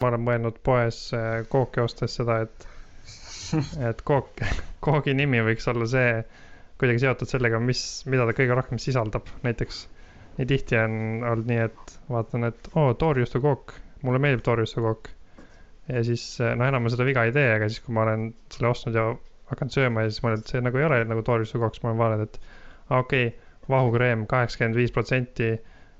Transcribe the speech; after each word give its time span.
ma 0.00 0.08
olen 0.08 0.22
mõelnud 0.24 0.58
poes 0.64 0.98
äh, 1.16 1.42
kooki 1.52 1.82
ostes 1.84 2.14
seda, 2.16 2.38
et, 2.46 2.66
et 3.90 4.00
kook, 4.08 4.40
koogi 4.84 5.14
nimi 5.16 5.42
võiks 5.44 5.68
olla 5.72 5.88
see 5.90 6.12
kuidagi 6.80 7.02
seotud 7.02 7.28
sellega, 7.28 7.60
mis, 7.60 7.80
mida 8.08 8.24
ta 8.28 8.34
kõige 8.36 8.56
rohkem 8.56 8.80
sisaldab, 8.80 9.28
näiteks. 9.44 9.82
nii 10.38 10.46
tihti 10.48 10.78
on 10.80 10.94
olnud 11.28 11.48
nii, 11.50 11.64
et 11.68 11.96
vaatan, 12.08 12.46
et 12.48 12.70
oo 12.72 12.86
oh,, 12.88 12.94
toorjuustukook, 13.02 13.74
mulle 14.06 14.20
meeldib 14.24 14.44
toorjuustukook. 14.46 15.10
ja 15.90 16.04
siis 16.06 16.24
noh, 16.40 16.64
enam 16.70 16.86
ma 16.86 16.92
seda 16.94 17.04
viga 17.04 17.26
ei 17.28 17.34
tee, 17.36 17.50
aga 17.58 17.68
siis, 17.68 17.82
kui 17.84 17.92
ma 17.96 18.06
olen 18.06 18.30
selle 18.54 18.70
ostnud 18.70 18.96
ja 18.96 19.04
hakanud 19.52 19.74
sööma 19.76 20.06
ja 20.06 20.12
siis 20.14 20.24
mõelnud, 20.24 20.46
et 20.46 20.54
see 20.54 20.64
nagu 20.64 20.80
ei 20.80 20.86
ole 20.86 21.02
nagu 21.10 21.26
toorjuustukook, 21.26 21.76
siis 21.76 21.84
ma 21.84 21.92
olen 21.92 22.00
vaadanud, 22.00 22.30
et 22.30 22.40
okei 23.02 23.26
okay,, 23.28 23.50
vahukreem 23.70 24.24
kaheksakümmend 24.30 24.78
viis 24.80 24.94
protsenti 24.94 25.50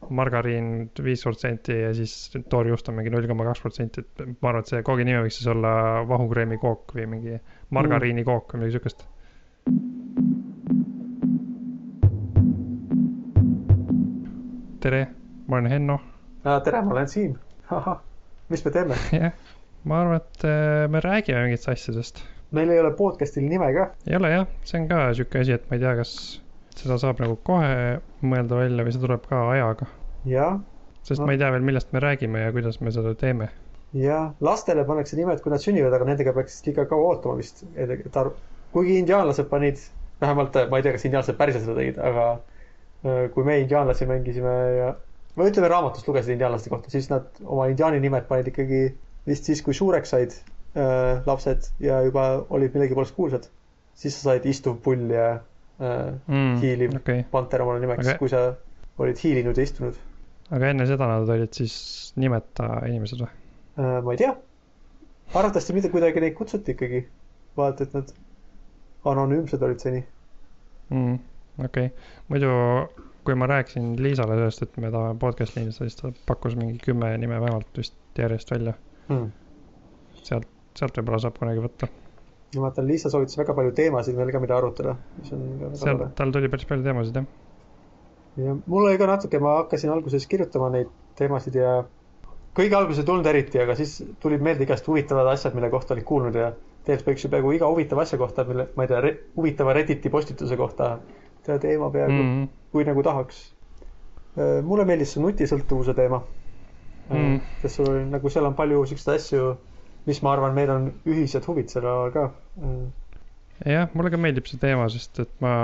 margariin 0.08 0.90
viis 1.04 1.22
protsenti 1.22 1.76
ja 1.82 1.92
siis 1.94 2.32
toorjuust 2.48 2.88
on 2.88 2.96
mingi 2.98 3.12
null 3.12 3.28
koma 3.28 3.44
kaks 3.50 3.60
protsenti, 3.62 4.04
et 4.04 4.24
ma 4.40 4.50
arvan, 4.50 4.64
et 4.64 4.72
see 4.72 4.82
koogi 4.86 5.06
nimi 5.06 5.20
võiks 5.26 5.40
siis 5.40 5.50
olla 5.52 5.72
vahukreemi 6.08 6.58
kook 6.62 6.96
või 6.96 7.06
mingi 7.14 7.38
margariini 7.76 8.24
kook 8.26 8.54
või 8.54 8.64
midagi 8.64 8.78
siukest. 8.78 9.06
tere, 14.80 15.06
ma 15.46 15.56
olen 15.56 15.70
Henno. 15.70 16.00
tere, 16.64 16.82
ma 16.82 16.94
olen 16.96 17.08
Siim. 17.08 17.34
mis 18.48 18.64
me 18.64 18.70
teeme? 18.74 18.96
jah, 19.20 19.32
ma 19.84 20.00
arvan, 20.02 20.22
et 20.22 20.44
äh, 20.48 20.86
me 20.90 21.02
räägime 21.04 21.44
mingitest 21.44 21.68
asjadest. 21.74 22.22
meil 22.56 22.72
ei 22.72 22.80
ole 22.80 22.94
podcast'il 22.96 23.44
nime 23.48 23.68
ka. 23.76 23.90
ei 24.08 24.16
ole 24.16 24.32
jah, 24.32 24.46
see 24.64 24.80
on 24.80 24.88
ka 24.88 25.02
sihuke 25.14 25.44
asi, 25.44 25.58
et 25.58 25.68
ma 25.68 25.76
ei 25.76 25.84
tea, 25.84 25.92
kas 26.00 26.14
seda 26.78 26.98
saab 27.02 27.22
nagu 27.22 27.38
kohe 27.46 28.00
mõelda 28.22 28.60
välja 28.60 28.86
või 28.86 28.94
see 28.94 29.02
tuleb 29.02 29.26
ka 29.30 29.40
ajaga. 29.54 29.88
jah. 30.28 30.60
sest 31.02 31.20
no. 31.20 31.26
ma 31.26 31.34
ei 31.34 31.42
tea 31.42 31.50
veel, 31.54 31.66
millest 31.66 31.92
me 31.96 32.02
räägime 32.04 32.44
ja 32.46 32.54
kuidas 32.54 32.80
me 32.80 32.92
seda 32.94 33.14
teeme. 33.18 33.50
jah, 33.96 34.30
lastele 34.40 34.84
pannakse 34.88 35.18
nimed, 35.18 35.42
kui 35.42 35.52
nad 35.54 35.64
sünnivad, 35.64 35.96
aga 35.96 36.08
nendega 36.12 36.34
peaks 36.36 36.60
liiga 36.66 36.86
kaua 36.90 37.14
ootama 37.14 37.40
vist, 37.40 37.64
et 37.74 38.16
arv-, 38.22 38.38
kuigi 38.74 39.00
indiaanlased 39.02 39.50
panid, 39.50 39.82
vähemalt 40.22 40.56
ma 40.70 40.80
ei 40.80 40.86
tea, 40.86 40.96
kas 40.96 41.06
indiaanlased 41.08 41.38
päriselt 41.40 41.66
seda 41.66 41.78
tegid, 41.80 42.00
aga 42.10 42.26
äh, 42.36 43.22
kui 43.34 43.46
me 43.46 43.60
indiaanlasi 43.64 44.08
mängisime 44.10 44.56
ja 44.78 44.90
või 45.38 45.50
ütleme, 45.50 45.70
raamatust 45.70 46.08
lugesid 46.08 46.34
indiaanlaste 46.34 46.72
kohta, 46.72 46.90
siis 46.92 47.08
nad 47.10 47.28
oma 47.44 47.68
indiaani 47.70 48.00
nimed 48.02 48.26
panid 48.28 48.50
ikkagi 48.50 48.82
vist 49.28 49.46
siis, 49.48 49.62
kui 49.64 49.76
suureks 49.76 50.12
said 50.14 50.34
äh, 50.34 51.20
lapsed 51.26 51.70
ja 51.82 52.00
juba 52.06 52.26
olid 52.50 52.74
millegi 52.76 52.96
poolest 52.96 53.16
kuulsad. 53.16 53.48
siis 54.00 54.16
sa 54.16 54.30
said 54.30 54.46
istuv 54.48 54.78
pull 54.84 55.10
ja 55.12 55.40
mm, 55.80 56.54
hiiliv 56.62 56.96
okay. 57.00 57.24
panter 57.32 57.64
omale 57.64 57.82
nimeks 57.84 58.04
okay., 58.04 58.18
kui 58.20 58.32
sa 58.32 58.44
olid 59.00 59.20
hiilinud 59.22 59.56
ja 59.56 59.66
istunud. 59.66 59.98
aga 60.50 60.72
enne 60.74 60.86
seda 60.88 61.08
nad 61.08 61.28
olid 61.36 61.56
siis 61.56 61.74
nimeta 62.20 62.68
inimesed 62.88 63.22
või 63.22 63.30
äh,? 63.30 63.98
ma 64.04 64.14
ei 64.14 64.20
tea. 64.20 64.34
arvatavasti 65.34 65.76
mitte 65.76 65.92
kuidagi 65.92 66.24
neid 66.24 66.36
kutsuti 66.38 66.76
ikkagi. 66.76 67.04
vaata, 67.56 67.86
et 67.86 67.96
nad 67.96 68.12
anonüümsed 69.12 69.62
olid 69.68 69.80
seni 69.82 70.02
mm,. 70.90 71.20
okei 71.64 71.90
okay., 71.92 72.10
muidu 72.28 72.50
kui 73.24 73.36
ma 73.36 73.46
rääkisin 73.46 73.94
Liisale 74.02 74.36
sellest, 74.36 74.62
et 74.64 74.76
me 74.80 74.90
tahame 74.90 75.18
podcast'i 75.20 75.60
lindistada, 75.60 75.90
siis 75.90 76.00
ta 76.00 76.12
pakkus 76.26 76.56
mingi 76.56 76.78
kümme 76.84 77.12
nime 77.20 77.40
vähemalt 77.40 77.76
vist 77.76 77.96
järjest 78.18 78.50
välja 78.50 78.74
mm.. 79.08 79.26
sealt, 80.24 80.48
sealt 80.78 80.96
võib-olla 81.00 81.20
saab 81.24 81.36
kunagi 81.38 81.64
võtta 81.64 81.88
ma 82.56 82.66
vaatan, 82.66 82.88
Liisa 82.88 83.10
soovitas 83.12 83.38
väga 83.38 83.54
palju 83.54 83.72
teemasid 83.76 84.16
veel 84.18 84.32
ka, 84.34 84.40
mida 84.42 84.56
arutada, 84.56 84.96
mis 85.18 85.32
on 85.36 85.46
ka 85.60 85.70
väga 85.70 85.84
tore. 85.84 86.10
tal 86.18 86.32
tuli 86.34 86.50
päris 86.50 86.66
palju 86.70 86.86
teemasid, 86.86 87.20
jah. 87.20 87.26
ja 88.46 88.56
mul 88.66 88.88
oli 88.88 88.98
ka 88.98 89.06
natuke, 89.10 89.38
ma 89.42 89.60
hakkasin 89.60 89.92
alguses 89.94 90.26
kirjutama 90.30 90.70
neid 90.74 90.90
teemasid 91.20 91.60
ja 91.60 91.76
kõige 92.56 92.76
alguses 92.78 93.04
ei 93.04 93.06
tulnud 93.06 93.30
eriti, 93.30 93.60
aga 93.62 93.76
siis 93.78 94.00
tulid 94.22 94.42
meelde 94.42 94.66
igast 94.66 94.88
huvitavad 94.90 95.30
asjad, 95.34 95.54
mille 95.54 95.70
kohta 95.70 95.94
olid 95.94 96.06
kuulnud 96.08 96.38
ja 96.38 96.50
tegelikult 96.84 97.12
võiks 97.12 97.24
ju 97.24 97.30
peaaegu 97.30 97.54
iga 97.54 97.70
huvitava 97.70 98.04
asja 98.06 98.18
kohta, 98.18 98.44
mille, 98.48 98.66
ma 98.76 98.86
ei 98.86 98.90
tea 98.90 99.00
re,, 99.04 99.14
huvitava 99.36 99.76
Redditi 99.76 100.10
postituse 100.10 100.58
kohta 100.58 100.96
teha 101.46 101.58
teema 101.62 101.90
peaaegu 101.90 102.16
mm, 102.16 102.30
-hmm. 102.34 102.48
kui 102.72 102.84
nagu 102.84 103.02
tahaks. 103.02 103.40
Äh, 104.38 104.60
mulle 104.64 104.84
meeldis 104.88 105.14
see 105.14 105.22
nutisõltuvuse 105.22 105.94
teema 105.94 106.22
mm. 107.10 107.16
-hmm. 107.16 107.40
sest 107.62 107.76
sul 107.76 107.90
oli 107.92 108.04
nagu 108.10 108.30
seal 108.30 108.46
on 108.46 108.54
palju 108.54 108.86
siukseid 108.86 109.16
asju 109.16 109.56
mis 110.06 110.22
ma 110.24 110.32
arvan, 110.34 110.56
meil 110.56 110.72
on 110.72 110.88
ühised 111.08 111.46
huvid 111.48 111.70
selle 111.72 111.90
alal 111.90 112.12
ka. 112.14 112.26
jah, 113.66 113.88
mulle 113.94 114.12
ka 114.12 114.20
meeldib 114.20 114.48
see 114.48 114.60
teema, 114.62 114.88
sest 114.92 115.22
et 115.24 115.32
ma 115.44 115.54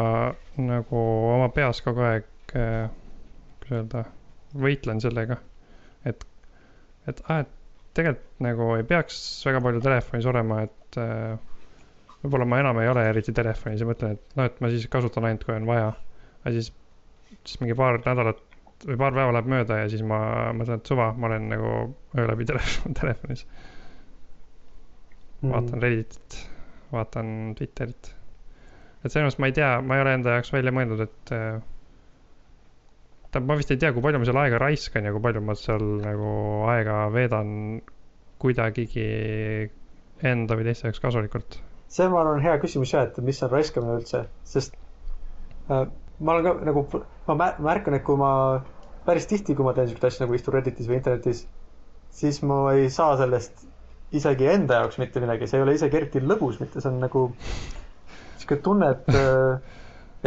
nagu 0.61 1.03
oma 1.33 1.49
peas 1.55 1.81
kogu 1.85 2.05
aeg, 2.05 2.29
äh, 2.55 2.89
kuidas 3.63 3.77
öelda, 3.81 4.05
võitlen 4.67 5.03
sellega. 5.05 5.41
et, 6.05 6.25
et 7.09 7.23
aa, 7.29 7.45
et 7.45 7.53
tegelikult 7.97 8.43
nagu 8.45 8.73
ei 8.77 8.85
peaks 8.89 9.19
väga 9.47 9.63
palju 9.65 9.85
telefonis 9.85 10.29
olema, 10.29 10.63
et 10.67 10.99
äh, 11.01 11.39
võib-olla 12.23 12.49
ma 12.49 12.59
enam 12.65 12.83
ei 12.83 12.91
ole 12.93 13.07
eriti 13.09 13.33
telefonis 13.37 13.81
ja 13.81 13.89
mõtlen, 13.89 14.19
et 14.19 14.37
noh, 14.37 14.51
et 14.51 14.61
ma 14.61 14.73
siis 14.73 14.85
kasutan 14.93 15.29
ainult, 15.29 15.47
kui 15.47 15.57
on 15.57 15.69
vaja. 15.69 15.95
aga 16.43 16.53
siis, 16.59 16.69
siis 17.45 17.63
mingi 17.63 17.77
paar 17.79 18.03
nädalat 18.05 18.43
või 18.85 18.99
paar 19.01 19.17
päeva 19.17 19.33
läheb 19.33 19.49
mööda 19.49 19.81
ja 19.81 19.89
siis 19.89 20.05
ma 20.05 20.19
mõtlen, 20.57 20.83
et 20.83 20.93
suva, 20.93 21.09
ma 21.17 21.31
olen 21.31 21.49
nagu 21.55 21.73
öö 22.19 22.29
läbi 22.29 22.45
telefon, 22.51 22.97
telefonis 23.01 23.47
mm. 23.49 23.73
Vaatan 25.43 25.83
Redditit, 25.83 26.37
vaatan 26.93 27.55
Twitterit. 27.59 28.13
et 29.05 29.13
selles 29.13 29.27
mõttes 29.27 29.41
ma 29.43 29.51
ei 29.51 29.57
tea, 29.57 29.71
ma 29.83 29.97
ei 29.97 30.05
ole 30.05 30.15
enda 30.19 30.37
jaoks 30.37 30.53
välja 30.55 30.73
mõelnud, 30.75 31.03
et 31.05 31.33
äh,. 31.35 31.59
tähendab, 33.31 33.51
ma 33.51 33.59
vist 33.61 33.71
ei 33.75 33.81
tea, 33.83 33.93
kui 33.93 34.05
palju 34.05 34.23
ma 34.23 34.29
seal 34.29 34.41
aega 34.43 34.61
raiskan 34.63 35.07
ja 35.07 35.13
kui 35.15 35.23
palju 35.27 35.43
ma 35.45 35.57
seal 35.59 35.85
nagu 36.03 36.33
aega 36.73 37.05
veedan 37.15 37.53
kuidagigi 38.43 39.07
enda 40.25 40.57
või 40.57 40.67
teiste 40.69 40.89
jaoks 40.89 41.03
kasulikult. 41.05 41.61
see, 41.89 42.09
ma 42.09 42.23
arvan, 42.23 42.43
hea 42.45 42.57
küsimus 42.63 42.95
jah, 42.95 43.07
et 43.11 43.21
mis 43.25 43.43
on 43.45 43.53
raiskamine 43.53 44.01
üldse, 44.01 44.25
sest 44.49 44.75
äh, 45.71 45.87
ma 46.19 46.35
olen 46.35 46.49
ka 46.49 46.57
nagu, 46.71 46.87
ma 47.29 47.53
märkan, 47.69 47.99
et 47.99 48.05
kui 48.07 48.19
ma 48.21 48.33
päris 49.07 49.29
tihti, 49.31 49.55
kui 49.55 49.65
ma 49.67 49.77
teen 49.77 49.89
siukseid 49.91 50.11
asju 50.11 50.25
nagu 50.25 50.37
istun 50.39 50.57
Redditis 50.57 50.89
või 50.91 50.99
internetis, 50.99 51.45
siis 52.17 52.41
ma 52.43 52.63
ei 52.75 52.89
saa 52.91 53.17
sellest 53.21 53.67
isegi 54.15 54.47
enda 54.51 54.83
jaoks 54.83 55.01
mitte 55.03 55.21
midagi, 55.23 55.49
see 55.51 55.59
ei 55.59 55.65
ole 55.67 55.75
isegi 55.75 55.99
eriti 55.99 56.23
lõbus 56.23 56.61
mitte, 56.61 56.81
see 56.81 56.91
on 56.93 57.01
nagu 57.03 57.27
sihuke 58.39 58.61
tunne, 58.63 58.93
et, 58.95 59.09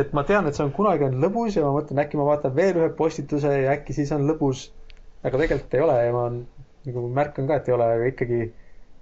et 0.03 0.13
ma 0.17 0.25
tean, 0.27 0.47
et 0.49 0.57
see 0.57 0.65
on 0.65 0.73
kunagi 0.75 1.07
on 1.07 1.19
lõbus 1.23 1.55
ja 1.55 1.63
ma 1.65 1.71
mõtlen, 1.77 2.01
äkki 2.03 2.19
ma 2.19 2.27
vaatan 2.27 2.55
veel 2.55 2.81
ühe 2.81 2.89
postituse 2.97 3.53
ja 3.63 3.75
äkki 3.77 3.95
siis 3.95 4.11
on 4.15 4.27
lõbus. 4.29 4.69
aga 5.23 5.37
tegelikult 5.37 5.73
ei 5.75 5.81
ole 5.83 5.95
ja 5.99 6.11
ma 6.15 6.29
nagu 6.31 7.07
märkan 7.15 7.47
ka, 7.47 7.59
et 7.59 7.67
ei 7.67 7.75
ole, 7.75 7.87
aga 7.95 8.11
ikkagi 8.11 8.41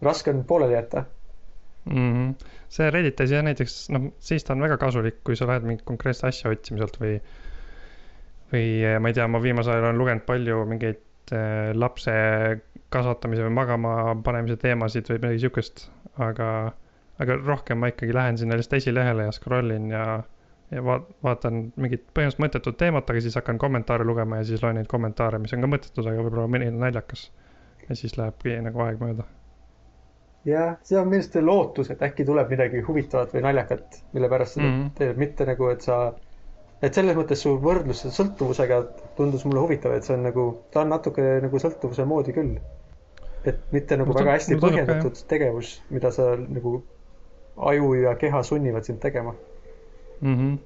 raske 0.05 0.33
on 0.33 0.43
pooleli 0.49 0.73
jätta 0.73 1.03
mm. 1.85 2.13
-hmm. 2.13 2.47
see 2.69 2.89
Reddit 2.91 3.21
asi 3.21 3.33
jah, 3.33 3.43
näiteks 3.45 3.75
noh, 3.93 4.09
siis 4.19 4.43
ta 4.43 4.53
on 4.53 4.61
väga 4.61 4.77
kasulik, 4.77 5.23
kui 5.23 5.35
sa 5.35 5.47
lähed 5.47 5.65
mingit 5.65 5.85
konkreetset 5.85 6.29
asja 6.29 6.51
otsima 6.51 6.81
sealt 6.81 6.97
või 7.01 7.19
või 8.53 8.99
ma 9.01 9.09
ei 9.11 9.13
tea, 9.17 9.27
ma 9.27 9.41
viimasel 9.43 9.73
ajal 9.73 9.89
olen 9.89 10.01
lugenud 10.01 10.25
palju 10.27 10.63
mingeid 10.69 11.33
äh, 11.35 11.73
lapse 11.75 12.13
kasvatamise 12.93 13.43
või 13.47 13.53
magama 13.57 13.93
panemise 14.23 14.57
teemasid 14.61 15.09
või 15.11 15.19
midagi 15.23 15.43
sihukest, 15.43 15.83
aga, 16.23 16.49
aga 17.19 17.37
rohkem 17.43 17.81
ma 17.83 17.91
ikkagi 17.91 18.15
lähen 18.15 18.39
sinna 18.39 18.57
lihtsalt 18.59 18.79
esilehele 18.79 19.27
ja 19.27 19.33
scroll 19.35 19.73
in 19.75 19.89
ja, 19.91 20.03
ja 20.71 20.83
vaat-, 20.83 21.09
vaatan 21.23 21.65
mingit 21.75 22.05
põhimõtteliselt 22.13 22.43
mõttetut 22.45 22.77
teemat, 22.79 23.09
aga 23.09 23.23
siis 23.23 23.35
hakkan 23.39 23.59
kommentaare 23.61 24.07
lugema 24.07 24.39
ja 24.39 24.47
siis 24.47 24.63
loen 24.63 24.79
neid 24.79 24.87
kommentaare, 24.91 25.39
mis 25.43 25.55
on 25.57 25.65
ka 25.65 25.71
mõttetud, 25.73 26.07
aga 26.07 26.23
võib-olla 26.23 26.53
mõni 26.53 26.69
on 26.71 26.79
naljakas. 26.85 27.31
ja 27.89 27.95
siis 27.95 28.17
lähebki 28.19 28.55
nagu 28.61 28.81
aeg 28.83 29.03
mööda. 29.03 29.25
jah, 30.45 30.77
see 30.83 30.99
on 30.99 31.11
minu 31.11 31.19
arust 31.19 31.35
lootus, 31.43 31.91
et 31.91 32.01
äkki 32.07 32.25
tuleb 32.25 32.49
midagi 32.55 32.81
huvitavat 32.87 33.35
või 33.35 33.43
naljakat, 33.49 33.99
mille 34.13 34.29
pärast 34.29 34.55
seda 34.55 34.67
mm 34.67 34.79
-hmm. 34.79 34.95
teed, 34.95 35.17
mitte 35.17 35.45
nagu, 35.45 35.69
et 35.75 35.81
sa 35.81 36.13
et 36.81 36.93
selles 36.93 37.15
mõttes 37.17 37.41
su 37.41 37.57
võrdlus 37.59 38.05
sõltuvusega 38.15 38.81
tundus 39.17 39.45
mulle 39.45 39.59
huvitav, 39.59 39.91
et 39.91 40.03
see 40.03 40.15
on 40.15 40.23
nagu, 40.23 40.49
ta 40.71 40.81
on 40.85 40.89
natuke 40.93 41.21
nagu 41.43 41.59
sõltuvuse 41.59 42.05
moodi 42.05 42.33
küll 42.33 42.59
et 43.47 43.73
mitte 43.75 43.97
nagu 43.99 44.13
no, 44.13 44.19
väga 44.19 44.37
hästi 44.37 44.59
põhjendatud 44.61 45.17
ka, 45.17 45.27
tegevus, 45.31 45.77
mida 45.93 46.11
sa 46.15 46.33
nagu 46.39 46.81
aju 47.57 47.93
ja 47.97 48.15
keha 48.15 48.43
sunnivad 48.43 48.85
sind 48.85 48.99
tegema 49.01 49.33
mm. 50.21 50.35
-hmm. 50.35 50.57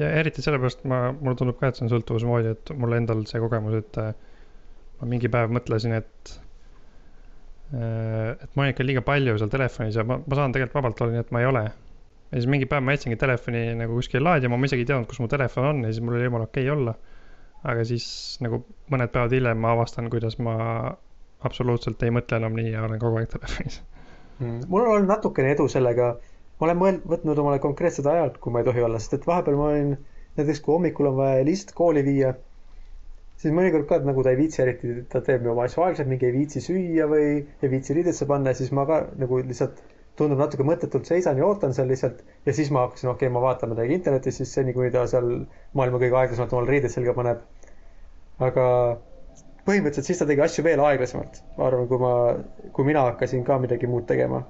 ja 0.00 0.10
eriti 0.10 0.42
sellepärast 0.42 0.84
ma, 0.84 1.12
mulle 1.20 1.36
tundub 1.36 1.58
ka, 1.60 1.68
et 1.68 1.78
see 1.78 1.86
on 1.86 1.92
sõltuvuse 1.92 2.26
moodi, 2.26 2.54
et 2.54 2.74
mul 2.78 2.92
endal 2.92 3.24
see 3.26 3.40
kogemus, 3.40 3.74
et 3.74 3.98
äh, 4.02 4.12
ma 5.00 5.08
mingi 5.12 5.28
päev 5.32 5.50
mõtlesin, 5.54 5.96
et 5.96 6.36
äh, 7.74 8.30
et 8.42 8.50
ma 8.54 8.62
olen 8.62 8.74
ikka 8.74 8.86
liiga 8.86 9.02
palju 9.06 9.38
seal 9.38 9.50
telefonis 9.52 9.98
ja 9.98 10.04
ma, 10.04 10.20
ma 10.26 10.38
saan 10.38 10.54
tegelikult 10.54 10.80
vabalt 10.80 11.02
olla 11.02 11.16
nii, 11.16 11.26
et 11.26 11.34
ma 11.34 11.42
ei 11.42 11.50
ole. 11.50 11.64
ja 12.30 12.40
siis 12.40 12.48
mingi 12.50 12.66
päev 12.66 12.82
ma 12.82 12.94
jätsingi 12.94 13.16
telefoni 13.16 13.74
nagu 13.78 13.98
kuskile 13.98 14.24
laadima, 14.24 14.56
ma 14.56 14.66
isegi 14.66 14.82
ei 14.86 14.92
teadnud, 14.92 15.08
kus 15.10 15.22
mu 15.22 15.28
telefon 15.30 15.70
on 15.72 15.84
ja 15.84 15.92
siis 15.92 16.02
mul 16.04 16.18
oli 16.18 16.24
jumala 16.30 16.50
okei 16.50 16.68
okay 16.70 16.78
olla. 16.78 16.94
aga 17.66 17.84
siis 17.84 18.06
nagu 18.40 18.64
mõned 18.92 19.10
päevad 19.10 19.32
hiljem 19.32 19.58
ma 19.58 19.72
avastan, 19.74 20.10
kuidas 20.10 20.38
ma 20.38 20.56
absoluutselt 21.46 22.02
ei 22.02 22.14
mõtle 22.14 22.40
enam 22.40 22.56
nii 22.58 22.72
ja 22.72 22.84
olen 22.86 23.02
kogu 23.02 23.20
aeg 23.20 23.30
telefonis 23.32 23.80
mm.. 24.38 24.66
mul 24.68 24.82
on 24.82 24.92
olnud 24.94 25.12
natukene 25.12 25.54
edu 25.54 25.68
sellega, 25.72 26.10
ma 26.58 26.68
olen 26.68 26.80
mõelnud, 26.82 27.06
võtnud 27.14 27.40
omale 27.42 27.62
konkreetsed 27.62 28.06
ajad, 28.10 28.38
kui 28.42 28.52
ma 28.52 28.62
ei 28.62 28.68
tohi 28.68 28.84
olla, 28.86 29.00
sest 29.02 29.18
et 29.18 29.26
vahepeal 29.28 29.58
ma 29.60 29.70
olin, 29.72 29.96
näiteks 30.38 30.62
kui 30.64 30.76
hommikul 30.76 31.10
on 31.12 31.18
vaja 31.20 31.40
Elist 31.44 31.72
kooli 31.76 32.04
viia, 32.06 32.34
siis 33.40 33.54
mõnikord 33.56 33.88
ka 33.90 34.00
nagu 34.04 34.24
ta 34.24 34.32
ei 34.32 34.40
viitsi 34.40 34.62
eriti, 34.64 34.94
ta 35.12 35.22
teeb 35.24 35.46
oma 35.52 35.66
asju 35.68 35.84
aeglaselt, 35.84 36.10
mingi 36.12 36.28
ei 36.28 36.36
viitsi 36.36 36.62
süüa 36.64 37.08
või 37.10 37.28
ei 37.40 37.72
viitsi 37.72 37.96
riidesse 37.96 38.28
panna 38.28 38.52
ja 38.52 38.60
siis 38.60 38.72
ma 38.76 38.86
ka 38.88 39.02
nagu 39.20 39.40
lihtsalt 39.42 39.82
tundub 40.16 40.40
natuke 40.40 40.64
mõttetult 40.64 41.08
seisan 41.08 41.36
ja 41.36 41.44
ootan 41.44 41.74
seal 41.76 41.90
lihtsalt 41.92 42.22
ja 42.46 42.54
siis 42.56 42.70
ma 42.72 42.86
hakkasin, 42.86 43.10
okei 43.12 43.28
okay,, 43.28 43.34
ma 43.34 43.42
vaatan 43.44 43.74
midagi 43.74 43.98
internetis, 43.98 44.38
siis 44.40 44.54
seni, 44.56 44.72
kuni 44.76 44.88
ta 44.94 45.04
seal 45.10 45.28
maailma 45.76 46.00
kõige 46.00 46.16
aeglasemalt 46.22 46.54
omal 46.56 46.70
riided 46.70 46.92
selga 46.92 47.12
paneb. 47.16 47.42
aga 48.46 48.64
põhimõtteliselt 49.66 50.10
siis 50.10 50.20
ta 50.20 50.28
tegi 50.28 50.44
asju 50.44 50.64
veel 50.66 50.82
aeglasemalt, 50.82 51.40
ma 51.58 51.66
arvan, 51.68 51.88
kui 51.90 52.00
ma, 52.02 52.12
kui 52.76 52.86
mina 52.88 53.06
hakkasin 53.10 53.44
ka 53.46 53.58
midagi 53.62 53.90
muud 53.90 54.06
tegema. 54.08 54.44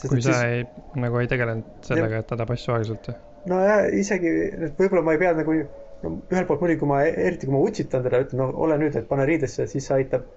kui 0.00 0.22
sa 0.22 0.32
siis... 0.32 0.42
ei, 0.46 0.64
nagu 1.02 1.18
ei 1.20 1.28
tegelenud 1.30 1.86
sellega, 1.86 2.22
et 2.22 2.30
ta 2.30 2.38
teeb 2.40 2.54
asju 2.56 2.74
aeglaselt? 2.76 3.10
nojah, 3.50 3.86
isegi, 3.96 4.34
et 4.68 4.78
võib-olla 4.78 5.02
ma 5.06 5.16
ei 5.16 5.22
pea 5.22 5.32
nagu, 5.36 5.56
no 6.04 6.12
ühelt 6.32 6.48
poolt 6.48 6.62
muidugi, 6.64 6.80
kui 6.82 6.90
ma, 6.90 7.00
eriti 7.08 7.48
kui 7.48 7.56
ma 7.56 7.62
utsitan 7.64 8.04
teda, 8.06 8.22
ütlen, 8.26 8.42
no 8.42 8.50
ole 8.66 8.78
nüüd, 8.80 8.98
et 9.00 9.08
pane 9.08 9.26
riidesse, 9.28 9.66
siis 9.70 9.88
see 9.88 9.96
aitab. 10.02 10.28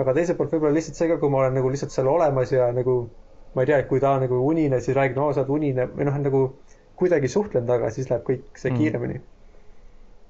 aga 0.00 0.14
teiselt 0.16 0.38
poolt 0.38 0.54
võib-olla 0.54 0.74
lihtsalt 0.78 0.98
see 0.98 1.10
ka, 1.10 1.18
kui 1.20 1.30
ma 1.30 1.42
olen 1.42 1.58
nagu 1.58 1.70
lihtsalt 1.70 1.92
seal 1.94 2.08
olemas 2.10 2.52
ja 2.54 2.70
nagu 2.74 2.96
ma 3.54 3.62
ei 3.62 3.68
tea, 3.68 3.82
et 3.82 3.88
kui 3.90 4.00
ta 4.00 4.14
nagu 4.20 4.38
unine, 4.46 4.80
siis 4.80 4.96
räägib, 4.96 5.18
no 5.18 5.28
sa 5.32 5.42
oled 5.42 5.52
unine 5.52 5.86
või 5.90 6.06
noh, 6.08 6.16
nagu 6.22 6.40
kuidagi 6.98 7.28
suhtlen 7.28 7.66
temaga, 7.66 7.90
siis 7.92 8.08
läheb 8.10 8.24
kõik 8.26 8.56
see 8.56 8.70
mm. 8.70 8.78
kiiremini. 8.80 9.20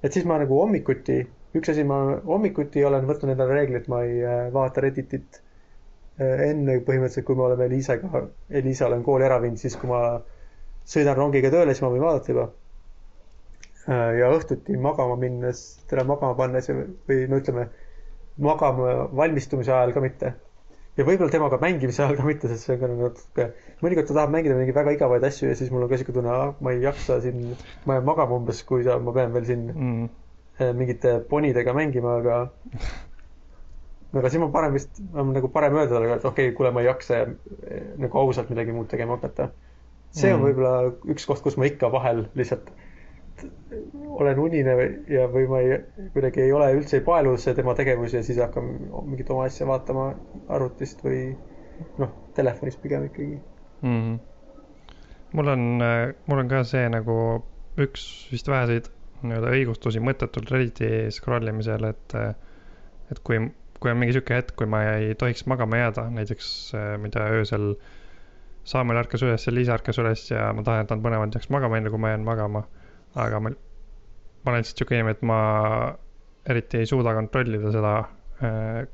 et 0.03 0.15
siis 0.15 0.25
ma 0.27 0.37
nagu 0.41 0.59
hommikuti, 0.59 1.21
üks 1.57 1.69
asi, 1.73 1.83
ma 1.87 1.99
hommikuti 2.25 2.83
olen 2.85 3.07
võtnud 3.09 3.33
endale 3.33 3.57
reegli, 3.57 3.77
et 3.79 3.89
ma 3.91 4.01
ei 4.05 4.21
äh, 4.25 4.45
vaata 4.53 4.81
Redditit 4.83 5.39
äh, 5.39 6.49
enne 6.49 6.79
põhimõtteliselt, 6.87 7.27
kui 7.27 7.37
me 7.37 7.47
oleme 7.47 7.67
Eliisaga, 7.69 8.23
Eliisa 8.49 8.87
olen 8.89 9.03
kooli 9.05 9.27
ära 9.27 9.39
viinud, 9.43 9.61
siis 9.61 9.77
kui 9.79 9.91
ma 9.91 10.01
sõidan 10.89 11.17
rongiga 11.19 11.53
tööle, 11.53 11.75
siis 11.75 11.85
ma 11.85 11.91
võin 11.93 12.05
vaadata 12.05 12.33
juba. 12.33 12.47
Äh, 13.85 14.07
ja 14.21 14.31
õhtuti 14.33 14.79
magama 14.81 15.19
minnes, 15.19 15.65
teda 15.91 16.07
magama 16.09 16.37
pannes 16.39 16.71
või 16.71 17.27
no 17.29 17.41
ütleme, 17.43 17.67
magama 18.41 18.95
valmistumise 19.13 19.75
ajal 19.75 19.93
ka 19.93 20.01
mitte 20.03 20.33
ja 20.97 21.05
võib-olla 21.05 21.33
temaga 21.33 21.57
mängimise 21.61 22.03
ajal 22.05 22.17
ka 22.19 22.25
mitte, 22.27 22.49
sest 22.49 22.67
see 22.67 22.75
on 22.75 22.81
ka 22.81 22.89
nagu 22.89 23.07
natuke, 23.07 23.47
mõnikord 23.81 24.09
ta 24.09 24.17
tahab 24.17 24.33
mängida 24.33 24.57
mingeid 24.57 24.77
väga 24.77 24.93
igavaid 24.97 25.25
asju 25.29 25.49
ja 25.49 25.55
siis 25.57 25.71
mul 25.73 25.85
on 25.85 25.89
ka 25.89 25.97
sihuke 25.97 26.13
tunne, 26.17 26.35
ma 26.65 26.73
ei 26.73 26.83
jaksa 26.83 27.17
siin, 27.23 27.55
ma 27.85 27.97
jään 27.97 28.05
magama 28.09 28.37
umbes, 28.37 28.61
kui 28.67 28.85
ta, 28.85 28.99
ma 29.01 29.13
pean 29.15 29.33
veel 29.33 29.47
siin 29.49 29.63
mm. 29.73 30.11
Mingite 30.61 31.17
ponidega 31.29 31.73
mängima, 31.73 32.19
aga 32.21 32.37
aga 34.19 34.29
siis 34.29 34.41
ma 34.43 34.49
parem 34.53 34.77
vist, 34.77 35.01
on 35.13 35.33
nagu 35.33 35.49
parem 35.53 35.75
öelda 35.77 35.95
talle, 35.95 36.15
et 36.15 36.25
okei 36.25 36.49
okay,, 36.49 36.55
kuule, 36.57 36.71
ma 36.75 36.83
ei 36.83 36.89
jaksa 36.89 37.21
ja 37.21 37.27
eh, 37.67 37.85
nagu 38.01 38.19
ausalt 38.21 38.51
midagi 38.53 38.75
muud 38.75 38.89
tegema 38.91 39.17
hakata. 39.17 39.49
see 40.13 40.29
mm. 40.29 40.35
on 40.37 40.43
võib-olla 40.45 40.73
üks 41.15 41.25
koht, 41.25 41.41
kus 41.45 41.57
ma 41.57 41.65
ikka 41.69 41.89
vahel 41.93 42.27
lihtsalt 42.37 42.69
olen 44.21 44.39
unine 44.39 44.75
ja, 45.09 45.25
või 45.31 45.47
ma 45.49 45.61
ei, 45.65 45.79
kuidagi 46.13 46.43
ei 46.43 46.51
ole 46.53 46.67
üldse 46.77 46.99
ei 46.99 47.05
paelu 47.05 47.33
see 47.41 47.55
tema 47.57 47.73
tegevus 47.75 48.13
ja 48.13 48.21
siis 48.23 48.37
hakkan 48.37 48.67
mingit 49.07 49.31
oma 49.33 49.47
asja 49.49 49.65
vaatama 49.67 50.11
arvutist 50.53 51.01
või 51.01 51.31
noh, 51.97 52.13
telefonist 52.37 52.81
pigem 52.83 53.07
ikkagi 53.09 53.39
mm. 53.81 53.89
-hmm. 53.89 54.19
mul 55.33 55.53
on, 55.55 55.65
mul 56.29 56.43
on 56.43 56.51
ka 56.53 56.61
see 56.69 56.85
nagu 56.93 57.17
üks 57.81 58.05
vist 58.31 58.53
väheseid 58.53 58.91
nii-öelda 59.23 59.51
õigustusi 59.57 60.01
mõttetult 60.03 60.51
Redditi 60.53 60.89
scroll 61.15 61.47
imisel, 61.51 61.87
et, 61.89 62.15
et 63.11 63.23
kui, 63.27 63.39
kui 63.79 63.91
on 63.93 63.99
mingi 64.01 64.15
sihuke 64.17 64.37
hetk, 64.39 64.55
kui 64.59 64.69
ma 64.69 64.83
ei 64.97 65.15
tohiks 65.19 65.45
magama 65.51 65.81
jääda, 65.81 66.07
näiteks 66.19 66.47
tea, 66.73 67.27
öösel 67.39 67.73
Saamel 68.63 68.95
ärkas 69.01 69.19
üles 69.27 69.43
ja 69.43 69.51
Liisa 69.51 69.73
ärkas 69.75 69.97
üles 69.99 70.21
ja 70.31 70.45
ma 70.55 70.63
tahan, 70.63 70.85
et 70.85 70.91
nad 70.93 71.01
mõlemad 71.03 71.33
jääks 71.35 71.49
magama, 71.51 71.81
enne 71.81 71.91
kui 71.91 71.99
ma 71.99 72.13
jään 72.13 72.23
magama 72.23 72.61
aga 73.15 73.39
ma, 73.39 73.49
ma 74.43 74.51
olen 74.51 74.63
lihtsalt 74.63 74.81
sihuke 74.81 74.97
inimene, 74.97 75.15
et 75.17 75.23
ma 75.29 75.37
eriti 76.49 76.79
ei 76.81 76.89
suuda 76.89 77.13
kontrollida 77.17 77.71
seda, 77.75 77.93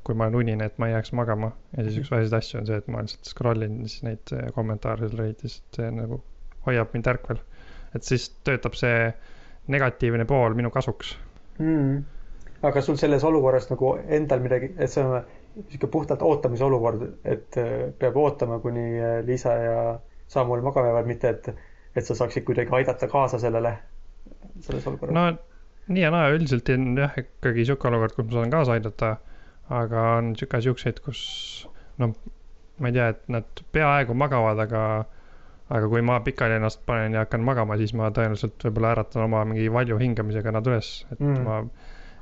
kui 0.05 0.17
ma 0.17 0.27
olen 0.27 0.37
unine, 0.43 0.67
et 0.69 0.77
ma 0.81 0.89
ei 0.89 0.93
jääks 0.97 1.13
magama. 1.17 1.53
ja 1.77 1.85
siis 1.85 2.01
üks 2.03 2.11
väheseid 2.13 2.35
asju 2.37 2.59
on 2.59 2.67
see, 2.69 2.79
et 2.81 2.89
ma 2.91 3.01
lihtsalt 3.05 3.31
scroll 3.31 3.65
in 3.65 3.79
siis 3.87 4.03
neid 4.05 4.33
kommentaare 4.57 5.07
seal 5.07 5.21
Redditis, 5.23 5.59
et 5.61 5.79
see 5.81 5.91
nagu 5.95 6.19
hoiab 6.67 6.93
mind 6.93 7.07
ärkvel. 7.13 7.39
et 7.95 8.05
siis 8.05 8.27
töötab 8.45 8.75
see 8.77 8.97
negatiivne 9.69 10.25
pool 10.29 10.55
minu 10.57 10.71
kasuks 10.73 11.15
mm.. 11.59 12.03
aga 12.69 12.81
sul 12.85 12.99
selles 13.01 13.23
olukorras 13.23 13.69
nagu 13.71 13.95
endal 14.07 14.43
midagi, 14.43 14.73
et 14.77 14.91
see 14.91 15.03
on 15.05 15.19
sihuke 15.67 15.89
puhtalt 15.91 16.21
ootamise 16.23 16.63
olukord, 16.65 17.03
et 17.25 17.57
äh, 17.57 17.89
peab 17.99 18.17
ootama, 18.17 18.59
kuni 18.63 18.85
Liisa 19.25 19.55
ja 19.59 19.77
Samuel 20.29 20.61
magama 20.61 20.91
jäävad, 20.91 21.07
mitte 21.09 21.29
et, 21.33 21.47
et 21.97 22.05
sa 22.05 22.15
saaksid 22.15 22.45
kuidagi 22.47 22.75
aidata 22.75 23.09
kaasa 23.11 23.39
sellele 23.41 23.73
selles 24.61 24.87
olukorras? 24.87 25.15
no 25.15 25.25
nii 25.89 26.03
ja 26.03 26.11
naa, 26.13 26.29
üldiselt 26.33 26.69
on 26.73 26.91
jah, 26.99 27.15
ikkagi 27.17 27.65
sihuke 27.65 27.89
olukord, 27.89 28.15
kus 28.15 28.27
ma 28.29 28.37
saan 28.37 28.53
kaasa 28.53 28.75
aidata. 28.77 29.15
aga 29.69 30.03
on 30.17 30.33
sihuke, 30.37 30.61
siukseid, 30.65 30.99
kus 31.05 31.21
noh, 32.01 32.13
ma 32.81 32.89
ei 32.89 32.95
tea, 32.95 33.09
et 33.13 33.27
nad 33.29 33.63
peaaegu 33.75 34.15
magavad, 34.17 34.61
aga, 34.65 34.83
aga 35.69 35.89
kui 35.91 36.01
ma 36.05 36.19
pikali 36.25 36.57
ennast 36.57 36.81
panen 36.85 37.15
ja 37.17 37.25
hakkan 37.25 37.45
magama, 37.45 37.77
siis 37.77 37.93
ma 37.97 38.09
tõenäoliselt 38.15 38.65
võib-olla 38.65 38.95
äratan 38.97 39.27
oma 39.27 39.43
mingi 39.49 39.69
valju 39.73 39.99
hingamisega 40.01 40.53
nad 40.55 40.67
üles, 40.69 40.91
et 41.11 41.21
mm. 41.21 41.45
ma 41.45 41.61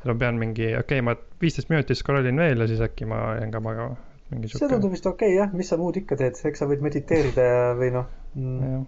ma 0.07 0.13
pean 0.15 0.37
mingi, 0.39 0.69
okei 0.77 1.01
okay,, 1.01 1.03
ma 1.03 1.15
viisteist 1.41 1.71
minutit 1.71 1.99
scroll 1.99 2.27
in 2.29 2.39
veel 2.39 2.61
ja 2.63 2.67
siis 2.69 2.83
äkki 2.85 3.07
ma 3.09 3.37
jään 3.39 3.51
ka 3.51 3.63
magama. 3.63 3.97
see 4.29 4.69
tundub 4.69 4.93
vist 4.93 5.07
okei 5.09 5.33
okay, 5.33 5.39
jah, 5.39 5.55
mis 5.55 5.71
sa 5.71 5.79
muud 5.79 5.97
ikka 5.99 6.19
teed, 6.19 6.39
eks 6.51 6.63
sa 6.63 6.67
võid 6.69 6.83
mediteerida 6.85 7.49
või 7.79 7.91
noh 7.95 8.07
mm 8.35 8.85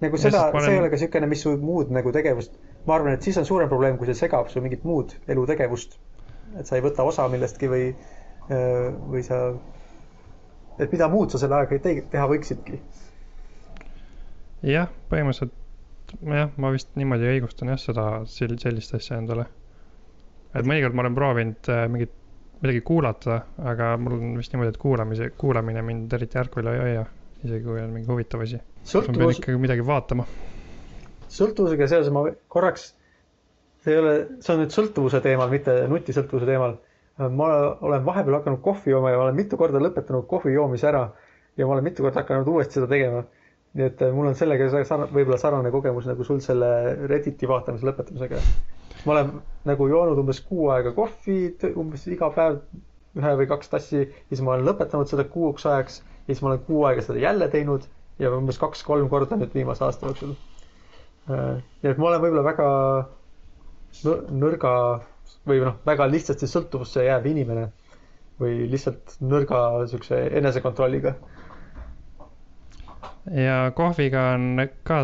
nagu 0.00 0.18
seda, 0.20 0.44
see 0.50 0.58
olen... 0.58 0.70
ei 0.72 0.78
ole 0.78 0.90
ka 0.90 0.98
niisugune, 0.98 1.30
mis 1.30 1.42
su 1.44 1.54
muud 1.62 1.90
nagu 1.94 2.12
tegevust, 2.14 2.54
ma 2.86 2.96
arvan, 2.98 3.16
et 3.16 3.26
siis 3.26 3.38
on 3.40 3.46
suurem 3.48 3.70
probleem, 3.70 3.98
kui 3.98 4.08
see 4.08 4.18
segab 4.18 4.50
su 4.52 4.62
mingit 4.62 4.84
muud 4.86 5.14
elutegevust. 5.30 5.98
et 6.58 6.66
sa 6.66 6.78
ei 6.78 6.84
võta 6.84 7.04
osa 7.04 7.26
millestki 7.28 7.68
või, 7.68 7.88
või 8.48 9.20
sa, 9.26 9.40
et 10.78 10.94
mida 10.94 11.10
muud 11.12 11.34
sa 11.34 11.40
selle 11.42 11.58
ajaga 11.58 11.80
te 11.84 11.94
teha 12.14 12.28
võiksidki. 12.30 12.80
Jah, 14.62 14.88
põhimõtteliselt 15.10 15.54
jah, 16.34 16.50
ma 16.56 16.72
vist 16.74 16.94
niimoodi 16.98 17.28
õigustan 17.34 17.72
jah 17.74 17.80
seda, 17.82 18.08
sellist 18.28 18.94
asja 18.94 19.18
endale. 19.18 19.46
et 20.54 20.64
mõnikord 20.66 20.94
ma 20.96 21.04
olen 21.04 21.14
proovinud 21.14 21.70
äh, 21.70 21.84
mingit, 21.92 22.14
midagi 22.62 22.80
kuulata, 22.80 23.42
aga 23.62 23.94
mul 24.00 24.18
on 24.18 24.36
vist 24.40 24.52
niimoodi, 24.52 24.74
et 24.74 24.82
kuulamise, 24.82 25.30
kuulamine 25.38 25.82
mind 25.82 26.12
eriti 26.12 26.38
ärkvel 26.40 26.72
ei 26.72 26.84
hoia 26.86 27.06
isegi 27.44 27.64
kui 27.64 27.80
on 27.80 27.92
mingi 27.94 28.10
huvitav 28.10 28.42
asi 28.42 28.58
ma 28.58 29.02
pean 29.14 29.34
ikkagi 29.34 29.60
midagi 29.60 29.84
vaatama. 29.86 30.24
sõltuvusega 31.28 31.88
seoses 31.90 32.12
ma 32.14 32.24
korraks, 32.50 32.92
see 33.84 33.94
ei 33.94 34.00
ole, 34.00 34.14
see 34.42 34.54
on 34.54 34.62
nüüd 34.64 34.74
sõltuvuse 34.74 35.20
teemal, 35.24 35.50
mitte 35.52 35.74
nutisõltuvuse 35.92 36.48
teemal. 36.48 36.78
ma 37.18 37.48
olen 37.82 38.04
vahepeal 38.06 38.38
hakanud 38.38 38.62
kohvi 38.62 38.94
jooma 38.94 39.10
ja 39.10 39.18
olen 39.18 39.36
mitu 39.36 39.58
korda 39.58 39.80
lõpetanud 39.82 40.26
kohvi 40.30 40.54
joomise 40.54 40.86
ära 40.86 41.08
ja 41.58 41.66
ma 41.66 41.74
olen 41.74 41.88
mitu 41.90 42.02
korda 42.06 42.22
hakanud 42.22 42.48
uuesti 42.48 42.78
seda 42.78 42.90
tegema. 42.90 43.24
Nii 43.76 43.86
et 43.88 44.02
äh, 44.02 44.12
mul 44.14 44.30
on 44.30 44.36
sellega 44.38 44.68
sarnane, 44.72 45.10
võib-olla 45.12 45.38
sarnane 45.40 45.72
kogemus 45.74 46.08
nagu 46.08 46.24
sul 46.26 46.40
selle 46.44 46.68
Redditi 47.10 47.48
vaatamise 47.50 47.86
lõpetamisega. 47.88 48.40
ma 49.06 49.14
olen 49.14 49.32
nagu 49.68 49.88
joonud 49.88 50.18
umbes 50.22 50.40
kuu 50.46 50.70
aega 50.74 50.92
kohvi, 50.96 51.38
umbes 51.76 52.06
iga 52.10 52.30
päev 52.34 52.58
ühe 53.18 53.34
või 53.40 53.48
kaks 53.50 53.70
tassi 53.72 54.00
ja 54.00 54.08
siis 54.30 54.42
ma 54.44 54.54
olen 54.54 54.66
lõpetanud 54.68 55.10
seda 55.10 55.24
kuuks 55.32 55.66
ajaks 55.66 56.00
ja 56.02 56.32
siis 56.32 56.42
ma 56.42 56.52
olen 56.52 56.64
kuu 56.66 56.82
aega 56.88 57.04
seda 57.04 57.22
jälle 57.22 57.48
teinud 57.52 57.86
ja 58.18 58.32
umbes 58.34 58.58
kaks-kolm 58.58 59.08
korda 59.12 59.38
nüüd 59.38 59.54
viimase 59.54 59.84
aasta 59.86 60.10
jooksul. 60.10 60.34
Äh, 61.30 61.60
nii 61.82 61.92
et 61.92 62.00
ma 62.00 62.10
olen 62.10 62.24
võib-olla 62.24 62.44
väga 62.48 62.68
nõrga 64.42 64.72
või 65.48 65.60
noh, 65.64 65.76
väga 65.86 66.06
lihtsasti 66.10 66.48
sõltuvusse 66.50 67.04
jääv 67.06 67.26
inimene 67.30 67.68
või 68.40 68.68
lihtsalt 68.70 69.16
nõrga 69.24 69.62
siukse 69.90 70.18
enesekontrolliga. 70.40 71.14
Ja 73.34 73.72
kohviga 73.76 74.30
on 74.34 74.62
ka 74.84 75.02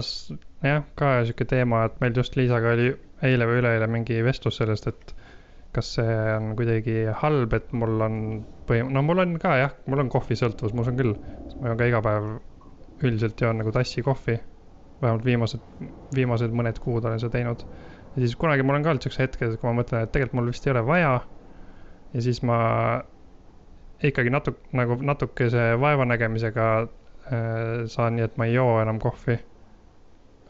jah, 0.65 0.85
ka 0.97 1.11
sihuke 1.25 1.47
teema, 1.49 1.85
et 1.89 2.01
meil 2.01 2.17
just 2.17 2.37
Liisaga 2.39 2.73
oli 2.77 2.89
eile 3.25 3.47
või 3.49 3.61
üleeile 3.61 3.89
mingi 3.91 4.21
vestlus 4.25 4.59
sellest, 4.61 4.89
et 4.91 5.15
kas 5.75 5.91
see 5.97 6.17
on 6.37 6.53
kuidagi 6.59 7.05
halb, 7.21 7.55
et 7.57 7.73
mul 7.75 8.03
on 8.07 8.19
põhim-, 8.69 8.93
no 8.95 9.03
mul 9.07 9.25
on 9.25 9.37
ka 9.43 9.57
jah, 9.59 9.77
mul 9.91 10.05
on 10.05 10.11
kohvisõltuvus, 10.13 10.75
ma 10.75 10.85
usun 10.85 10.99
küll. 10.99 11.15
ma 11.61 11.71
joon 11.71 11.81
ka 11.81 11.89
iga 11.91 12.03
päev, 12.05 12.29
üldiselt 13.03 13.41
joon 13.43 13.61
nagu 13.63 13.73
tassi 13.75 14.05
kohvi. 14.07 14.39
vähemalt 15.03 15.25
viimased, 15.27 15.65
viimased 16.15 16.53
mõned 16.55 16.79
kuud 16.81 17.05
olen 17.05 17.19
seda 17.21 17.35
teinud. 17.35 17.65
ja 18.15 18.23
siis 18.23 18.37
kunagi 18.37 18.63
mul 18.63 18.79
on 18.79 18.85
ka 18.87 18.93
olnud 18.95 19.03
siukse 19.03 19.23
hetke, 19.23 19.51
kui 19.57 19.69
ma 19.69 19.81
mõtlen, 19.83 20.07
et 20.07 20.13
tegelikult 20.15 20.39
mul 20.41 20.53
vist 20.53 20.67
ei 20.67 20.73
ole 20.73 20.85
vaja. 20.87 21.15
ja 22.15 22.23
siis 22.23 22.43
ma 22.43 22.59
ikkagi 24.05 24.31
natuke, 24.31 24.61
nagu 24.73 25.01
natukese 25.03 25.75
vaevanägemisega 25.81 26.69
saan 27.89 28.19
nii, 28.19 28.25
et 28.29 28.35
ma 28.37 28.47
ei 28.49 28.57
joo 28.59 28.77
enam 28.83 28.99
kohvi 29.01 29.39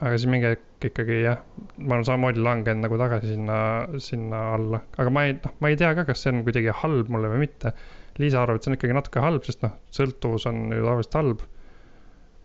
aga 0.02 0.16
siis 0.18 0.28
mingi 0.30 0.50
hetk 0.50 0.86
ikkagi 0.90 1.18
jah, 1.22 1.42
ma 1.78 1.96
olen 1.96 2.06
samamoodi 2.06 2.42
langenud 2.44 2.84
nagu 2.84 2.96
tagasi 3.00 3.30
sinna, 3.32 3.58
sinna 4.02 4.40
alla, 4.56 4.80
aga 4.98 5.12
ma 5.14 5.24
ei, 5.28 5.36
noh, 5.38 5.54
ma 5.62 5.70
ei 5.70 5.78
tea 5.80 5.92
ka, 5.96 6.04
kas 6.08 6.24
see 6.24 6.32
on 6.34 6.42
kuidagi 6.46 6.74
halb 6.82 7.12
mulle 7.12 7.30
või 7.32 7.44
mitte. 7.46 7.72
Liisa 8.20 8.42
arvab, 8.42 8.60
et 8.60 8.66
see 8.66 8.70
on 8.70 8.76
ikkagi 8.78 8.94
natuke 8.94 9.22
halb, 9.24 9.42
sest 9.46 9.64
noh, 9.64 9.74
sõltuvus 9.94 10.44
on 10.50 10.60
ju 10.70 10.82
tavaliselt 10.84 11.16
halb. 11.18 11.44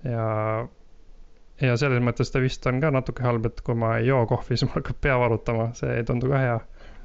ja, 0.08 0.28
ja 1.62 1.76
selles 1.82 2.02
mõttes 2.06 2.32
ta 2.32 2.42
vist 2.42 2.66
on 2.72 2.80
ka 2.82 2.94
natuke 2.96 3.26
halb, 3.26 3.50
et 3.50 3.62
kui 3.66 3.78
ma 3.78 3.98
ei 4.00 4.08
joo 4.08 4.24
kohvi, 4.30 4.56
siis 4.56 4.70
mul 4.70 4.80
hakkab 4.80 5.02
pea 5.04 5.18
valutama, 5.22 5.70
see 5.78 6.00
ei 6.00 6.08
tundu 6.08 6.32
ka 6.32 6.42
hea. 6.46 6.58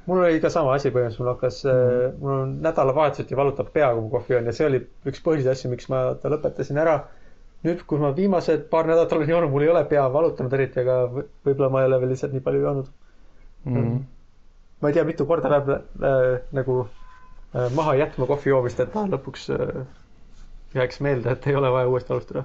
Mul 0.05 0.21
oli 0.23 0.39
ka 0.43 0.51
sama 0.53 0.75
asi 0.77 0.91
põhimõtteliselt, 0.93 1.23
mul 1.23 1.31
hakkas 1.33 1.59
mm., 1.65 2.17
mul 2.21 2.33
on 2.35 2.55
nädalavahetuseti 2.65 3.37
valutab 3.37 3.71
pea, 3.73 3.91
kui 3.93 4.05
ma 4.05 4.11
kohvi 4.15 4.35
joon 4.35 4.49
ja 4.49 4.55
see 4.55 4.67
oli 4.69 4.81
üks 5.11 5.23
põhilisi 5.25 5.51
asju, 5.53 5.71
miks 5.73 5.89
ma 5.93 6.01
ta 6.21 6.31
lõpetasin 6.33 6.81
ära. 6.81 6.99
nüüd, 7.65 7.81
kui 7.89 7.97
ma 7.97 8.11
viimased 8.13 8.67
paar 8.69 8.85
nädalat 8.85 9.13
olen 9.15 9.29
joonud, 9.29 9.49
mul 9.49 9.65
ei 9.65 9.71
ole 9.73 9.81
pea 9.89 10.03
valutanud 10.13 10.53
eriti, 10.53 10.83
aga 10.83 10.97
võ- 11.09 11.25
võib-olla 11.47 11.71
ma 11.73 11.81
ei 11.81 11.89
ole 11.89 11.99
veel 12.03 12.13
lihtsalt 12.13 12.35
nii 12.35 12.45
palju 12.45 12.61
joonud. 12.61 12.91
mm.. 13.65 13.99
ma 14.81 14.91
ei 14.91 14.97
tea, 14.97 15.05
mitu 15.07 15.25
korda 15.25 15.49
läheb 15.49 15.71
äh, 15.73 16.39
nagu 16.53 16.79
äh, 16.85 17.69
maha 17.73 17.95
jätma 18.03 18.29
kohvi 18.29 18.53
joomist, 18.53 18.83
et 18.83 18.93
lõpuks 18.93 19.49
äh, 19.57 19.85
jääks 20.75 20.99
meelde, 21.01 21.31
et 21.31 21.47
ei 21.47 21.55
ole 21.55 21.71
vaja 21.71 21.87
uuesti 21.87 22.13
alustada. 22.13 22.43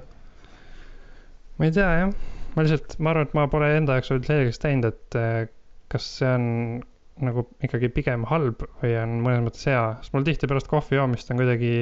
ma 1.58 1.68
ei 1.68 1.72
tea 1.76 1.88
jah, 1.98 2.12
ma 2.54 2.64
lihtsalt, 2.64 2.96
ma 2.98 3.12
arvan, 3.12 3.28
et 3.28 3.34
ma 3.36 3.46
pole 3.52 3.70
enda 3.76 3.98
jaoks 3.98 4.12
veel 4.14 4.22
selgeks 4.28 4.62
teinud, 4.62 4.88
et 4.90 5.18
eh, 5.18 5.40
kas 5.92 6.06
see 6.20 6.30
on 6.30 6.46
nagu 7.26 7.44
ikkagi 7.62 7.88
pigem 7.94 8.24
halb 8.30 8.62
või 8.82 8.94
on 9.02 9.18
mõnes 9.24 9.42
mõttes 9.48 9.66
hea, 9.68 9.82
sest 10.02 10.14
mul 10.14 10.24
tihti 10.26 10.48
pärast 10.50 10.68
kohvi 10.70 10.96
joomist 10.98 11.30
on 11.30 11.40
kuidagi, 11.40 11.72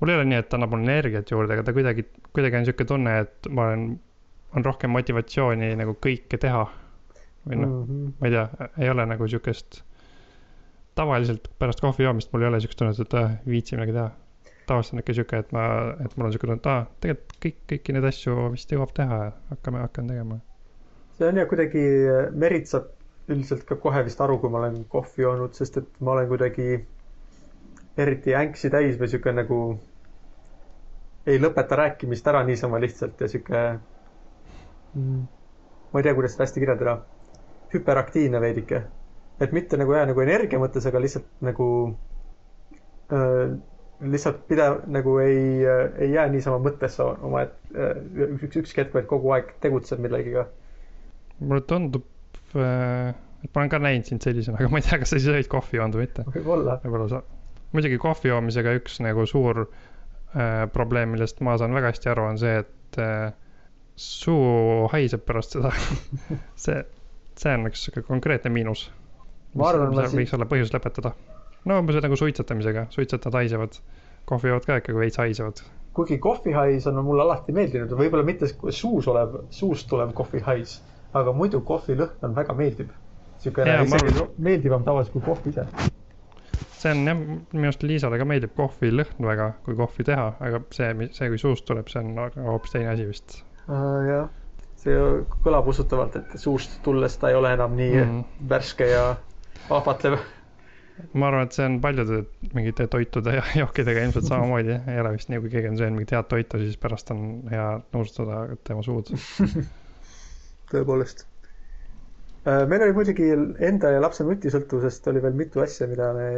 mul 0.00 0.12
ei 0.12 0.18
ole 0.20 0.24
nii, 0.30 0.38
et 0.42 0.48
ta 0.50 0.56
annab 0.58 0.74
mulle 0.74 0.86
energiat 0.90 1.30
juurde, 1.32 1.54
aga 1.56 1.62
ta 1.66 1.72
kuidagi, 1.76 2.04
kuidagi 2.36 2.56
on 2.60 2.66
sihuke 2.68 2.84
tunne, 2.88 3.14
et 3.24 3.48
ma 3.50 3.68
olen, 3.70 3.86
on 4.56 4.64
rohkem 4.64 4.90
motivatsiooni 4.94 5.72
nagu 5.82 5.96
kõike 6.00 6.38
teha. 6.40 6.66
või 7.46 7.60
noh, 7.62 7.68
Mhm. 7.86 8.06
ma 8.20 8.26
ei 8.26 8.32
tea, 8.32 8.68
ei 8.82 8.88
ole 8.90 9.04
nagu 9.06 9.26
sihukest, 9.30 9.76
tavaliselt 10.98 11.44
pärast 11.60 11.80
kohvi 11.84 12.02
joomist 12.06 12.32
mul 12.32 12.42
ei 12.42 12.48
ole 12.48 12.58
sihukest 12.60 12.78
tunnet, 12.80 12.98
et 13.04 13.14
äh, 13.14 13.36
viitsi 13.46 13.76
midagi 13.76 13.92
teha. 13.94 14.10
tavaliselt 14.66 14.96
on 14.96 14.98
ikka 15.04 15.14
sihuke, 15.14 15.38
et 15.44 15.52
ma, 15.54 15.62
et 16.02 16.16
mul 16.18 16.26
on 16.26 16.32
sihuke 16.34 16.48
tunne, 16.48 16.58
et 16.58 16.66
aa, 16.66 16.80
tegelikult 17.04 17.36
kõik, 17.44 17.58
kõiki 17.70 17.94
neid 17.94 18.06
asju 18.08 18.48
vist 18.50 18.72
jõuab 18.74 18.90
teha 18.96 19.18
ja 19.20 19.28
hakkame, 19.52 19.78
hakkan 19.84 20.08
tegema. 20.10 20.40
see 21.18 21.28
on 21.28 21.36
ja 21.38 21.44
kuidagi, 21.46 21.84
Merit 22.34 22.66
saab 22.66 22.88
üldiselt 23.28 23.64
ka 23.68 23.76
kohe 23.82 24.02
vist 24.06 24.20
aru, 24.22 24.38
kui 24.42 24.50
ma 24.52 24.60
olen 24.62 24.84
kohvi 24.92 25.24
joonud, 25.24 25.54
sest 25.58 25.80
et 25.80 26.00
ma 26.00 26.14
olen 26.14 26.28
kuidagi 26.30 26.66
eriti 28.04 28.34
änksi 28.38 28.70
täis 28.70 28.98
või 29.00 29.10
sihuke 29.10 29.32
nagu 29.34 29.60
ei 31.26 31.40
lõpeta 31.42 31.78
rääkimist 31.80 32.26
ära 32.30 32.42
niisama 32.46 32.78
lihtsalt 32.82 33.20
ja 33.24 33.28
sihuke 33.32 33.62
mm,, 34.94 35.22
ma 35.92 36.00
ei 36.00 36.06
tea, 36.06 36.14
kuidas 36.18 36.36
seda 36.36 36.46
hästi 36.46 36.62
kirjeldada, 36.62 36.98
hüperaktiivne 37.74 38.40
veidike. 38.44 38.82
et 39.40 39.52
mitte 39.52 39.76
nagu 39.76 39.92
jah, 39.92 40.06
nagu 40.08 40.22
energia 40.22 40.60
mõttes, 40.62 40.86
aga 40.88 41.00
lihtsalt 41.02 41.26
nagu 41.44 41.66
äh, 43.12 43.56
lihtsalt 44.00 44.44
pidev 44.48 44.84
nagu 44.92 45.18
ei, 45.24 45.64
ei 45.98 46.12
jää 46.12 46.28
niisama 46.32 46.60
mõttesse 46.68 47.02
oma, 47.02 47.42
et 47.48 47.74
äh, 47.74 47.98
üks, 48.38 48.62
ükski 48.62 48.84
hetk, 48.84 48.94
vaid 48.94 49.10
kogu 49.10 49.34
aeg 49.34 49.56
tegutseb 49.60 50.00
millegiga 50.04 50.46
mulle 51.40 51.60
tundub, 51.68 52.04
et 52.54 53.50
ma 53.54 53.62
olen 53.62 53.72
ka 53.72 53.80
näinud 53.82 54.08
sind 54.08 54.24
sellisena, 54.24 54.58
aga 54.60 54.70
ma 54.72 54.80
ei 54.80 54.86
tea, 54.86 55.00
kas 55.02 55.12
sa 55.12 55.18
siis 55.20 55.30
olid 55.32 55.48
kohvi 55.50 55.80
joonud 55.80 55.98
või 55.98 56.06
mitte. 56.06 56.24
võib-olla. 56.34 56.78
võib-olla 56.84 57.08
sa, 57.10 57.22
muidugi 57.76 57.98
kohvi 58.02 58.30
joomisega 58.32 58.76
üks 58.78 59.00
nagu 59.04 59.26
suur 59.28 59.64
äh, 59.66 60.64
probleem, 60.72 61.14
millest 61.14 61.42
ma 61.46 61.56
saan 61.60 61.74
väga 61.76 61.92
hästi 61.92 62.12
aru, 62.12 62.28
on 62.32 62.40
see, 62.40 62.62
et 62.64 63.00
äh, 63.02 63.30
suu 63.96 64.86
haiseb 64.92 65.24
pärast 65.28 65.56
seda. 65.56 65.72
see, 66.64 66.82
see 67.36 67.54
on 67.56 67.70
üks 67.70 67.86
sihuke 67.86 68.04
konkreetne 68.06 68.52
miinus. 68.52 68.88
Ma 69.56 69.70
arvan, 69.72 69.94
ma 69.96 70.04
siin- 70.06 70.20
võiks 70.22 70.34
olla 70.36 70.48
põhjus 70.50 70.74
lõpetada. 70.74 71.14
no 71.66 71.80
umbes 71.80 71.98
nagu 72.02 72.18
suitsetamisega, 72.18 72.86
suitsetajad 72.94 73.40
haisevad, 73.40 73.80
kohvijood 74.28 74.66
ka 74.68 74.80
ikkagi 74.82 75.00
veits 75.00 75.18
haisevad. 75.22 75.62
kuigi 75.96 76.18
kohvihais 76.20 76.86
on 76.90 77.00
mulle 77.04 77.24
alati 77.24 77.54
meeldinud, 77.56 77.94
võib-olla 77.96 78.26
mitte 78.26 78.50
suus 78.52 79.08
olev, 79.08 79.38
suust 79.50 79.88
tulev 79.88 80.12
kohvihais, 80.14 80.76
aga 81.14 81.32
muidu 81.32 81.60
kohvilõhn 81.60 82.24
on 82.28 82.34
väga 82.34 82.54
meeldiv. 82.54 82.88
niisugune 83.36 83.76
ma 83.76 83.84
isegi 83.84 84.12
arvan- 84.14 84.34
meeldivam 84.38 84.84
tavaliselt 84.84 85.12
kui 85.12 85.22
kohv 85.22 85.46
ise. 85.46 85.66
see 86.76 86.90
on 86.92 87.06
jah, 87.06 87.18
minu 87.52 87.68
arust 87.68 87.82
Liisale 87.82 88.18
ka 88.18 88.24
meeldib 88.24 88.54
kohvi 88.56 88.90
lõhn 88.92 89.28
väga, 89.28 89.52
kui 89.64 89.76
kohvi 89.76 90.04
teha, 90.04 90.32
aga 90.40 90.62
see, 90.70 91.10
see, 91.12 91.28
kui 91.28 91.38
suust 91.38 91.64
tuleb, 91.68 91.88
see 91.88 92.02
on 92.02 92.48
hoopis 92.48 92.76
teine 92.76 92.88
asi 92.92 93.06
vist 93.08 93.42
jah, 93.66 94.28
see 94.80 94.96
kõlab 95.44 95.68
usutavalt, 95.72 96.16
et 96.20 96.38
suust 96.40 96.78
tulles 96.86 97.18
ta 97.20 97.30
ei 97.32 97.38
ole 97.38 97.52
enam 97.56 97.76
nii 97.78 97.92
mm. 98.02 98.24
värske 98.48 98.88
ja 98.92 99.04
ahvatlev. 99.70 100.18
ma 101.12 101.28
arvan, 101.28 101.48
et 101.48 101.56
see 101.56 101.66
on 101.66 101.80
paljude 101.80 102.22
mingite 102.54 102.86
toitude 102.92 103.34
ja 103.38 103.42
jookidega 103.62 104.04
ilmselt 104.06 104.28
samamoodi, 104.28 104.78
ei 104.92 105.00
ole 105.00 105.16
vist 105.16 105.32
nii, 105.32 105.42
kui 105.42 105.52
keegi 105.52 105.72
on 105.72 105.80
söönud 105.80 105.98
mingit 105.98 106.14
head 106.16 106.30
toitu, 106.30 106.62
siis 106.62 106.78
pärast 106.80 107.10
on 107.14 107.26
hea 107.50 107.66
nõustada 107.96 108.46
tema 108.64 108.84
suud. 108.86 109.12
tõepoolest. 110.72 111.24
meil 112.46 112.82
oli 112.86 112.94
muidugi 112.94 113.30
enda 113.68 113.90
ja 113.94 114.02
lapse 114.02 114.24
nutisõltuvusest 114.26 115.08
oli 115.10 115.22
veel 115.24 115.38
mitu 115.38 115.62
asja, 115.64 115.88
mida 115.90 116.12
me, 116.14 116.28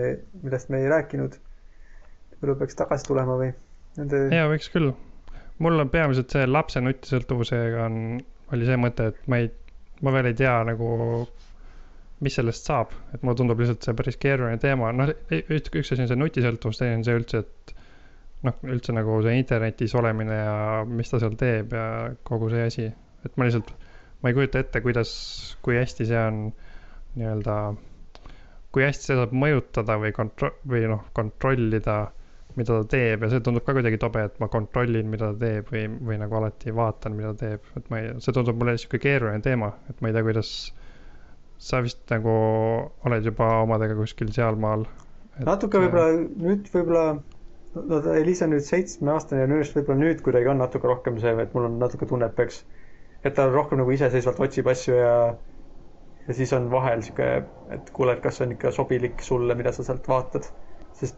millest 0.43 0.73
me 0.73 0.83
ei 0.83 0.93
rääkinud. 0.93 1.37
võib-olla 2.33 2.59
peaks 2.63 2.79
tagasi 2.79 3.09
tulema 3.09 3.37
või 3.41 3.53
nende 3.99 4.25
ja 4.35 4.47
võiks 4.51 4.71
küll. 4.73 4.93
mul 5.65 5.85
on 5.85 5.91
peamiselt 5.93 6.33
see 6.35 6.47
lapse 6.49 6.81
nutisõltuvusega 6.85 7.85
on, 7.89 7.99
oli 8.55 8.69
see 8.69 8.79
mõte, 8.81 9.11
et 9.13 9.27
ma 9.27 9.43
ei, 9.43 9.51
ma 10.07 10.15
veel 10.15 10.31
ei 10.31 10.39
tea 10.39 10.55
nagu, 10.69 10.93
mis 12.25 12.39
sellest 12.39 12.69
saab, 12.69 12.95
et 13.15 13.23
mulle 13.23 13.39
tundub 13.39 13.61
lihtsalt 13.63 13.87
see 13.87 13.97
päris 13.99 14.19
keeruline 14.23 14.61
teema, 14.63 14.93
noh, 14.95 15.11
üks, 15.39 15.73
üks 15.73 15.93
asi 15.95 16.05
on 16.05 16.11
see 16.11 16.21
nutisõltuvus, 16.21 16.81
teine 16.81 17.01
on 17.01 17.05
see 17.07 17.19
üldse, 17.19 17.43
et 17.45 17.75
noh, 18.47 18.63
üldse 18.71 18.95
nagu 18.95 19.19
see 19.27 19.37
internetis 19.39 19.95
olemine 19.99 20.39
ja 20.39 20.57
mis 20.87 21.11
ta 21.11 21.21
seal 21.23 21.37
teeb 21.39 21.75
ja 21.75 21.85
kogu 22.27 22.51
see 22.55 22.65
asi, 22.71 22.89
et 23.27 23.39
ma 23.39 23.49
lihtsalt, 23.49 23.75
ma 24.23 24.31
ei 24.31 24.37
kujuta 24.37 24.63
ette, 24.65 24.83
kuidas, 24.85 25.11
kui 25.63 25.79
hästi 25.79 26.09
see 26.09 26.21
on 26.21 26.41
nii-öelda, 27.19 27.57
kui 28.75 28.85
hästi 28.87 29.11
see 29.11 29.19
saab 29.19 29.35
mõjutada 29.35 29.99
või 30.03 30.15
kontro-, 30.17 30.57
või 30.69 30.87
noh, 30.91 31.05
kontrollida 31.17 32.01
mida 32.59 32.81
ta 32.81 32.87
teeb 32.91 33.23
ja 33.25 33.31
see 33.33 33.43
tundub 33.45 33.65
ka 33.67 33.75
kuidagi 33.77 34.01
tobe, 34.03 34.25
et 34.29 34.39
ma 34.43 34.49
kontrollin, 34.53 35.09
mida 35.13 35.33
ta 35.33 35.39
teeb 35.45 35.71
või, 35.73 35.85
või 36.11 36.19
nagu 36.21 36.39
alati 36.41 36.75
vaatan, 36.75 37.17
mida 37.19 37.33
ta 37.35 37.47
teeb, 37.47 37.71
et 37.79 37.91
ma 37.93 38.03
ei, 38.03 38.13
see 38.25 38.35
tundub 38.35 38.59
mulle 38.59 38.77
sihuke 38.81 39.01
keeruline 39.03 39.45
teema, 39.45 39.73
et 39.93 40.03
ma 40.03 40.11
ei 40.11 40.17
tea, 40.17 40.27
kuidas. 40.27 40.53
sa 41.59 41.81
vist 41.83 42.05
nagu 42.07 42.33
oled 43.09 43.25
juba 43.27 43.47
omadega 43.65 43.97
kuskil 43.99 44.29
sealmaal. 44.35 44.85
natuke 45.43 45.81
võib-olla 45.83 46.21
nüüd 46.45 46.69
võib-olla, 46.71 47.17
no 47.75 47.99
Elisa 48.15 48.47
nüüd 48.47 48.63
seitsmeaastane 48.67 49.43
ja 49.43 49.49
minu 49.51 49.59
arust 49.63 49.75
võib-olla 49.75 49.99
nüüd 50.05 50.23
kuidagi 50.27 50.53
on 50.53 50.63
natuke 50.63 50.87
rohkem 50.87 51.19
see, 51.19 51.35
et 51.43 51.57
mul 51.57 51.67
on 51.67 51.81
natuke 51.83 52.07
tunne, 52.07 52.31
et 52.31 52.37
peaks, 52.39 52.61
et 53.25 53.35
ta 53.35 53.47
rohkem 53.51 53.81
nagu 53.83 53.91
iseseisvalt 53.95 54.41
otsib 54.47 54.69
asju 54.71 54.95
ja 54.95 55.15
ja 56.29 56.35
siis 56.35 56.53
on 56.53 56.71
vahel 56.71 57.03
sihuke, 57.03 57.29
et 57.73 57.91
kuule, 57.97 58.13
et 58.13 58.21
kas 58.25 58.37
see 58.39 58.47
on 58.47 58.53
ikka 58.55 58.73
sobilik 58.77 59.23
sulle, 59.25 59.55
mida 59.57 59.73
sa 59.73 59.85
sealt 59.87 60.09
vaatad. 60.09 60.51
sest 60.99 61.17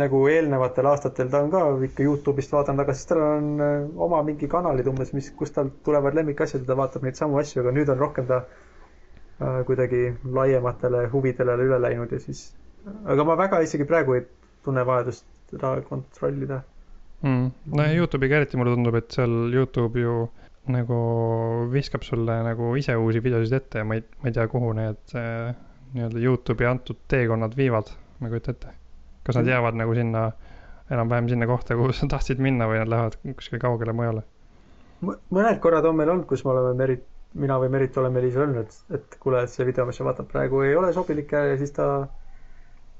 nagu 0.00 0.20
eelnevatel 0.28 0.86
aastatel 0.90 1.28
ta 1.32 1.42
on 1.44 1.50
ka 1.52 1.60
ikka 1.86 2.04
Youtube'ist 2.04 2.52
vaadanud, 2.52 2.82
aga 2.84 2.94
siis 2.96 3.08
tal 3.08 3.20
on 3.24 3.50
äh, 3.64 3.74
oma 4.06 4.22
mingi 4.26 4.48
kanalid 4.48 4.88
umbes, 4.90 5.12
mis, 5.16 5.30
kust 5.36 5.54
tal 5.56 5.70
tulevad 5.84 6.16
lemmikasjad 6.18 6.64
ja 6.64 6.72
ta 6.72 6.76
vaatab 6.76 7.06
neid 7.06 7.16
samu 7.20 7.38
asju, 7.40 7.62
aga 7.62 7.72
nüüd 7.76 7.92
on 7.94 8.00
rohkem 8.02 8.26
ta 8.28 8.40
äh, 8.42 9.60
kuidagi 9.68 10.02
laiematele 10.40 11.06
huvidele 11.12 11.56
üle 11.68 11.80
läinud 11.84 12.12
ja 12.12 12.20
siis, 12.24 12.42
aga 13.06 13.24
ma 13.24 13.38
väga 13.40 13.62
isegi 13.64 13.86
praegu 13.88 14.18
ei 14.18 14.26
tunne 14.64 14.84
vajadust 14.86 15.24
teda 15.52 15.76
kontrollida. 15.88 16.60
mm.. 17.22 17.48
no 17.78 17.86
ja 17.86 17.94
Youtube'iga 18.02 18.42
eriti 18.42 18.60
mulle 18.60 18.74
tundub, 18.76 18.98
et 19.00 19.16
seal 19.16 19.38
Youtube 19.54 20.04
ju 20.04 20.18
nagu 20.72 20.98
viskab 21.72 22.04
sulle 22.04 22.42
nagu 22.44 22.74
ise 22.76 22.96
uusi 22.96 23.22
videosid 23.24 23.56
ette 23.56 23.82
ja 23.82 23.86
ma 23.88 23.96
ei, 23.98 24.04
ma 24.22 24.30
ei 24.30 24.36
tea, 24.36 24.46
kuhu 24.52 24.72
need 24.76 25.14
äh, 25.16 25.54
nii-öelda 25.94 26.22
Youtube'i 26.22 26.68
antud 26.68 27.00
teekonnad 27.08 27.56
viivad, 27.56 27.92
ma 28.18 28.28
ei 28.28 28.34
kujuta 28.34 28.54
ette. 28.54 28.74
kas 29.26 29.36
nad 29.36 29.48
jäävad 29.48 29.76
nagu 29.76 29.94
sinna, 29.96 30.24
enam-vähem 30.90 31.28
sinna 31.28 31.46
kohta, 31.46 31.76
kuhu 31.76 31.92
sa 31.96 32.08
tahtsid 32.14 32.42
minna 32.44 32.68
või 32.70 32.82
nad 32.82 32.92
lähevad 32.92 33.18
kuskile 33.38 33.60
kaugele 33.62 33.94
mujale? 33.96 34.24
mõned 35.04 35.60
korrad 35.62 35.86
on 35.86 35.96
meil 35.96 36.10
olnud, 36.10 36.26
kus 36.26 36.42
me 36.44 36.52
oleme 36.52 36.74
Merit, 36.78 37.04
mina 37.38 37.58
või 37.62 37.70
Merit 37.70 37.96
oleme 38.00 38.18
Elisale 38.18 38.48
öelnud, 38.48 38.66
et, 38.66 38.98
et 38.98 39.18
kuule, 39.22 39.44
see 39.46 39.66
video, 39.68 39.86
mis 39.86 40.00
sa 40.00 40.06
vaatad 40.08 40.26
praegu 40.30 40.64
ei 40.66 40.74
ole 40.76 40.92
sobilik 40.96 41.32
ja 41.32 41.56
siis 41.60 41.72
ta 41.76 41.86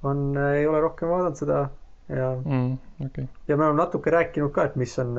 on, 0.07 0.29
ei 0.55 0.67
ole 0.71 0.81
rohkem 0.85 1.11
vaadanud 1.11 1.41
seda 1.41 1.65
ja 2.09 2.33
mm,. 2.38 2.77
okay., 3.07 3.27
ja 3.49 3.57
me 3.57 3.67
oleme 3.67 3.83
natuke 3.83 4.15
rääkinud 4.15 4.55
ka, 4.55 4.69
et 4.71 4.77
mis 4.79 4.95
on, 5.03 5.17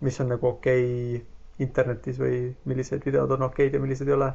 mis 0.00 0.20
on 0.20 0.34
nagu 0.34 0.50
okei 0.50 0.82
okay 0.88 1.29
internetis 1.60 2.18
või 2.20 2.40
millised 2.64 3.04
videod 3.06 3.30
on 3.36 3.46
okeid 3.48 3.74
ja 3.74 3.80
millised 3.82 4.08
ei 4.08 4.16
ole. 4.16 4.32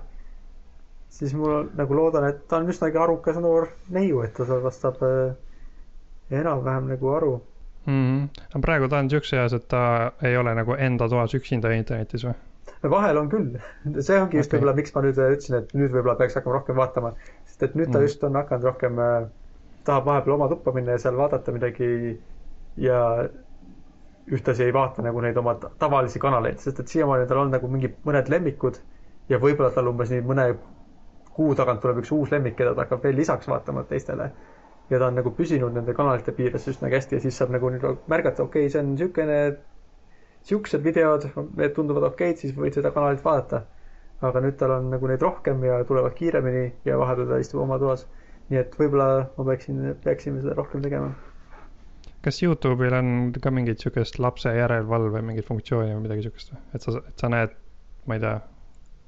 siis 1.15 1.33
mul 1.33 1.69
nagu 1.77 1.95
loodan, 1.95 2.25
et 2.29 2.47
ta 2.47 2.57
on 2.57 2.69
üsnagi 2.69 2.97
arukas 2.99 3.37
noor 3.39 3.69
neiu, 3.89 4.21
et 4.25 4.33
ta 4.33 4.57
vastab 4.63 5.03
äh, 5.05 5.35
enam-vähem 6.31 6.89
nagu 6.93 7.13
aru. 7.15 7.35
mm. 7.85 7.93
-hmm. 7.93 8.43
aga 8.49 8.59
praegu 8.61 8.89
ta 8.89 8.97
on 8.97 9.09
siukses 9.09 9.33
eas, 9.39 9.53
et 9.53 9.67
ta 9.67 10.11
ei 10.21 10.37
ole 10.37 10.55
nagu 10.55 10.73
enda 10.73 11.09
toas 11.09 11.33
üksinda 11.33 11.71
internetis 11.77 12.25
või? 12.25 12.35
vahel 12.89 13.17
on 13.17 13.29
küll, 13.29 13.57
see 14.01 14.19
ongi 14.21 14.37
just 14.37 14.49
Okei. 14.49 14.59
võib-olla, 14.59 14.75
miks 14.75 14.93
ma 14.95 15.01
nüüd 15.01 15.17
ütlesin, 15.17 15.55
et 15.57 15.73
nüüd 15.73 15.91
võib-olla 15.93 16.15
peaks 16.19 16.35
hakkama 16.35 16.55
rohkem 16.59 16.75
vaatama, 16.75 17.13
sest 17.45 17.63
et 17.63 17.75
nüüd 17.75 17.91
ta 17.91 17.99
Mm. 17.99 18.03
just 18.03 18.23
on 18.23 18.35
hakanud 18.35 18.63
rohkem 18.63 18.99
äh,, 18.99 19.27
tahab 19.85 20.05
vahepeal 20.05 20.35
oma 20.35 20.47
tuppa 20.49 20.71
minna 20.71 20.91
ja 20.91 20.97
seal 20.97 21.17
vaadata 21.17 21.51
midagi 21.51 22.19
ja 22.77 22.99
ühtlasi 24.31 24.63
ei 24.65 24.73
vaata 24.73 25.03
nagu 25.05 25.21
neid 25.21 25.37
oma 25.37 25.53
ta- 25.61 25.69
tavalisi 25.79 26.19
kanaleid, 26.19 26.57
sest 26.63 26.79
et 26.79 26.87
siiamaani 26.87 27.27
tal 27.29 27.43
on 27.43 27.51
nagu 27.53 27.67
mingi 27.69 27.91
mõned 28.05 28.29
lemmikud 28.33 28.79
ja 29.29 29.37
võib-olla 29.41 29.71
tal 29.75 29.91
umbes 29.91 30.09
nii 30.13 30.23
mõne 30.25 30.47
kuu 31.35 31.55
tagant 31.55 31.81
tuleb 31.83 31.99
üks 32.01 32.11
uus 32.15 32.31
lemmik, 32.31 32.55
keda 32.57 32.73
ta 32.75 32.85
hakkab 32.85 33.03
veel 33.05 33.17
lisaks 33.19 33.49
vaatama 33.51 33.83
teistele. 33.89 34.31
ja 34.89 34.99
ta 35.01 35.07
on 35.07 35.15
nagu 35.17 35.31
püsinud 35.33 35.73
nende 35.73 35.93
kanalite 35.97 36.31
piires 36.37 36.67
üsnagi 36.69 36.93
hästi 36.93 37.15
ja 37.17 37.21
siis 37.23 37.37
saab 37.39 37.49
nagu 37.55 37.71
märgata, 38.07 38.43
okei 38.43 38.67
okay,, 38.67 38.69
see 38.69 38.81
on 38.81 38.91
niisugune, 38.91 39.37
siuksed 40.45 40.83
videod, 40.85 41.25
need 41.57 41.73
tunduvad 41.73 42.05
okeid, 42.11 42.37
siis 42.37 42.53
võid 42.53 42.77
seda 42.77 42.91
kanalit 42.93 43.23
vaadata. 43.25 43.63
aga 44.25 44.41
nüüd 44.41 44.55
tal 44.57 44.71
on 44.71 44.85
nagu 44.93 45.07
neid 45.09 45.21
rohkem 45.21 45.63
ja 45.67 45.81
tulevad 45.85 46.13
kiiremini 46.15 46.61
ja 46.85 46.97
vahepeal 46.97 47.27
ta 47.33 47.39
istub 47.41 47.61
oma 47.65 47.79
toas. 47.81 48.05
nii 48.49 48.59
et 48.61 48.77
võib-olla 48.79 49.07
ma 49.37 49.45
peaksin, 49.49 49.81
peaksime 50.03 50.41
seda 50.41 50.53
rohkem 50.53 50.81
tegema. 50.85 51.11
Kas 52.25 52.41
Youtube'il 52.41 52.97
on 52.97 53.09
ka 53.41 53.53
mingit 53.53 53.83
siukest 53.85 54.19
lapse 54.23 54.51
järelevalve 54.55 55.21
mingit 55.25 55.47
funktsiooni 55.47 55.93
või 55.93 56.05
midagi 56.07 56.27
siukest 56.27 56.53
või? 56.53 56.61
et 56.73 56.85
sa, 56.85 56.97
et 57.01 57.23
sa 57.23 57.31
näed, 57.31 57.57
ma 58.09 58.17
ei 58.17 58.23
tea, 58.23 58.35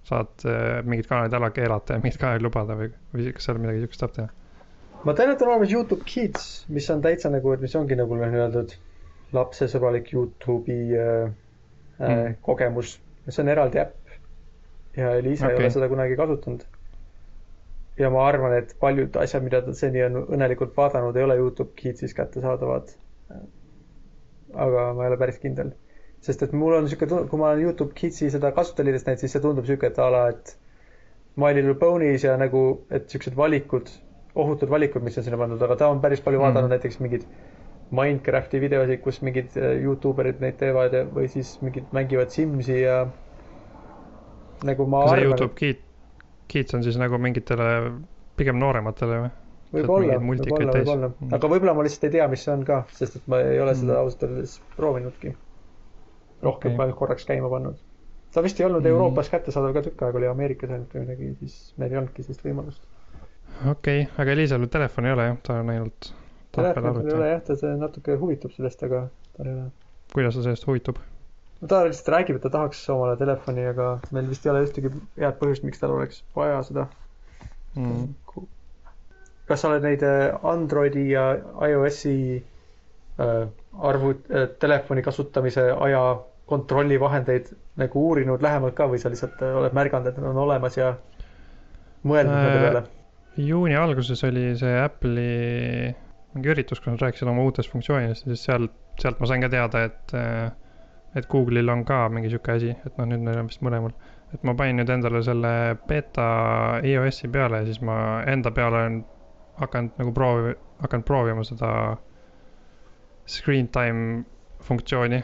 saad 0.08 0.48
äh, 0.48 0.66
mingid 0.86 1.10
kanalid 1.10 1.38
ära 1.38 1.50
keelata 1.56 1.98
ja 1.98 2.04
mingid 2.04 2.22
kanalid 2.22 2.46
lubada 2.46 2.78
või, 2.80 2.92
või 3.16 3.32
kas 3.36 3.50
seal 3.50 3.62
midagi 3.64 3.84
siukest 3.86 4.06
saab 4.06 4.14
teha? 4.18 4.28
ma 5.08 5.16
tean, 5.18 5.34
et 5.34 5.42
on 5.42 5.54
olemas 5.54 5.74
Youtube 5.74 6.06
Kids, 6.08 6.48
mis 6.74 6.88
on 6.94 7.02
täitsa 7.06 7.32
nagu, 7.34 7.54
et 7.54 7.64
mis 7.64 7.76
ongi 7.80 7.98
nagu 8.00 8.18
nii-öelda 8.18 8.66
lapsesõbralik 9.36 10.14
Youtube'i 10.14 10.80
äh, 10.96 11.28
äh, 12.00 12.08
Mm. 12.08 12.36
kogemus. 12.42 13.00
see 13.30 13.42
on 13.44 13.50
eraldi 13.50 13.80
äpp. 13.80 13.96
ja 14.98 15.24
Liisa 15.24 15.46
okay. 15.46 15.58
ei 15.58 15.64
ole 15.64 15.70
seda 15.70 15.90
kunagi 15.90 16.16
kasutanud. 16.16 16.64
ja 17.98 18.10
ma 18.10 18.28
arvan, 18.28 18.54
et 18.54 18.76
paljud 18.80 19.16
asjad, 19.18 19.44
mida 19.44 19.62
ta 19.66 19.74
seni 19.74 20.04
on 20.06 20.22
õnnelikult 20.22 20.78
vaadanud, 20.78 21.16
ei 21.18 21.24
ole 21.24 21.36
Youtube 21.36 21.72
Kidsis 21.76 22.14
kättesaadavad. 22.14 22.94
Aga 23.32 24.88
ma 24.96 25.06
ei 25.06 25.12
ole 25.12 25.20
päris 25.20 25.42
kindel. 25.42 25.74
sest 26.24 26.42
et 26.44 26.54
mul 26.58 26.74
on 26.74 26.88
sihuke, 26.90 27.08
kui 27.30 27.40
ma 27.40 27.52
olen 27.52 27.68
Youtube 27.68 27.94
Kidsi 27.96 28.32
seda 28.34 28.52
kasutajaliidest 28.56 29.06
näinud, 29.08 29.22
siis 29.22 29.36
see 29.36 29.44
tundub 29.44 29.68
sihuke, 29.68 29.92
et 29.92 30.00
a 30.02 30.08
la, 30.12 30.24
et 30.34 30.56
My 31.38 31.54
Little 31.54 31.76
Ponies 31.78 32.26
ja 32.26 32.34
nagu, 32.42 32.64
et 32.90 33.06
siuksed 33.14 33.38
valikud, 33.38 33.92
ohutud 34.36 34.72
valikud, 34.72 35.06
mis 35.06 35.20
on 35.20 35.28
sinna 35.28 35.38
pandud, 35.38 35.62
aga 35.62 35.78
ta 35.78 35.92
on 35.94 36.02
päris 36.02 36.24
palju 36.26 36.42
vaadanud 36.42 36.66
mm. 36.68 36.74
näiteks 36.74 37.00
mingeid 37.04 37.28
Minecrafti 37.98 38.60
videosid, 38.60 39.00
kus 39.04 39.22
mingid 39.24 39.54
äh, 39.56 39.78
Youtube 39.80 40.24
erid 40.24 40.42
neid 40.44 40.58
teevad 40.60 40.96
ja, 40.98 41.06
või 41.08 41.30
siis 41.32 41.54
mingid 41.64 41.94
mängivad 41.96 42.34
Simsi 42.34 42.82
ja 42.82 43.06
nagu 44.68 44.88
ma 44.90 45.06
kas 45.06 45.14
arvan, 45.14 45.30
Youtube 45.30 45.56
Kids, 45.56 45.86
Kids 46.52 46.76
on 46.76 46.84
siis 46.84 46.98
nagu 47.00 47.20
mingitele 47.22 47.70
pigem 48.40 48.60
noorematele 48.60 49.22
või? 49.24 49.32
võib-olla, 49.74 50.20
võib-olla, 50.22 50.76
võib-olla, 50.78 51.10
aga 51.38 51.50
võib-olla 51.52 51.76
ma 51.78 51.86
lihtsalt 51.88 52.08
ei 52.08 52.16
tea, 52.18 52.28
mis 52.32 52.46
see 52.46 52.54
on 52.54 52.64
ka, 52.68 52.84
sest 52.98 53.20
et 53.20 53.28
ma 53.32 53.42
ei 53.44 53.60
ole 53.64 53.76
seda 53.76 53.94
Mm. 53.94 54.04
ausalt 54.04 54.24
öeldes 54.28 54.60
proovinudki. 54.78 55.36
rohkem 56.44 56.74
okay. 56.74 56.86
ainult 56.86 57.00
korraks 57.00 57.26
käima 57.26 57.50
pannud. 57.50 57.80
ta 58.34 58.44
vist 58.44 58.60
ei 58.60 58.66
olnud 58.68 58.82
Mm. 58.84 58.94
Euroopas 58.94 59.30
kättesaadav 59.34 59.74
ka 59.74 59.82
tükk 59.90 60.06
aega, 60.06 60.18
oli 60.18 60.28
Ameerikas 60.28 60.70
ainult 60.70 60.94
või 60.94 61.08
midagi, 61.08 61.34
siis 61.40 61.74
meil 61.78 61.92
ei 61.92 61.98
olnudki 61.98 62.24
sellist 62.24 62.46
võimalust. 62.46 62.88
okei 63.66 64.02
okay., 64.04 64.14
aga 64.18 64.32
Eliisal 64.32 64.68
telefoni 64.68 65.08
ei 65.08 65.18
ole 65.18 65.28
jah, 65.32 65.38
ta 65.44 65.60
on 65.60 65.76
ainult 65.76 66.14
telefonil 66.56 67.08
ei 67.08 67.18
ole 67.18 67.30
jah, 67.32 67.44
ta 67.46 67.76
natuke 67.78 68.18
huvitub 68.22 68.54
sellest, 68.56 68.84
aga 68.88 69.08
tal 69.38 69.50
ei 69.50 69.54
ole. 69.54 69.70
kuidas 70.14 70.38
ta 70.38 70.46
sellest 70.46 70.68
huvitub? 70.68 71.00
no 71.62 71.68
ta 71.72 71.82
lihtsalt 71.88 72.14
räägib, 72.14 72.38
et 72.38 72.46
ta 72.46 72.54
tahaks 72.54 72.84
omale 72.94 73.18
telefoni, 73.20 73.66
aga 73.72 73.90
meil 74.16 74.30
vist 74.30 74.46
ei 74.46 74.54
ole 74.54 74.64
ühtegi 74.68 74.92
head 75.18 75.40
põhjust, 75.42 75.66
miks 75.68 75.82
tal 75.82 75.96
oleks 75.96 76.22
vaja 76.38 76.62
seda. 76.68 76.88
Mm. 77.78 78.14
Kas 79.48 79.64
sa 79.64 79.72
oled 79.72 79.86
neid 79.86 80.04
äh, 80.04 80.34
Androidi 80.44 81.10
ja 81.12 81.30
iOS-i 81.70 82.18
äh, 82.38 83.48
arvut- 83.92 84.28
äh,, 84.32 84.50
telefoni 84.60 85.04
kasutamise 85.06 85.70
aja 85.72 86.04
kontrollivahendeid 86.48 87.50
nagu 87.78 88.04
uurinud 88.10 88.44
lähemalt 88.44 88.76
ka 88.76 88.88
või 88.88 89.00
sa 89.02 89.12
lihtsalt 89.12 89.42
oled 89.48 89.74
märganud, 89.76 90.08
et 90.12 90.20
nad 90.20 90.30
on 90.32 90.44
olemas 90.46 90.78
ja 90.80 90.94
mõelnud 92.08 92.34
Äh, 92.34 92.44
nende 92.44 92.62
peale? 92.66 92.84
juuni 93.38 93.76
alguses 93.78 94.24
oli 94.26 94.50
see 94.58 94.78
Apple'i 94.82 95.92
mingi 96.34 96.54
üritus, 96.54 96.80
kus 96.82 96.94
nad 96.94 97.04
rääkisid 97.04 97.30
oma 97.30 97.44
uutest 97.48 97.72
funktsioonidest 97.74 98.26
ja 98.26 98.34
siis 98.34 98.46
sealt, 98.48 98.74
sealt 99.02 99.20
ma 99.22 99.30
sain 99.30 99.44
ka 99.44 99.50
teada, 99.54 99.84
et, 99.90 100.16
et 101.18 101.28
Google'il 101.32 101.70
on 101.74 101.84
ka 101.86 102.04
mingi 102.14 102.32
sihuke 102.34 102.56
asi, 102.58 102.74
et 102.86 102.98
noh, 102.98 103.08
nüüd 103.10 103.24
neil 103.26 103.42
on 103.42 103.52
vist 103.52 103.64
mõlemal. 103.66 103.94
et 104.36 104.44
ma 104.44 104.54
panin 104.60 104.82
nüüd 104.82 104.90
endale 104.92 105.22
selle 105.24 105.52
beeta 105.88 106.26
iOS-i 106.84 107.30
peale 107.32 107.62
ja 107.62 107.68
siis 107.70 107.80
ma 107.86 108.24
enda 108.28 108.52
peale 108.52 108.82
olen 108.82 108.98
hakanud 109.62 109.98
nagu 110.00 110.14
proovi-, 110.16 110.56
hakanud 110.84 111.06
proovima 111.08 111.44
seda 111.48 111.72
screen 113.28 113.68
time 113.74 114.24
funktsiooni. 114.68 115.20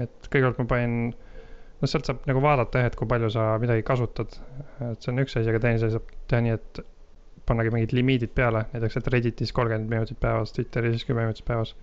et 0.00 0.28
kõigepealt 0.32 0.60
ma 0.62 0.64
panin, 0.70 0.94
noh, 1.12 1.90
sealt 1.90 2.08
saab 2.08 2.22
nagu 2.28 2.40
vaadata 2.40 2.80
jah, 2.80 2.88
et 2.88 2.96
kui 2.96 3.08
palju 3.08 3.28
sa 3.34 3.50
midagi 3.60 3.84
kasutad. 3.84 4.38
et 4.88 5.04
see 5.04 5.12
on 5.12 5.20
üks 5.24 5.36
asi, 5.36 5.50
aga 5.52 5.60
teine 5.60 5.80
asi 5.80 5.90
saab 5.92 6.06
teha 6.30 6.44
nii, 6.46 6.54
et 6.56 6.82
pannagi 7.48 7.72
mingid 7.74 7.92
limiidid 7.96 8.32
peale, 8.34 8.64
näiteks, 8.72 8.96
et 9.00 9.10
Redditis 9.12 9.52
kolmkümmend 9.52 9.90
minutit 9.90 10.20
päevas, 10.22 10.54
Twitteris 10.56 11.04
kümme 11.08 11.26
minutit 11.26 11.44
päevas. 11.48 11.74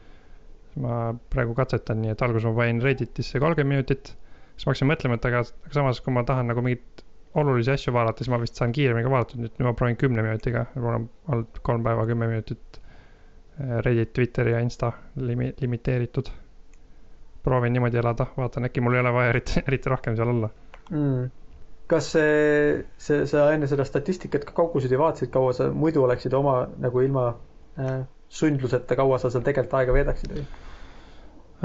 ma 0.79 1.13
praegu 1.33 1.53
katsetan 1.57 2.01
nii, 2.01 2.13
et 2.13 2.21
alguses 2.23 2.47
ma 2.47 2.55
panin 2.61 2.81
Redditisse 2.81 3.41
kolmkümmend 3.43 3.75
minutit, 3.75 4.13
siis 4.55 4.65
ma 4.65 4.71
hakkasin 4.73 4.89
mõtlema, 4.89 5.19
et 5.19 5.29
aga, 5.29 5.43
aga 5.67 5.75
samas, 5.75 6.01
kui 6.05 6.13
ma 6.15 6.23
tahan 6.25 6.49
nagu 6.49 6.63
mingeid 6.65 7.03
olulisi 7.35 7.71
asju 7.71 7.93
vaadata, 7.93 8.23
siis 8.23 8.31
ma 8.33 8.39
vist 8.41 8.59
saan 8.59 8.71
kiiremini 8.75 9.05
ka 9.05 9.13
vaadatud, 9.13 9.41
nüüd 9.43 9.65
ma 9.65 9.73
proovin 9.77 9.97
kümne 10.01 10.23
minutiga, 10.25 10.65
mul 10.75 10.95
on 10.97 11.07
olnud 11.29 11.59
kolm 11.65 11.83
päeva 11.85 12.05
kümme 12.09 12.29
minutit 12.31 12.79
eh, 12.81 13.75
Reddit, 13.85 14.13
Twitteri 14.13 14.55
ja 14.55 14.61
Insta 14.65 14.91
limi-, 15.17 15.53
limiteeritud. 15.61 16.31
proovin 17.43 17.73
niimoodi 17.73 17.97
elada, 17.97 18.25
vaatan, 18.37 18.65
äkki 18.67 18.81
mul 18.83 18.97
ei 18.97 18.99
ole 18.99 19.13
vaja 19.13 19.29
eriti, 19.33 19.61
eriti 19.67 19.89
rohkem 19.89 20.15
seal 20.17 20.33
olla. 20.33 20.49
mm.. 20.89 21.29
kas 21.89 22.11
see, 22.13 22.85
see, 22.97 23.25
sa 23.29 23.51
enne 23.53 23.67
seda 23.67 23.85
statistikat 23.85 24.45
ka 24.45 24.53
kaugused 24.57 24.91
ja 24.91 24.99
vaatasid, 24.99 25.31
kaua 25.33 25.53
sa 25.53 25.69
muidu 25.73 26.03
oleksid 26.03 26.33
oma 26.37 26.63
nagu 26.77 27.01
ilma 27.05 27.29
äh, 27.79 28.01
sundluseta, 28.29 28.95
kaua 28.95 29.17
sa 29.17 29.31
seal 29.33 29.45
tegelikult 29.45 29.77
aega 29.79 29.95
veedaksid 29.95 30.35
või? 30.35 30.45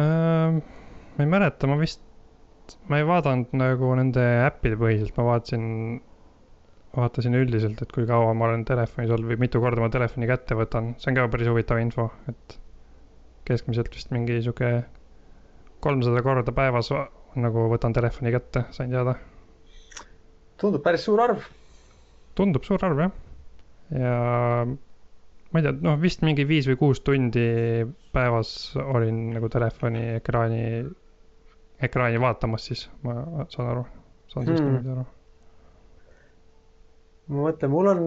Ehm, 0.01 0.61
ma 1.17 1.25
ei 1.25 1.31
mäleta, 1.31 1.69
ma 1.71 1.77
vist, 1.81 2.01
ma 2.89 2.99
ei 3.01 3.07
vaadanud 3.09 3.55
nagu 3.59 3.93
nende 3.99 4.25
äppide 4.47 4.79
põhiselt, 4.81 5.15
ma 5.19 5.27
vaatasin, 5.31 5.65
vaatasin 6.97 7.39
üldiselt, 7.39 7.83
et 7.83 7.93
kui 7.95 8.07
kaua 8.09 8.33
ma 8.37 8.49
olen 8.49 8.65
telefonis 8.69 9.13
olnud 9.15 9.33
või 9.33 9.41
mitu 9.47 9.61
korda 9.63 9.85
ma 9.85 9.91
telefoni 9.93 10.29
kätte 10.31 10.57
võtan, 10.59 10.95
see 11.01 11.13
on 11.13 11.19
ka 11.19 11.27
päris 11.33 11.51
huvitav 11.51 11.81
info, 11.83 12.09
et 12.31 12.59
keskmiselt 13.49 13.93
vist 13.95 14.15
mingi 14.15 14.41
sihuke 14.41 14.71
kolmsada 15.85 16.23
korda 16.25 16.55
päevas 16.57 16.91
va- 16.95 17.09
nagu 17.41 17.67
võtan 17.73 17.95
telefoni 17.97 18.33
kätte, 18.35 18.65
sain 18.71 18.93
teada. 18.95 19.17
tundub 20.61 20.83
päris 20.85 21.05
suur 21.05 21.21
arv. 21.21 21.45
tundub 22.39 22.65
suur 22.65 22.85
arv 22.87 23.01
jah. 23.05 23.13
ja 23.91 24.15
ma 25.55 25.61
ei 25.61 25.67
tea, 25.67 25.75
noh 25.87 25.99
vist 26.01 26.23
mingi 26.27 26.47
viis 26.49 26.67
või 26.71 26.79
kuus 26.79 27.01
tundi 27.07 27.47
päevas 28.15 28.51
olin 28.81 29.35
nagu 29.35 29.51
telefoni 29.53 30.05
ekraani, 30.17 30.63
ekraani 31.87 32.21
vaatamas 32.23 32.67
siis, 32.71 32.87
ma 33.03 33.15
saan 33.53 33.69
aru, 33.75 33.85
saan 34.33 34.47
siis 34.49 34.61
Hmm. 34.61 34.71
niimoodi 34.77 34.93
aru. 34.95 35.05
ma 37.29 37.45
mõtlen, 37.49 37.71
mul 37.73 37.87
on, 37.93 38.03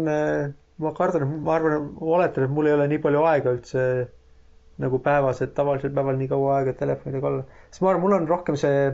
ma 0.83 0.91
kardan, 0.97 1.27
ma 1.43 1.55
arvan, 1.55 1.87
oletan, 2.01 2.43
et 2.45 2.53
mul 2.53 2.67
ei 2.69 2.73
ole 2.77 2.87
nii 2.91 3.01
palju 3.05 3.23
aega 3.25 3.53
üldse 3.57 3.83
nagu 4.83 4.99
päevas, 5.01 5.41
et 5.41 5.55
tavalisel 5.57 5.93
päeval 5.93 6.19
nii 6.19 6.27
kaua 6.29 6.57
aega 6.59 6.73
telefonidega 6.77 7.27
olla. 7.31 7.45
sest 7.71 7.81
ma 7.81 7.89
arvan, 7.93 8.03
mul 8.05 8.17
on 8.19 8.27
rohkem 8.29 8.55
see 8.61 8.91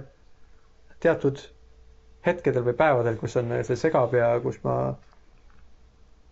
teatud 1.03 1.41
hetkedel 2.25 2.63
või 2.63 2.75
päevadel, 2.79 3.17
kus 3.19 3.35
on 3.41 3.51
see 3.67 3.75
segab 3.79 4.13
ja 4.15 4.29
kus 4.43 4.61
ma 4.63 4.77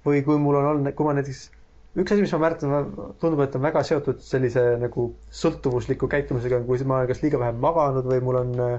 või 0.05 0.23
kui 0.25 0.37
mul 0.39 0.55
on 0.61 0.69
olnud, 0.71 0.93
kui 0.95 1.05
ma 1.05 1.13
näiteks, 1.17 1.41
üks 1.99 2.11
asi, 2.13 2.21
mis 2.23 2.31
ma 2.35 2.39
märkan, 2.45 2.91
tundub, 3.19 3.41
et 3.43 3.55
on 3.57 3.63
väga 3.65 3.81
seotud 3.83 4.21
sellise 4.23 4.61
nagu 4.79 5.09
sõltuvusliku 5.41 6.07
käitumisega, 6.11 6.61
kui 6.67 6.79
ma 6.87 7.01
olen 7.01 7.09
kas 7.11 7.21
liiga 7.23 7.39
vähe 7.41 7.51
maganud 7.59 8.07
või 8.07 8.21
mul 8.23 8.39
on 8.41 8.53
äh, 8.63 8.75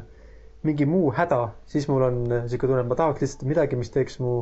mingi 0.64 0.86
muu 0.86 1.10
häda, 1.12 1.40
siis 1.68 1.88
mul 1.90 2.06
on 2.08 2.20
niisugune 2.30 2.72
tunne, 2.72 2.84
et 2.86 2.88
ma 2.92 2.96
tahaks 3.02 3.20
lihtsalt 3.24 3.44
midagi, 3.50 3.76
mis 3.76 3.90
teeks 3.92 4.18
mu 4.22 4.32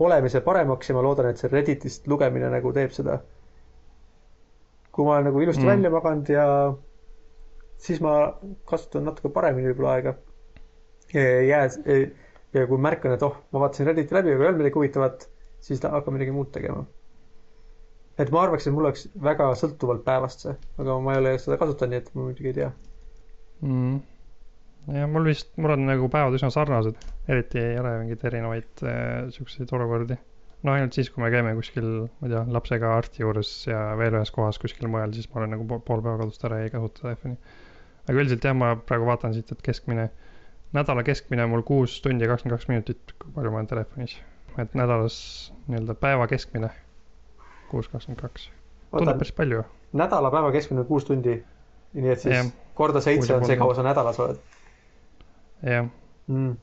olemise 0.00 0.40
paremaks 0.40 0.88
ja 0.90 0.96
ma 0.96 1.02
loodan, 1.04 1.28
et 1.30 1.38
see 1.42 1.50
Redditist 1.52 2.06
lugemine 2.08 2.48
nagu 2.50 2.72
teeb 2.72 2.94
seda. 2.96 3.20
kui 4.90 5.04
ma 5.06 5.12
olen 5.18 5.28
nagu 5.30 5.40
ilusti 5.40 5.62
Mm. 5.62 5.68
välja 5.70 5.90
maganud 5.90 6.28
ja 6.28 6.44
siis 7.78 8.00
ma 8.02 8.14
kasutan 8.66 9.04
natuke 9.06 9.28
paremini 9.32 9.68
võib-olla 9.70 9.92
aega. 9.98 10.14
ja 11.14 11.42
jää 11.42 11.68
ja 12.54 12.66
kui 12.66 12.78
märkan, 12.78 13.12
et 13.14 13.22
oh, 13.22 13.36
ma 13.52 13.60
vaatasin 13.60 13.86
Redditi 13.86 14.14
läbi, 14.14 14.32
aga 14.34 14.42
ei 14.42 14.48
olnud 14.48 14.58
midagi 14.64 14.74
huvitavat, 14.80 15.28
siis 15.60 15.80
ta- 15.80 15.90
hakkan 15.94 16.14
midagi 16.16 16.32
muud 16.34 16.50
tegema. 16.52 16.84
Et 18.20 18.30
ma 18.34 18.44
arvaks, 18.44 18.66
et 18.66 18.74
mul 18.74 18.86
oleks 18.86 19.06
väga 19.24 19.50
sõltuvalt 19.58 20.02
päevast 20.06 20.44
see, 20.44 20.54
aga 20.82 20.96
ma 21.04 21.14
ei 21.14 21.20
ole 21.22 21.34
seda 21.40 21.58
kasutanud, 21.60 21.94
nii 21.94 22.02
et 22.02 22.10
ma 22.14 22.24
muidugi 22.26 22.50
ei 22.50 22.56
tea. 22.58 22.70
mm.. 23.64 24.00
ja 24.96 25.06
mul 25.10 25.28
vist, 25.30 25.52
mul 25.60 25.74
on 25.76 25.86
nagu 25.88 26.10
päevad 26.12 26.36
üsna 26.38 26.50
sarnased, 26.54 26.98
eriti 27.30 27.62
ei 27.62 27.78
ole 27.80 27.94
mingeid 28.02 28.26
erinevaid 28.30 28.84
äh, 28.84 29.30
siukseid 29.36 29.72
olukordi. 29.76 30.18
no 30.66 30.74
ainult 30.74 30.96
siis, 30.96 31.10
kui 31.12 31.24
me 31.24 31.30
käime 31.32 31.54
kuskil, 31.58 31.88
ma 32.20 32.28
ei 32.28 32.34
tea, 32.34 32.44
lapsega 32.58 32.94
arsti 32.98 33.24
juures 33.24 33.52
ja 33.70 33.84
veel 34.00 34.18
ühes 34.20 34.34
kohas 34.36 34.60
kuskil 34.62 34.90
mujal, 34.92 35.14
siis 35.16 35.30
ma 35.32 35.42
olen 35.42 35.56
nagu 35.56 35.68
po- 35.70 35.80
pool 35.86 36.04
päeva 36.04 36.20
kodust 36.20 36.44
ära, 36.48 36.60
ei 36.64 36.74
kasuta 36.74 37.06
telefoni. 37.06 37.38
aga 38.06 38.18
üldiselt 38.18 38.50
jah, 38.50 38.56
ma 38.56 38.74
praegu 38.76 39.08
vaatan 39.08 39.36
siit, 39.36 39.52
et 39.54 39.64
keskmine, 39.64 40.10
nädala 40.76 41.06
keskmine 41.06 41.48
mul 41.48 41.64
kuus 41.66 42.00
tundi 42.04 42.26
ja 42.26 42.34
kakskümmend 42.34 42.58
kaks 42.58 42.68
minutit, 42.72 43.16
kui 43.16 43.32
palju 43.38 43.54
ma 43.54 43.62
olen 43.62 43.72
telefonis. 43.72 44.20
et 44.58 44.72
nädalas 44.76 45.16
nii-öelda 45.70 45.94
päeva 45.96 46.26
keskmine 46.28 46.72
kuus 47.70 47.88
kakskümmend 47.88 48.20
kaks. 48.22 48.48
tundub, 48.90 49.18
päris 49.18 49.32
palju. 49.32 49.64
nädala 49.92 50.30
päeva 50.34 50.52
keskmine 50.54 50.84
kuus 50.88 51.04
tundi. 51.08 51.40
nii 51.94 52.10
et 52.12 52.20
siis 52.22 52.34
Jah. 52.36 52.50
korda 52.74 53.00
seitse 53.02 53.32
ja 53.32 53.38
on 53.38 53.46
see, 53.46 53.56
kaua 53.58 53.74
sa 53.74 53.82
nädalas 53.86 54.20
oled 54.22 54.38
jah, 55.62 55.88
mm.. 56.26 56.54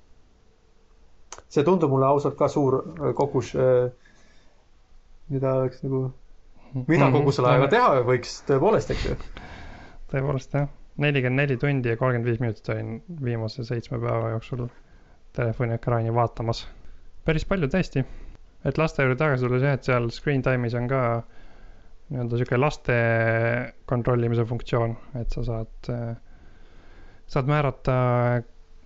see 1.50 1.64
tundub 1.68 1.92
mulle 1.92 2.08
ausalt 2.08 2.38
ka 2.40 2.48
suur 2.52 2.80
äh, 2.82 3.12
kogus, 3.18 3.54
mida 5.34 5.54
oleks 5.60 5.84
nagu, 5.84 6.02
mida 6.88 7.12
kogu 7.14 7.34
selle 7.36 7.52
ajaga 7.54 7.70
teha 7.76 7.92
võiks 8.08 8.40
tõepoolest, 8.48 8.94
eks 8.96 9.06
ju. 9.10 9.18
tõepoolest 10.14 10.58
jah, 10.58 10.70
nelikümmend 11.04 11.44
neli 11.44 11.60
tundi 11.62 11.94
ja 11.94 12.00
kolmkümmend 12.00 12.30
viis 12.32 12.42
minutit 12.44 12.70
olin 12.74 12.98
viimase 13.24 13.66
seitsme 13.68 14.00
päeva 14.02 14.34
jooksul 14.36 14.68
telefoni 15.38 15.78
ekraani 15.78 16.14
vaatamas. 16.14 16.66
päris 17.26 17.46
palju 17.46 17.70
tõesti. 17.70 18.06
Et 18.66 18.78
laste 18.82 19.04
juurde 19.04 19.20
tagasi 19.20 19.46
tulles 19.46 19.64
jah, 19.66 19.76
et 19.78 19.88
seal 19.88 20.10
screen 20.14 20.42
time'is 20.46 20.76
on 20.80 20.88
ka 20.92 21.02
nii-öelda 22.10 22.40
sihuke 22.40 22.60
laste 22.60 22.96
kontrollimise 23.92 24.46
funktsioon, 24.48 24.96
et 25.20 25.34
sa 25.36 25.44
saad, 25.44 25.90
saad 27.28 27.52
määrata 27.52 27.98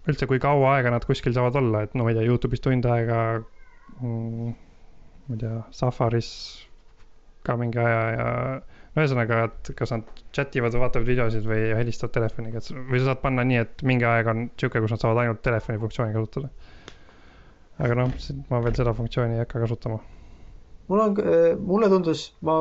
üldse, 0.09 0.25
kui 0.29 0.41
kaua 0.41 0.75
aega 0.77 0.91
nad 0.93 1.05
kuskil 1.05 1.35
saavad 1.35 1.59
olla, 1.61 1.83
et 1.85 1.93
no 1.95 2.05
ma 2.05 2.13
ei 2.13 2.17
tea, 2.17 2.25
Youtube'is 2.29 2.63
tund 2.65 2.87
aega 2.89 3.21
mm,, 4.01 4.51
ma 5.29 5.37
ei 5.37 5.41
tea, 5.43 5.61
Safaris 5.77 6.31
ka 7.45 7.55
mingi 7.57 7.79
aja 7.81 8.01
ja 8.15 8.25
no 8.95 9.01
ühesõnaga, 9.03 9.43
et 9.47 9.71
kas 9.77 9.93
nad 9.93 10.09
chat 10.35 10.55
ivad 10.59 10.73
või 10.75 10.83
vaatavad 10.83 11.07
videosid 11.07 11.45
või 11.47 11.69
helistavad 11.77 12.15
telefoniga, 12.17 12.61
et 12.61 12.73
või 12.89 13.01
sa 13.01 13.11
saad 13.11 13.21
panna 13.23 13.45
nii, 13.47 13.61
et 13.65 13.83
mingi 13.87 14.07
aeg 14.07 14.29
on 14.33 14.47
sihuke, 14.59 14.81
kus 14.83 14.93
nad 14.95 15.03
saavad 15.03 15.23
ainult 15.23 15.41
telefoni 15.45 15.81
funktsiooni 15.81 16.17
kasutada. 16.17 16.49
Aga 17.79 17.95
noh, 18.01 18.13
ma 18.49 18.59
veel 18.65 18.75
seda 18.77 18.93
funktsiooni 18.97 19.37
ei 19.37 19.43
hakka 19.45 19.61
kasutama. 19.63 19.99
mul 20.91 20.99
on, 20.99 21.15
mulle 21.65 21.89
tundus, 21.89 22.31
ma 22.41 22.57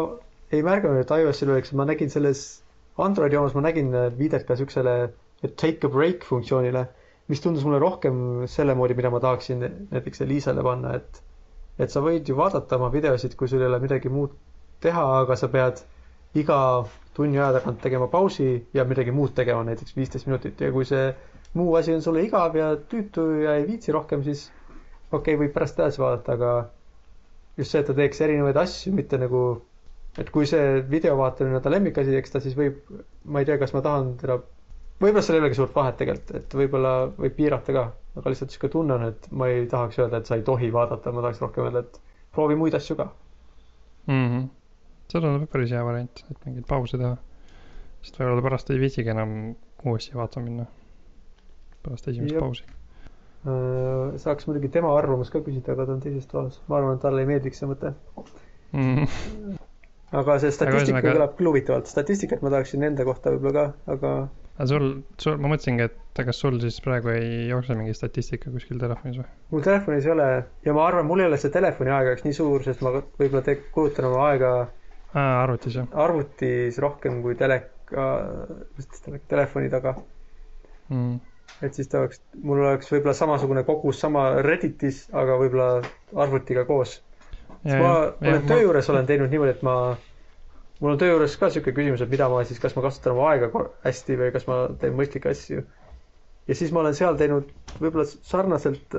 ei 0.51 0.62
märganud, 0.66 1.01
et 1.03 1.11
iOS-il 1.14 1.51
oleks, 1.55 1.73
ma 1.79 1.87
nägin 1.88 2.11
selles 2.11 2.44
Androidi 3.01 3.37
omas, 3.38 3.55
ma 3.55 3.62
nägin 3.64 3.92
äh, 3.94 4.09
viidet 4.18 4.46
ka 4.49 4.57
siuksele 4.59 4.94
take 5.57 5.87
a 5.87 5.90
break 5.90 6.25
funktsioonile, 6.29 6.85
mis 7.31 7.40
tundus 7.40 7.64
mulle 7.64 7.79
rohkem 7.81 8.46
selle 8.51 8.75
moodi, 8.77 8.96
mida 8.99 9.11
ma 9.14 9.20
tahaksin 9.23 9.62
näiteks 9.94 10.25
Elisale 10.27 10.64
panna, 10.66 10.96
et 11.01 11.23
et 11.81 11.88
sa 11.94 12.03
võid 12.05 12.29
ju 12.29 12.35
vaadata 12.37 12.77
oma 12.77 12.90
videosid, 12.92 13.37
kui 13.40 13.49
sul 13.49 13.62
ei 13.62 13.70
ole 13.70 13.79
midagi 13.81 14.11
muud 14.12 14.35
teha, 14.85 15.05
aga 15.23 15.37
sa 15.38 15.49
pead 15.49 15.79
iga 16.37 16.59
tunni 17.16 17.38
aja 17.40 17.55
tagant 17.57 17.81
tegema 17.83 18.09
pausi 18.12 18.49
ja 18.77 18.85
midagi 18.85 19.14
muud 19.16 19.33
tegema, 19.38 19.62
näiteks 19.64 19.96
viisteist 19.96 20.29
minutit 20.29 20.61
ja 20.61 20.68
kui 20.75 20.85
see 20.85 21.07
muu 21.57 21.73
asi 21.79 21.94
on 21.94 22.03
sulle 22.05 22.27
igav 22.27 22.59
ja 22.59 22.75
tüütu 22.92 23.25
ja 23.46 23.57
ei 23.59 23.64
viitsi 23.70 23.94
rohkem, 23.96 24.23
siis 24.27 24.44
okei 25.11 25.35
okay,, 25.35 25.40
võib 25.44 25.55
pärast 25.55 25.79
edasi 25.81 26.03
vaadata, 26.03 26.37
aga 26.38 26.53
just 27.59 27.75
see, 27.75 27.83
et 27.83 27.88
ta 27.90 27.96
teeks 27.96 28.23
erinevaid 28.25 28.59
asju, 28.61 28.92
mitte 28.96 29.18
nagu, 29.20 29.42
et 30.20 30.31
kui 30.35 30.49
see 30.49 30.81
video 30.90 31.16
vaatamine 31.18 31.59
on 31.59 31.64
ta 31.64 31.73
lemmikasi, 31.73 32.14
eks 32.18 32.35
ta 32.35 32.42
siis 32.42 32.57
võib, 32.59 32.81
ma 33.25 33.42
ei 33.42 33.49
tea, 33.49 33.59
kas 33.61 33.75
ma 33.77 33.83
tahan 33.85 34.14
teda, 34.20 34.38
võib-olla 35.01 35.25
seal 35.27 35.38
ei 35.38 35.44
olegi 35.44 35.59
suurt 35.59 35.75
vahet 35.77 35.99
tegelikult, 36.01 36.33
et 36.38 36.57
võib-olla 36.62 36.94
võib 37.18 37.37
piirata 37.38 37.77
ka, 37.77 37.85
aga 38.20 38.33
lihtsalt 38.33 38.55
sihuke 38.55 38.73
tunne 38.73 38.96
on, 38.96 39.09
et 39.11 39.29
ma 39.35 39.51
ei 39.51 39.66
tahaks 39.70 40.01
öelda, 40.01 40.20
et 40.23 40.31
sa 40.31 40.38
ei 40.38 40.46
tohi 40.46 40.70
vaadata, 40.75 41.14
ma 41.14 41.25
tahaks 41.27 41.42
rohkem 41.44 41.68
öelda, 41.68 41.85
et 41.87 42.01
proovi 42.35 42.59
muid 42.59 42.77
asju 42.79 42.96
ka. 43.01 43.11
mm. 44.07 44.27
-hmm. 44.27 44.49
see 45.11 45.20
tundub 45.20 45.51
päris 45.51 45.73
hea 45.75 45.85
variant, 45.85 46.25
et 46.31 46.46
mingeid 46.46 46.66
pause 46.66 46.99
teha. 46.99 47.16
sest 48.03 48.20
võib-olla 48.20 48.42
pärast 48.49 48.70
ei 48.70 48.81
viitsigi 48.81 49.11
enam 49.12 49.55
uuesti 49.85 50.14
vaatama 50.14 50.44
minna. 50.44 50.66
pärast 51.83 52.09
esimest 52.09 52.33
Jep. 52.35 52.40
pausi. 52.40 52.64
Äh, 53.40 54.18
saaks 54.20 54.44
muidugi 54.48 54.68
tema 54.74 54.90
arvamust 54.98 55.33
ka 55.33 55.40
küsida, 55.40 55.72
aga 55.72 55.87
ta 55.88 55.94
on 55.96 56.03
teises 56.05 56.26
toas, 56.29 56.59
ma 56.68 56.76
arvan, 56.76 56.98
et 56.98 57.05
talle 57.07 57.22
ei 57.24 57.29
meeldiks 57.31 57.62
see 57.62 57.68
mõte. 57.70 57.94
Mm. 58.76 59.07
aga 60.20 60.35
see 60.42 60.50
statistika 60.53 60.98
ühesõnaga- 60.98 61.14
kõlab 61.14 61.33
küll 61.38 61.48
huvitavalt, 61.48 61.88
statistikat 61.88 62.42
ma 62.44 62.53
tahaksin 62.53 62.85
enda 62.85 63.07
kohta 63.09 63.33
võib-olla 63.33 63.55
ka, 63.55 63.94
aga 63.94 64.11
aga 64.61 64.66
sul, 64.68 64.88
sul, 65.22 65.38
ma 65.40 65.48
mõtlesingi, 65.55 65.87
et 65.88 66.20
kas 66.26 66.37
sul 66.42 66.59
siis 66.61 66.76
praegu 66.85 67.09
ei 67.14 67.46
jookse 67.48 67.74
mingi 67.79 67.94
statistika 67.96 68.53
kuskil 68.53 68.76
telefonis 68.83 69.22
või? 69.22 69.29
mul 69.55 69.64
telefonis 69.64 70.05
ei 70.05 70.12
ole 70.12 70.29
ja 70.66 70.74
ma 70.76 70.85
arvan, 70.90 71.07
mul 71.09 71.22
ei 71.24 71.31
ole 71.31 71.38
see 71.40 71.55
telefoni 71.55 71.94
aeg 71.96 72.11
oleks 72.12 72.26
nii 72.26 72.37
suur, 72.37 72.66
sest 72.66 72.85
ma 72.85 72.92
võib-olla 72.98 73.42
te- 73.46 73.57
kulutan 73.72 74.11
oma 74.11 74.26
aega 74.29 74.53
arvutis 75.14 75.79
jah 75.81 75.88
arvutis 76.05 76.76
rohkem 76.85 77.22
kui 77.24 77.38
teleka, 77.40 78.05
mis 78.76 79.24
telefoni 79.33 79.72
taga. 79.72 79.96
mm.? 80.92 81.30
Et 81.63 81.77
siis 81.77 81.89
ta 81.93 82.01
oleks, 82.05 82.21
mul 82.43 82.63
oleks 82.65 82.91
võib-olla 82.93 83.15
samasugune 83.17 83.65
kogus 83.69 84.01
sama 84.03 84.27
Redditis, 84.47 85.03
aga 85.13 85.37
võib-olla 85.41 85.69
arvutiga 86.25 86.65
koos. 86.69 86.99
ma 87.65 87.91
olen 88.23 88.47
töö 88.49 88.63
juures 88.63 88.89
olen 88.91 89.09
teinud 89.09 89.33
niimoodi, 89.35 89.57
et 89.59 89.67
ma, 89.67 89.75
mul 90.81 90.95
on 90.95 91.01
töö 91.03 91.11
juures 91.15 91.37
ka 91.41 91.51
sihuke 91.53 91.75
küsimus, 91.77 92.01
et 92.05 92.13
mida 92.13 92.29
ma 92.33 92.41
siis, 92.49 92.61
kas 92.63 92.77
ma 92.79 92.85
kasutan 92.87 93.17
oma 93.17 93.29
aega 93.35 93.51
hästi 93.85 94.17
või 94.23 94.33
kas 94.37 94.49
ma 94.49 94.63
teen 94.81 94.97
mõistlikke 94.97 95.35
asju. 95.35 95.67
ja 96.49 96.57
siis 96.57 96.73
ma 96.73 96.81
olen 96.85 96.97
seal 96.97 97.19
teinud 97.21 97.53
võib-olla 97.83 98.07
sarnaselt, 98.09 98.97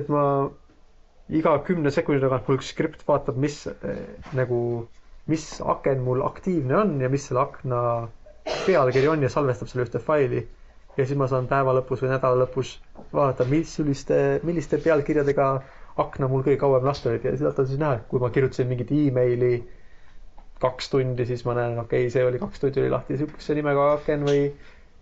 et 0.00 0.08
ma 0.08 0.24
iga 1.30 1.52
kümne 1.66 1.90
sekundi 1.94 2.20
tagant 2.24 2.48
mul 2.48 2.58
üks 2.58 2.70
skript 2.74 3.04
vaatab, 3.08 3.36
mis 3.44 3.60
eh, 3.70 4.00
nagu, 4.36 4.60
mis 5.30 5.44
aken 5.74 6.00
mul 6.06 6.24
aktiivne 6.26 6.76
on 6.80 6.96
ja 7.02 7.10
mis 7.12 7.28
selle 7.28 7.44
akna 7.44 7.82
pealkiri 8.66 9.08
on 9.12 9.22
ja 9.22 9.30
salvestab 9.32 9.70
selle 9.70 9.86
ühte 9.86 10.00
faili. 10.02 10.42
Ja 10.96 11.06
siis 11.06 11.18
ma 11.18 11.28
saan 11.30 11.46
päeva 11.50 11.74
lõpus 11.76 12.02
või 12.04 12.10
nädala 12.12 12.44
lõpus 12.44 12.74
vaadata, 13.12 13.46
missugiste, 13.50 14.16
milliste 14.46 14.80
pealkirjadega 14.82 15.50
akna 16.00 16.28
mul 16.30 16.42
kõige 16.46 16.58
kauem 16.60 16.86
lahti 16.86 17.10
olid 17.10 17.26
ja 17.26 17.34
sealt 17.38 17.58
on 17.62 17.68
siis 17.68 17.80
näha, 17.80 18.00
kui 18.10 18.22
ma 18.22 18.30
kirjutasin 18.34 18.68
mingit 18.70 18.90
emaili 18.94 19.52
kaks 20.60 20.90
tundi, 20.92 21.26
siis 21.28 21.44
ma 21.46 21.54
näen, 21.56 21.78
okei 21.80 22.04
okay,, 22.06 22.12
see 22.14 22.24
oli 22.26 22.40
kaks 22.42 22.62
tundi 22.62 22.82
oli 22.82 22.92
lahti 22.92 23.18
sihukese 23.20 23.56
nimega 23.58 23.86
aken 23.96 24.26
või 24.28 24.42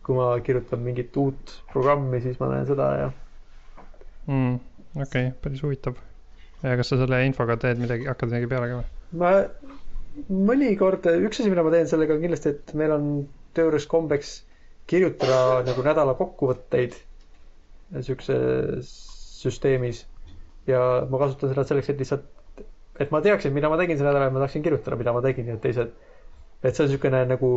kui 0.07 0.17
ma 0.17 0.29
kirjutan 0.45 0.81
mingit 0.85 1.17
uut 1.21 1.55
programmi, 1.73 2.21
siis 2.25 2.39
ma 2.41 2.53
näen 2.53 2.69
seda 2.69 2.91
ja 3.03 3.09
mm.. 4.29 4.55
okei 4.95 5.05
okay,, 5.05 5.33
päris 5.45 5.65
huvitav. 5.67 5.99
ja 6.63 6.77
kas 6.81 6.93
sa 6.93 7.01
selle 7.01 7.25
infoga 7.27 7.59
teed 7.61 7.83
midagi, 7.83 8.09
hakkad 8.11 8.33
midagi 8.33 8.51
peale 8.53 8.71
ka 8.73 8.81
või? 8.83 8.93
ma 9.23 9.35
mõnikord, 10.53 11.07
üks 11.29 11.41
asi, 11.43 11.51
mida 11.53 11.63
ma 11.67 11.73
teen 11.75 11.91
sellega 11.91 12.17
on 12.17 12.23
kindlasti, 12.25 12.55
et 12.55 12.73
meil 12.79 12.95
on 12.95 13.11
töö 13.55 13.69
juures 13.69 13.87
kombeks 13.91 14.39
kirjutada 14.89 15.63
nagu 15.69 15.85
nädala 15.87 16.15
kokkuvõtteid 16.19 16.97
siukses 18.05 18.89
süsteemis 19.43 20.03
ja 20.69 20.81
ma 21.11 21.21
kasutan 21.23 21.53
seda 21.53 21.65
selleks, 21.69 21.91
et 21.93 22.01
lihtsalt, 22.03 22.25
et 23.01 23.13
ma 23.15 23.21
teaksin, 23.25 23.55
mida 23.57 23.71
ma 23.73 23.79
tegin 23.81 23.99
see 24.01 24.07
nädal 24.09 24.27
ja 24.27 24.31
ma 24.35 24.43
tahaksin 24.43 24.65
kirjutada, 24.65 24.99
mida 25.01 25.15
ma 25.17 25.23
tegin 25.25 25.49
ja 25.53 25.57
teised, 25.63 25.93
et 26.63 26.75
see 26.77 26.85
on 26.85 26.91
niisugune 26.91 27.23
nagu 27.31 27.51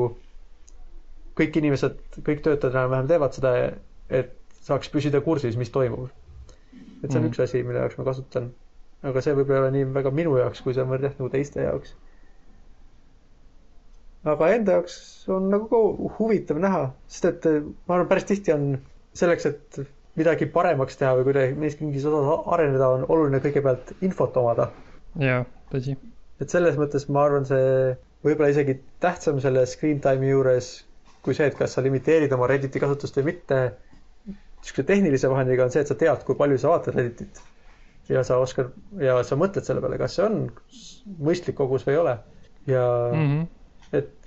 kõik 1.39 1.58
inimesed, 1.62 1.98
kõik 2.28 2.44
töötajad 2.46 2.76
enam-vähem 2.78 3.10
teevad 3.10 3.36
seda, 3.36 3.52
et 4.22 4.32
saaks 4.62 4.91
püsida 4.94 5.22
kursis, 5.26 5.58
mis 5.60 5.72
toimub. 5.74 6.10
et 7.04 7.10
see 7.10 7.17
on 7.17 7.24
Mm. 7.26 7.32
üks 7.32 7.39
asi, 7.41 7.63
mille 7.65 7.80
jaoks 7.82 7.98
ma 7.98 8.04
kasutan. 8.06 8.52
aga 9.04 9.22
see 9.26 9.34
võib-olla 9.34 9.56
ei 9.58 9.62
ole 9.63 9.72
nii 9.72 9.86
väga 9.94 10.12
minu 10.13 10.36
jaoks, 10.38 10.62
kui 10.62 10.74
see 10.74 10.84
on 10.84 10.89
mõeldud 10.91 11.08
jah 11.10 11.15
nagu 11.20 11.30
teiste 11.34 11.62
jaoks. 11.63 11.96
Aga 14.23 14.51
enda 14.55 14.77
jaoks 14.77 14.97
on 15.34 15.49
nagu 15.53 15.81
huvitav 16.19 16.60
näha, 16.62 16.84
sest 17.07 17.29
et 17.31 17.49
eh, 17.49 17.63
ma 17.88 17.97
arvan, 17.97 18.10
päris 18.12 18.27
tihti 18.29 18.53
on 18.53 18.75
selleks, 19.17 19.47
et 19.49 19.81
midagi 20.19 20.45
paremaks 20.51 20.99
teha 20.99 21.15
või 21.17 21.29
kuidagi 21.29 21.57
mingis 21.57 22.05
osas 22.05 22.45
areneda, 22.53 22.89
on 22.97 23.07
oluline 23.07 23.41
kõigepealt 23.43 23.95
infot 24.01 24.38
omada. 24.38 24.69
jaa, 25.19 25.43
tõsi. 25.71 25.97
et 26.41 26.53
selles 26.53 26.77
mõttes 26.79 27.07
ma 27.10 27.25
arvan, 27.25 27.47
see 27.49 27.95
võib-olla 28.25 28.51
isegi 28.53 28.77
tähtsam 29.01 29.39
selle 29.41 29.65
screen 29.65 30.01
time'i 30.03 30.29
juures 30.29 30.73
kui 31.25 31.38
see, 31.38 31.47
et 31.51 31.57
kas 31.57 31.75
sa 31.75 31.84
limiteerid 31.86 32.34
oma 32.34 32.49
Redditi 32.49 32.81
kasutust 32.81 33.17
või 33.19 33.31
mitte. 33.31 33.62
niisuguse 34.62 34.86
tehnilise 34.86 35.29
vahendiga 35.29 35.65
on 35.65 35.73
see, 35.73 35.81
et 35.81 35.89
sa 35.89 35.97
tead, 35.97 36.21
kui 36.25 36.38
palju 36.38 36.60
sa 36.62 36.73
vaatad 36.73 36.97
Redditit. 36.97 37.41
ja 38.12 38.23
sa 38.27 38.38
oskad 38.43 38.73
ja 38.99 39.15
sa 39.23 39.38
mõtled 39.39 39.63
selle 39.63 39.81
peale, 39.81 39.97
kas 40.01 40.17
see 40.17 40.25
on 40.25 40.39
mõistlik 41.21 41.55
kogus 41.55 41.86
või 41.88 41.95
ei 41.95 42.01
ole. 42.01 42.17
ja 42.67 42.86
Mm 43.13 43.27
-hmm. 43.27 43.47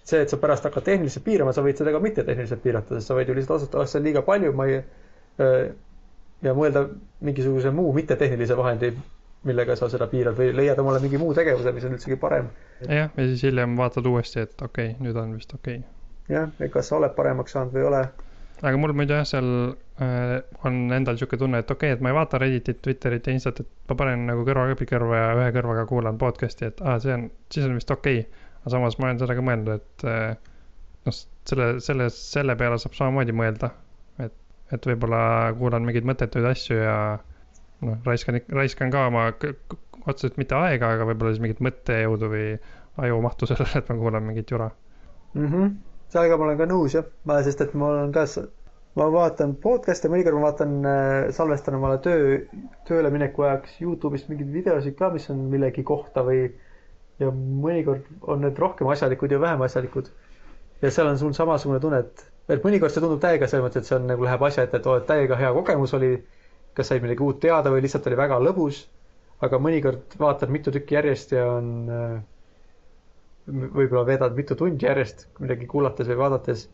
see, 0.04 0.20
et 0.20 0.30
sa 0.30 0.38
pärast 0.40 0.66
hakkad 0.68 0.84
tehniliselt 0.84 1.24
piirama, 1.24 1.54
sa 1.56 1.64
võid 1.64 1.80
seda 1.80 1.92
ka 1.94 2.00
mittetehniliselt 2.04 2.62
piirata, 2.62 2.98
sest 2.98 3.10
sa 3.10 3.16
võid 3.16 3.30
ju 3.30 3.36
lihtsalt 3.38 3.56
otsustada, 3.58 3.84
ah 3.84 3.90
see 3.90 4.00
on 4.00 4.08
liiga 4.08 4.22
palju, 4.26 4.52
ma 4.56 4.68
ei. 4.68 4.82
ja 6.44 6.52
mõelda 6.54 6.84
mingisuguse 7.24 7.72
muu 7.74 7.92
mittetehnilise 7.96 8.56
vahendi, 8.58 8.92
millega 9.48 9.76
sa 9.76 9.88
seda 9.92 10.08
piirad 10.10 10.36
või 10.38 10.52
leiad 10.56 10.78
omale 10.80 11.00
mingi 11.02 11.20
muu 11.20 11.32
tegevuse, 11.36 11.72
mis 11.72 11.88
on 11.88 11.96
üldsegi 11.96 12.20
parem. 12.20 12.52
jah, 12.84 13.08
ja 13.08 13.30
siis 13.30 13.46
hiljem 13.48 13.78
vaatad 13.80 14.06
uuesti, 14.06 14.44
et 14.44 14.54
okei 14.60 14.92
okay,, 14.92 15.00
nüüd 15.04 15.16
on 15.20 15.32
vist 15.38 15.56
okei 15.56 15.80
okay.. 15.80 16.36
jah, 16.36 16.52
et 16.60 16.72
kas 16.72 16.92
sa 16.92 17.00
oled 17.00 17.16
paremaks 17.16 17.56
saanud 17.56 17.72
või 17.72 17.82
ei 17.82 17.88
ole. 17.88 18.04
aga 18.60 18.76
mul 18.80 18.94
muidu 19.00 19.16
jah, 19.16 19.26
seal 19.28 19.50
äh, 20.04 20.36
on 20.68 20.80
endal 20.92 21.16
sihuke 21.16 21.40
tunne, 21.40 21.64
et 21.64 21.70
okei 21.70 21.94
okay,, 21.94 21.98
et 21.98 22.04
ma 22.04 22.12
ei 22.12 22.20
vaata 22.20 22.44
Redditit, 22.44 22.84
Twitterit 22.84 23.26
ja 23.26 23.36
Instat, 23.40 23.64
et 23.64 23.72
ma 23.88 23.98
panen 24.04 24.28
nagu 24.28 24.44
kõrvaklapid 24.44 24.92
kõrva 24.92 25.20
ja 25.22 25.34
ühe 25.40 25.50
kõrvaga 25.56 25.88
kuulan 25.88 26.20
podcast'i, 26.20 26.68
et 26.68 26.84
aa, 26.84 27.00
see 27.00 27.16
on, 27.16 27.30
siis 27.48 27.68
on 27.68 27.80
vist 27.80 27.96
okei 27.96 28.26
okay.. 28.26 28.43
Aga 28.64 28.72
samas 28.72 28.96
ma 28.98 29.10
olen 29.10 29.20
seda 29.20 29.36
ka 29.36 29.44
mõelnud, 29.44 29.80
et 29.82 30.04
äh, 30.08 30.54
noh, 31.04 31.16
selle, 31.50 31.68
selle, 31.84 32.08
selle 32.16 32.56
peale 32.56 32.78
saab 32.80 32.96
samamoodi 32.96 33.36
mõelda. 33.36 33.70
et, 34.24 34.34
et 34.72 34.86
võib-olla 34.88 35.52
kuulan 35.58 35.84
mingeid 35.84 36.08
mõttetuid 36.08 36.48
asju 36.48 36.78
ja 36.80 36.96
noh, 37.84 37.98
raiskan, 38.08 38.40
raiskan 38.56 38.92
ka 38.94 39.06
oma 39.10 39.28
otseselt 40.08 40.38
mitte 40.40 40.56
aega, 40.56 40.94
aga 40.96 41.08
võib-olla 41.10 41.34
siis 41.34 41.44
mingit 41.44 41.60
mõttejõudu 41.64 42.30
või 42.32 42.48
ajumahtu 43.04 43.48
sellele, 43.50 43.80
et 43.80 43.88
ma 43.92 44.00
kuulan 44.00 44.24
mingit 44.24 44.50
jura. 44.50 44.70
mm. 45.34 45.46
-hmm. 45.46 45.72
sellega 46.08 46.36
ma 46.40 46.48
olen 46.48 46.60
ka 46.60 46.68
nõus 46.70 46.96
jah, 46.96 47.08
ma, 47.28 47.40
sest 47.42 47.60
et 47.60 47.74
mul 47.74 48.00
on 48.06 48.12
ka, 48.16 48.24
ma 48.96 49.08
vaatan 49.12 49.56
podcast'e, 49.60 50.08
mõnikord 50.08 50.38
ma 50.38 50.48
vaatan, 50.48 50.76
salvestan 51.36 51.76
omale 51.80 51.98
töö, 52.04 52.38
tööle 52.88 53.10
mineku 53.10 53.44
ajaks 53.44 53.80
Youtube'ist 53.82 54.30
mingeid 54.30 54.52
videosid 54.54 54.96
ka, 54.96 55.10
mis 55.12 55.28
on 55.34 55.48
millegi 55.52 55.82
kohta 55.82 56.24
või 56.24 56.46
ja 57.22 57.30
mõnikord 57.34 58.06
on 58.34 58.40
need 58.44 58.58
rohkem 58.58 58.88
asjalikud 58.94 59.32
ja 59.34 59.40
vähem 59.42 59.62
asjalikud. 59.66 60.08
ja 60.82 60.90
seal 60.90 61.08
on 61.08 61.18
sul 61.18 61.32
samasugune 61.36 61.80
tunne, 61.80 62.00
et, 62.04 62.24
et 62.50 62.64
mõnikord 62.66 62.92
see 62.92 63.02
tundub 63.04 63.20
täiega 63.22 63.46
selles 63.48 63.64
mõttes, 63.66 63.84
et 63.84 63.90
see 63.90 63.96
on 63.98 64.08
nagu 64.10 64.26
läheb 64.26 64.42
asja 64.48 64.64
ette, 64.66 64.80
et 64.82 64.86
oo, 64.90 64.96
et 65.00 65.06
täiega 65.08 65.38
hea 65.40 65.52
kogemus 65.56 65.94
oli, 65.98 66.10
kas 66.74 66.90
said 66.90 67.04
midagi 67.04 67.22
uut 67.24 67.38
teada 67.44 67.70
või 67.72 67.84
lihtsalt 67.86 68.06
oli 68.10 68.18
väga 68.20 68.40
lõbus. 68.48 68.84
aga 69.44 69.58
mõnikord 69.60 70.14
vaatad 70.18 70.48
mitu 70.54 70.72
tükki 70.72 70.94
järjest 70.94 71.32
ja 71.36 71.44
on 71.52 71.70
äh, 71.90 72.20
võib-olla 73.50 74.04
veedad 74.08 74.36
mitu 74.38 74.54
tundi 74.56 74.86
järjest 74.86 75.26
midagi 75.42 75.66
kuulates 75.68 76.08
või 76.08 76.16
vaadates 76.22 76.68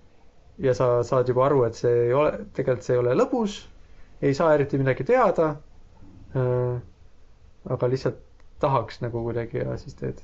ja 0.61 0.75
sa 0.77 0.89
saad 1.07 1.29
juba 1.29 1.47
aru, 1.47 1.65
et 1.67 1.75
see 1.79 1.93
ei 2.07 2.13
ole, 2.15 2.33
tegelikult 2.57 2.87
see 2.87 2.95
ei 2.97 3.01
ole 3.03 3.15
lõbus, 3.17 3.57
ei 4.23 4.35
saa 4.37 4.55
eriti 4.55 4.79
midagi 4.79 5.05
teada. 5.09 5.49
aga 7.71 7.89
lihtsalt 7.91 8.21
tahaks 8.63 9.01
nagu 9.05 9.23
kuidagi 9.27 9.63
ja 9.63 9.77
siis 9.81 9.97
teed. 9.99 10.21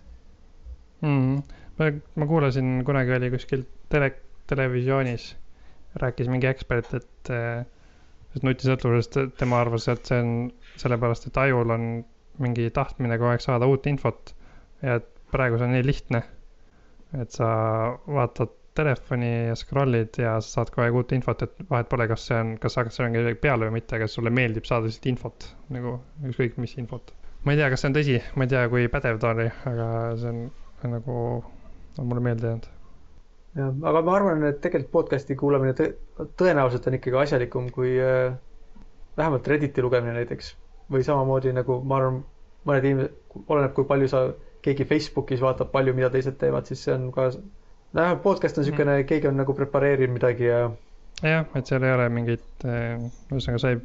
mm.. 1.03 1.40
ma, 1.79 1.90
ma 2.16 2.29
kuulasin, 2.31 2.83
kunagi 2.88 3.14
oli 3.16 3.31
kuskil 3.35 3.64
tele, 3.92 4.12
televisioonis, 4.51 5.31
rääkis 6.03 6.29
mingi 6.33 6.49
ekspert, 6.51 6.92
et 7.01 7.33
äh, 7.33 7.64
nutisõltuvusest 8.44 9.18
tema 9.40 9.61
arvas, 9.64 9.87
et 9.88 10.09
see 10.09 10.20
on 10.20 10.33
sellepärast, 10.81 11.29
et 11.31 11.38
ajul 11.40 11.72
on 11.72 11.87
mingi 12.42 12.68
tahtmine 12.77 13.16
kogu 13.16 13.33
aeg 13.33 13.44
saada 13.44 13.68
uut 13.70 13.87
infot 13.88 14.35
ja 14.85 14.99
et 15.01 15.07
praegu 15.33 15.57
see 15.59 15.68
on 15.68 15.75
nii 15.77 15.87
lihtne, 15.87 16.20
et 17.22 17.33
sa 17.33 17.49
vaatad 18.07 18.53
telefoni 18.77 19.31
ja 19.49 19.55
scroll'id 19.57 20.18
ja 20.20 20.35
sa 20.44 20.59
saad 20.59 20.72
kogu 20.75 20.85
aeg 20.85 20.99
uut 21.01 21.14
infot, 21.16 21.44
et 21.46 21.62
vahet 21.70 21.88
pole, 21.92 22.07
kas 22.11 22.27
see 22.29 22.40
on, 22.42 22.53
kas 22.61 22.77
sa, 22.77 22.85
on 22.85 23.14
kellelegi 23.16 23.40
peale 23.40 23.68
või 23.68 23.79
mitte, 23.79 23.96
aga 23.96 24.09
sulle 24.11 24.33
meeldib 24.35 24.68
saada 24.68 24.90
lihtsalt 24.90 25.09
infot 25.12 25.49
nagu 25.72 25.96
ükskõik 26.29 26.59
mis 26.61 26.77
infot. 26.83 27.14
Ma 27.46 27.52
ei 27.52 27.59
tea, 27.61 27.68
kas 27.70 27.85
see 27.85 27.90
on 27.90 27.94
tõsi, 27.94 28.16
ma 28.35 28.46
ei 28.46 28.50
tea, 28.50 28.64
kui 28.70 28.88
pädev 28.90 29.20
ta 29.22 29.30
oli, 29.30 29.46
aga 29.70 29.88
see 30.18 30.32
on 30.32 30.96
nagu, 30.96 31.18
on 31.96 32.09
mulle 32.11 32.22
meelde 32.26 32.50
jäänud. 32.50 32.64
jah, 33.61 33.76
aga 33.90 34.02
ma 34.09 34.16
arvan, 34.18 34.42
et 34.48 34.59
tegelikult 34.64 34.92
podcast'i 34.96 35.37
kuulamine 35.38 35.76
tõ 35.78 35.87
tõenäoliselt 36.40 36.88
on 36.90 36.96
ikkagi 36.98 37.20
asjalikum 37.22 37.68
kui 37.74 37.94
äh, 38.02 38.35
vähemalt 39.16 39.46
Redditi 39.48 39.85
lugemine 39.85 40.16
näiteks. 40.18 40.56
või 40.90 41.06
samamoodi 41.06 41.52
nagu 41.54 41.78
ma 41.82 42.00
arvan, 42.00 42.18
mõned 42.66 42.85
inimesed, 42.90 43.14
oleneb, 43.46 43.72
kui 43.78 43.87
palju 43.87 44.11
sa, 44.11 44.24
keegi 44.62 44.85
Facebookis 44.90 45.40
vaatab 45.42 45.70
palju, 45.70 45.94
mida 45.94 46.11
teised 46.11 46.37
teevad, 46.38 46.66
siis 46.66 46.82
see 46.82 46.94
on 46.94 47.09
ka, 47.14 47.30
nojah, 47.94 48.18
podcast 48.22 48.59
on 48.59 48.66
niisugune, 48.66 48.98
keegi 49.06 49.30
on 49.30 49.38
nagu 49.38 49.54
prepareerinud 49.54 50.18
midagi 50.18 50.50
ja 50.50 50.61
jah, 51.22 51.46
et 51.54 51.70
seal 51.70 51.87
ei 51.87 51.94
ole 51.94 52.11
mingit, 52.11 52.46
ühesõnaga 52.66 53.62
sa 53.62 53.74
ei, 53.74 53.80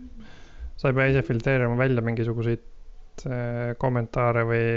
sa 0.81 0.89
ei 0.89 0.97
pea 0.97 1.09
ise 1.13 1.25
filtreerima 1.29 1.77
välja 1.77 2.05
mingisuguseid 2.05 2.61
äh, 2.65 2.70
kommentaare 3.81 4.43
või, 4.47 4.67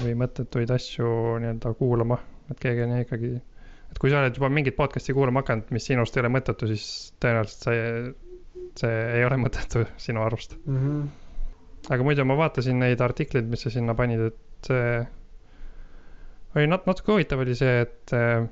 või 0.00 0.12
mõttetuid 0.22 0.70
asju 0.74 1.08
nii-öelda 1.42 1.72
kuulama, 1.78 2.18
et 2.50 2.60
keegi 2.62 2.84
on 2.86 2.94
ikkagi, 3.00 3.32
et 3.90 4.00
kui 4.00 4.12
sa 4.12 4.22
oled 4.22 4.38
juba 4.38 4.50
mingit 4.52 4.76
podcast'i 4.78 5.14
kuulama 5.16 5.42
hakanud, 5.44 5.72
mis 5.74 5.88
sinust 5.90 6.16
ei 6.16 6.24
ole 6.24 6.32
mõttetu, 6.32 6.68
siis 6.70 6.86
tõenäoliselt 7.22 7.66
see, 7.68 8.12
see 8.82 9.00
ei 9.18 9.26
ole 9.28 9.40
mõttetu 9.44 9.86
sinu 10.00 10.24
arust. 10.26 10.56
mm. 10.64 10.78
-hmm. 10.78 11.90
aga 11.90 12.08
muidu 12.08 12.24
ma 12.28 12.38
vaatasin 12.44 12.78
neid 12.78 13.00
artikleid, 13.00 13.50
mis 13.50 13.66
sa 13.66 13.70
sinna 13.70 13.94
panid, 13.94 14.30
et 14.32 14.70
see 14.70 15.02
oli 16.54 16.68
nat-, 16.68 16.86
natuke 16.86 17.12
huvitav 17.12 17.40
oli 17.44 17.54
see, 17.58 17.80
et 17.86 18.16
äh, 18.16 18.46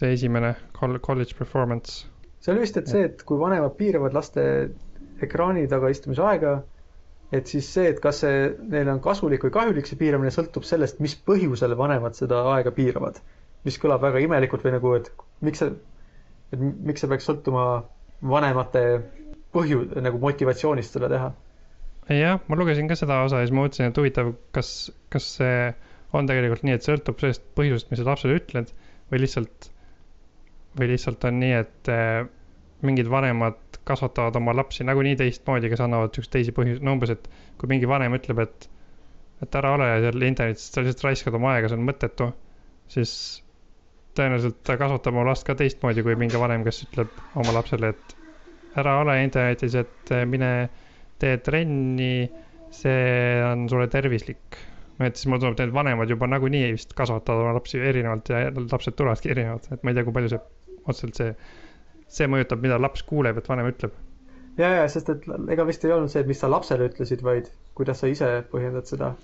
see 0.00 0.12
esimene 0.12 0.54
col- 0.76 1.00
college 1.00 1.34
performance 1.38 2.10
see 2.40 2.52
oli 2.54 2.64
vist, 2.64 2.78
et 2.80 2.88
see, 2.88 3.04
et 3.10 3.22
kui 3.28 3.38
vanemad 3.40 3.74
piiravad 3.78 4.16
laste 4.16 4.42
ekraani 5.24 5.66
taga 5.68 5.90
istumise 5.92 6.24
aega, 6.24 6.60
et 7.32 7.50
siis 7.50 7.66
see, 7.74 7.90
et 7.92 8.00
kas 8.02 8.22
see 8.24 8.38
neile 8.72 8.94
on 8.94 9.02
kasulik 9.04 9.44
või 9.46 9.54
kahjulik, 9.54 9.86
see 9.86 9.98
piiramine 10.00 10.32
sõltub 10.34 10.66
sellest, 10.66 10.98
mis 11.04 11.14
põhjusel 11.14 11.76
vanemad 11.78 12.18
seda 12.18 12.42
aega 12.56 12.72
piiravad. 12.74 13.20
mis 13.64 13.76
kõlab 13.76 14.00
väga 14.00 14.22
imelikult 14.24 14.62
või 14.64 14.72
nagu, 14.72 14.94
et 14.96 15.10
miks 15.44 15.60
see, 15.60 15.74
et 16.54 16.60
miks 16.60 17.02
see 17.02 17.10
peaks 17.10 17.26
sõltuma 17.28 17.64
vanemate 18.22 18.84
põhju-, 19.54 20.00
nagu 20.00 20.20
motivatsioonist 20.22 20.96
seda 20.96 21.10
teha. 21.12 21.30
jah, 22.08 22.40
ma 22.48 22.56
lugesin 22.56 22.88
ka 22.88 22.96
seda 22.98 23.20
osa 23.26 23.42
ja 23.42 23.46
siis 23.46 23.54
ma 23.54 23.66
mõtlesin, 23.66 23.92
et 23.92 24.00
huvitav, 24.00 24.32
kas, 24.56 24.90
kas 25.12 25.28
see 25.36 25.68
on 26.16 26.26
tegelikult 26.26 26.64
nii, 26.66 26.78
et 26.78 26.86
sõltub 26.86 27.20
sellest 27.22 27.44
põhjusest, 27.58 27.92
mis 27.92 28.00
sa 28.00 28.08
lapsele 28.08 28.40
ütled 28.40 28.72
või 29.12 29.22
lihtsalt, 29.22 29.70
või 30.80 30.90
lihtsalt 30.94 31.26
on 31.28 31.38
nii, 31.42 31.52
et 31.60 31.92
äh, 31.92 32.24
mingid 32.86 33.10
vanemad 33.12 33.69
kasvatavad 33.90 34.38
oma 34.40 34.54
lapsi 34.56 34.86
nagunii 34.88 35.16
teistmoodi, 35.20 35.70
kes 35.72 35.82
annavad 35.84 36.14
siukseid 36.16 36.36
teisi 36.38 36.54
põhjusi, 36.56 36.82
no 36.86 36.94
umbes, 36.96 37.12
et 37.16 37.28
kui 37.60 37.70
mingi 37.72 37.88
vanem 37.90 38.16
ütleb, 38.18 38.40
et, 38.46 38.68
et 39.44 39.60
ära 39.60 39.74
ole 39.76 39.90
seal 40.06 40.26
internetis, 40.30 40.70
sa 40.72 40.84
lihtsalt 40.84 41.06
raiskad 41.08 41.36
oma 41.40 41.54
aega, 41.56 41.70
see 41.72 41.78
on 41.80 41.86
mõttetu, 41.90 42.30
siis 42.94 43.12
tõenäoliselt 44.18 44.62
ta 44.66 44.76
kasvatab 44.80 45.14
oma 45.16 45.28
last 45.30 45.46
ka 45.46 45.54
teistmoodi 45.58 46.02
kui 46.06 46.16
mingi 46.18 46.38
vanem, 46.40 46.64
kes 46.66 46.82
ütleb 46.88 47.12
oma 47.40 47.54
lapsele, 47.56 47.92
et 47.94 48.16
ära 48.80 48.96
ole 49.02 49.16
internetis, 49.24 49.76
et 49.82 50.12
äh, 50.14 50.24
mine 50.28 50.50
tee 51.20 51.38
trenni, 51.44 52.28
see 52.74 53.40
on 53.44 53.66
sulle 53.70 53.88
tervislik. 53.92 54.58
no 55.00 55.06
et 55.08 55.16
siis 55.16 55.30
mulle 55.30 55.40
tundub, 55.40 55.56
et 55.56 55.64
need 55.64 55.74
vanemad 55.74 56.10
juba 56.12 56.26
nagunii 56.28 56.74
vist 56.74 56.90
kasvatavad 56.96 57.46
oma 57.46 57.54
lapsi 57.56 57.78
erinevalt 57.80 58.28
ja 58.30 58.42
lapsed 58.52 58.96
tulevadki 58.98 59.30
erinevad, 59.32 59.68
et 59.72 59.82
ma 59.84 59.92
ei 59.92 59.96
tea, 59.96 60.04
kui 60.06 60.12
palju 60.16 60.32
see 60.34 60.40
otseselt 60.90 61.20
see, 61.20 61.30
see 62.10 62.28
mõjutab, 62.30 62.62
mida 62.64 62.78
laps 62.80 63.04
kuuleb, 63.06 63.38
et 63.38 63.48
vanem 63.50 63.70
ütleb. 63.70 63.94
ja, 64.58 64.70
ja 64.80 64.86
sest 64.92 65.10
et 65.14 65.26
ega 65.54 65.66
vist 65.68 65.84
ei 65.86 65.94
olnud 65.94 66.12
see, 66.12 66.24
et 66.24 66.30
mis 66.30 66.40
sa 66.42 66.50
lapsele 66.50 66.90
ütlesid, 66.90 67.22
vaid 67.26 67.50
kuidas 67.78 68.02
sa 68.02 68.10
ise 68.10 68.30
põhjendad 68.52 68.90
seda. 68.90 69.14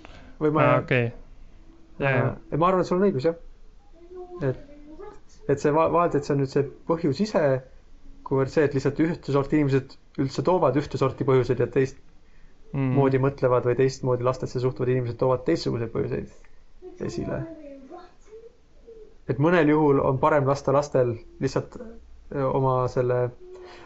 või 0.41 0.53
ma 0.55 0.69
okei. 0.79 1.11
ja, 1.99 2.13
ja, 2.15 2.25
ma 2.55 2.71
arvan, 2.71 2.83
et 2.83 2.89
sul 2.89 2.99
on 2.99 3.07
õigus 3.09 3.27
jah. 3.27 3.37
et, 4.47 4.63
et 5.51 5.63
see 5.63 5.73
va- 5.75 5.89
vaat, 5.93 6.15
et 6.15 6.27
see 6.27 6.35
on 6.35 6.43
nüüd 6.43 6.53
see 6.53 6.65
põhjus 6.89 7.21
ise, 7.27 7.43
kuivõrd 8.27 8.53
see, 8.53 8.65
et 8.67 8.75
lihtsalt 8.77 9.03
ühte 9.03 9.35
sorti 9.35 9.59
inimesed 9.59 9.97
üldse 10.23 10.43
toovad 10.43 10.79
ühte 10.79 10.99
sorti 10.99 11.27
põhjuseid 11.27 11.61
ja 11.63 11.67
teistmoodi 11.71 13.19
mm,. 13.19 13.23
mõtlevad 13.27 13.67
või 13.69 13.77
teistmoodi 13.79 14.25
lastesse 14.27 14.63
suhtuvad 14.63 14.91
inimesed 14.95 15.19
toovad 15.19 15.45
teistsuguseid 15.47 15.93
põhjuseid 15.93 17.05
esile. 17.07 17.43
et 19.27 19.39
mõnel 19.43 19.69
juhul 19.69 19.99
on 20.01 20.19
parem 20.19 20.47
lasta 20.47 20.73
lastel 20.73 21.17
lihtsalt 21.43 21.77
oma 22.35 22.77
selle, 22.91 23.19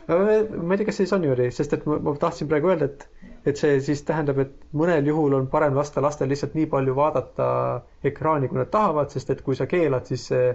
ma 0.08 0.19
ei 0.36 0.77
tea, 0.82 0.86
kas 0.88 0.97
see 0.99 1.06
siis 1.06 1.13
on 1.17 1.21
niimoodi, 1.25 1.49
sest 1.56 1.73
et 1.77 1.86
ma, 1.89 1.97
ma 2.08 2.13
tahtsin 2.21 2.49
praegu 2.51 2.71
öelda, 2.73 2.89
et 2.91 3.08
et 3.49 3.58
see 3.58 3.80
siis 3.82 4.04
tähendab, 4.06 4.38
et 4.43 4.51
mõnel 4.77 5.08
juhul 5.10 5.34
on 5.34 5.47
parem 5.49 5.73
lasta 5.77 6.01
lastel 6.06 6.30
lihtsalt 6.30 6.54
nii 6.58 6.67
palju 6.69 6.93
vaadata 6.97 7.47
ekraani, 8.06 8.49
kui 8.51 8.60
nad 8.62 8.69
tahavad, 8.73 9.10
sest 9.13 9.32
et 9.34 9.41
kui 9.45 9.58
sa 9.58 9.65
keelad, 9.71 10.06
siis 10.12 10.27
see 10.30 10.51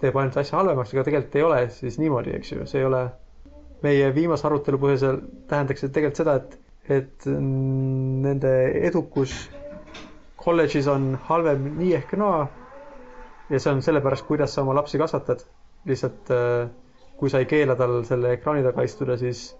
teeb 0.00 0.16
ainult 0.16 0.38
asja 0.40 0.56
halvemaks, 0.56 0.94
aga 0.96 1.04
tegelikult 1.10 1.36
ei 1.36 1.44
ole 1.44 1.58
siis 1.74 1.98
niimoodi, 2.00 2.32
eks 2.38 2.52
ju, 2.54 2.64
see 2.70 2.80
ei 2.80 2.86
ole 2.88 3.02
meie 3.84 4.08
viimase 4.16 4.46
arutelu 4.48 4.80
põhjusel 4.80 5.20
tähendaks 5.50 5.84
see 5.84 5.92
tegelikult 5.92 6.22
seda, 6.22 6.38
et, 6.40 6.56
et 7.00 7.28
nende 7.28 8.54
edukus 8.88 9.34
kolledžis 10.40 10.88
on 10.88 11.10
halvem 11.28 11.66
nii 11.78 11.92
ehk 12.00 12.16
naa. 12.20 12.46
ja 13.50 13.58
see 13.60 13.72
on 13.74 13.80
sellepärast, 13.84 14.24
kuidas 14.28 14.54
sa 14.54 14.62
oma 14.64 14.74
lapsi 14.78 14.98
kasvatad. 15.00 15.44
lihtsalt 15.88 16.30
äh, 16.30 16.68
kui 17.20 17.32
sa 17.32 17.42
ei 17.42 17.48
keela 17.48 17.76
tal 17.76 18.00
selle 18.08 18.34
ekraani 18.38 18.64
taga 18.64 18.84
istuda, 18.86 19.16
siis 19.20 19.50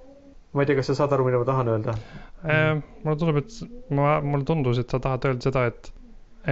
ma 0.57 0.65
ei 0.65 0.71
tea, 0.71 0.79
kas 0.81 0.91
sa 0.91 0.97
saad 1.03 1.13
aru, 1.15 1.27
mida 1.29 1.41
ma 1.41 1.49
tahan 1.49 1.73
öelda. 1.75 1.95
Äh, 2.43 2.81
mulle 3.05 3.19
tundub, 3.21 3.41
et 3.43 3.93
ma, 3.95 4.15
mulle 4.25 4.49
tundus, 4.49 4.81
et 4.83 4.91
sa 4.91 5.01
tahad 5.03 5.29
öelda 5.29 5.51
seda, 5.51 5.67
et, 5.71 5.93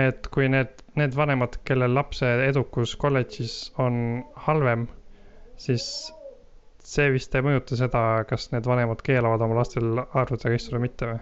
et 0.09 0.29
kui 0.35 0.51
need, 0.53 0.85
need 1.01 1.16
vanemad, 1.18 1.59
kelle 1.68 1.88
lapse 1.90 2.29
edukus 2.47 2.94
kolledžis 3.01 3.57
on 3.81 4.23
halvem, 4.47 4.87
siis 5.59 5.88
see 6.88 7.09
vist 7.12 7.35
ei 7.37 7.44
mõjuta 7.44 7.77
seda, 7.77 8.05
kas 8.29 8.51
need 8.55 8.68
vanemad 8.68 9.03
keelavad 9.05 9.42
oma 9.44 9.59
lastel 9.59 10.05
arvuti 10.07 10.47
taga 10.47 10.61
istuda 10.61 10.79
või 10.79 10.87
mitte 10.87 11.11
või? 11.11 11.18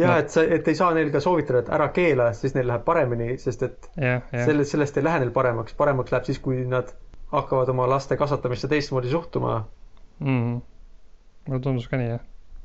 ja 0.00 0.14
et 0.22 0.30
sa, 0.32 0.44
et 0.56 0.68
ei 0.70 0.76
saa 0.78 0.94
neil 0.96 1.10
ka 1.12 1.20
soovitada, 1.20 1.60
et 1.60 1.72
ära 1.76 1.90
keela, 1.92 2.30
siis 2.36 2.54
neil 2.56 2.70
läheb 2.70 2.86
paremini, 2.86 3.34
sest 3.40 3.66
et 3.66 3.90
jah, 4.00 4.22
jah, 4.32 4.46
sellest, 4.46 4.72
sellest 4.72 4.96
ei 5.00 5.04
lähe 5.04 5.20
neil 5.20 5.32
paremaks, 5.34 5.76
paremaks 5.76 6.14
läheb 6.14 6.30
siis, 6.30 6.40
kui 6.44 6.62
nad 6.70 6.94
hakkavad 7.38 7.72
oma 7.72 7.88
laste 7.90 8.16
kasvatamisse 8.20 8.68
teistmoodi 8.68 9.10
suhtuma. 9.10 9.64
mm. 10.20 10.62
mulle 11.48 11.60
tundus 11.60 11.88
ka 11.88 12.00
nii, 12.00 12.12
jah 12.14 12.22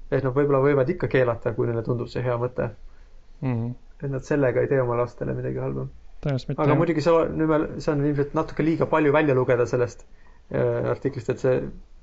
et 0.09 0.25
nad 0.25 0.33
võib-olla 0.33 0.61
võivad 0.63 0.89
ikka 0.89 1.09
keelata, 1.11 1.53
kui 1.53 1.69
neile 1.69 1.83
tundub 1.85 2.09
see 2.11 2.23
hea 2.25 2.35
mõte, 2.41 2.69
mm.. 3.45 3.73
et 4.01 4.13
nad 4.13 4.25
sellega 4.25 4.63
ei 4.63 4.71
tee 4.71 4.81
oma 4.81 4.97
lastele 4.99 5.35
midagi 5.37 5.61
halba. 5.61 5.85
aga 6.29 6.77
muidugi 6.77 7.03
see 7.05 7.13
on, 7.15 7.67
see 7.77 7.93
on 7.93 8.05
ilmselt 8.07 8.33
natuke 8.37 8.65
liiga 8.65 8.89
palju 8.89 9.13
välja 9.15 9.37
lugeda 9.37 9.67
sellest 9.69 10.03
äh, 10.05 10.89
artiklist, 10.93 11.29
et 11.33 11.43
see 11.43 11.59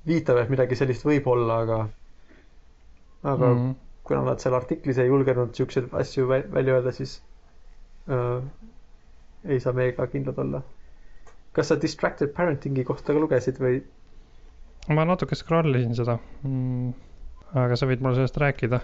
viitab, 0.07 0.39
et 0.41 0.53
midagi 0.53 0.79
sellist 0.79 1.03
võib 1.07 1.27
olla, 1.33 1.59
aga, 1.65 1.81
aga 3.23 3.51
mm. 3.51 3.59
mm. 3.59 3.75
kuna 4.07 4.23
nad 4.29 4.43
seal 4.43 4.55
artiklis 4.57 5.03
ei 5.03 5.11
julgenud 5.11 5.53
siukseid 5.57 5.91
asju 6.01 6.31
vä- 6.31 6.45
välja 6.53 6.79
öelda, 6.79 6.95
siis 6.95 7.19
äh, 8.07 8.39
ei 9.45 9.59
saa 9.63 9.75
meiega 9.75 10.07
kindlad 10.11 10.39
olla. 10.45 10.63
Kas 11.57 11.71
sa 11.71 11.79
distracted 11.81 12.33
parenting'i 12.37 12.85
kohta 12.87 13.15
ka 13.15 13.21
lugesid 13.21 13.59
või? 13.61 13.81
ma 14.93 15.03
natuke 15.07 15.35
scroll 15.35 15.75
isin 15.75 15.97
seda 15.97 16.19
mm,. 16.45 16.93
aga 17.65 17.77
sa 17.79 17.89
võid 17.89 18.03
mulle 18.03 18.19
sellest 18.19 18.39
rääkida. 18.43 18.81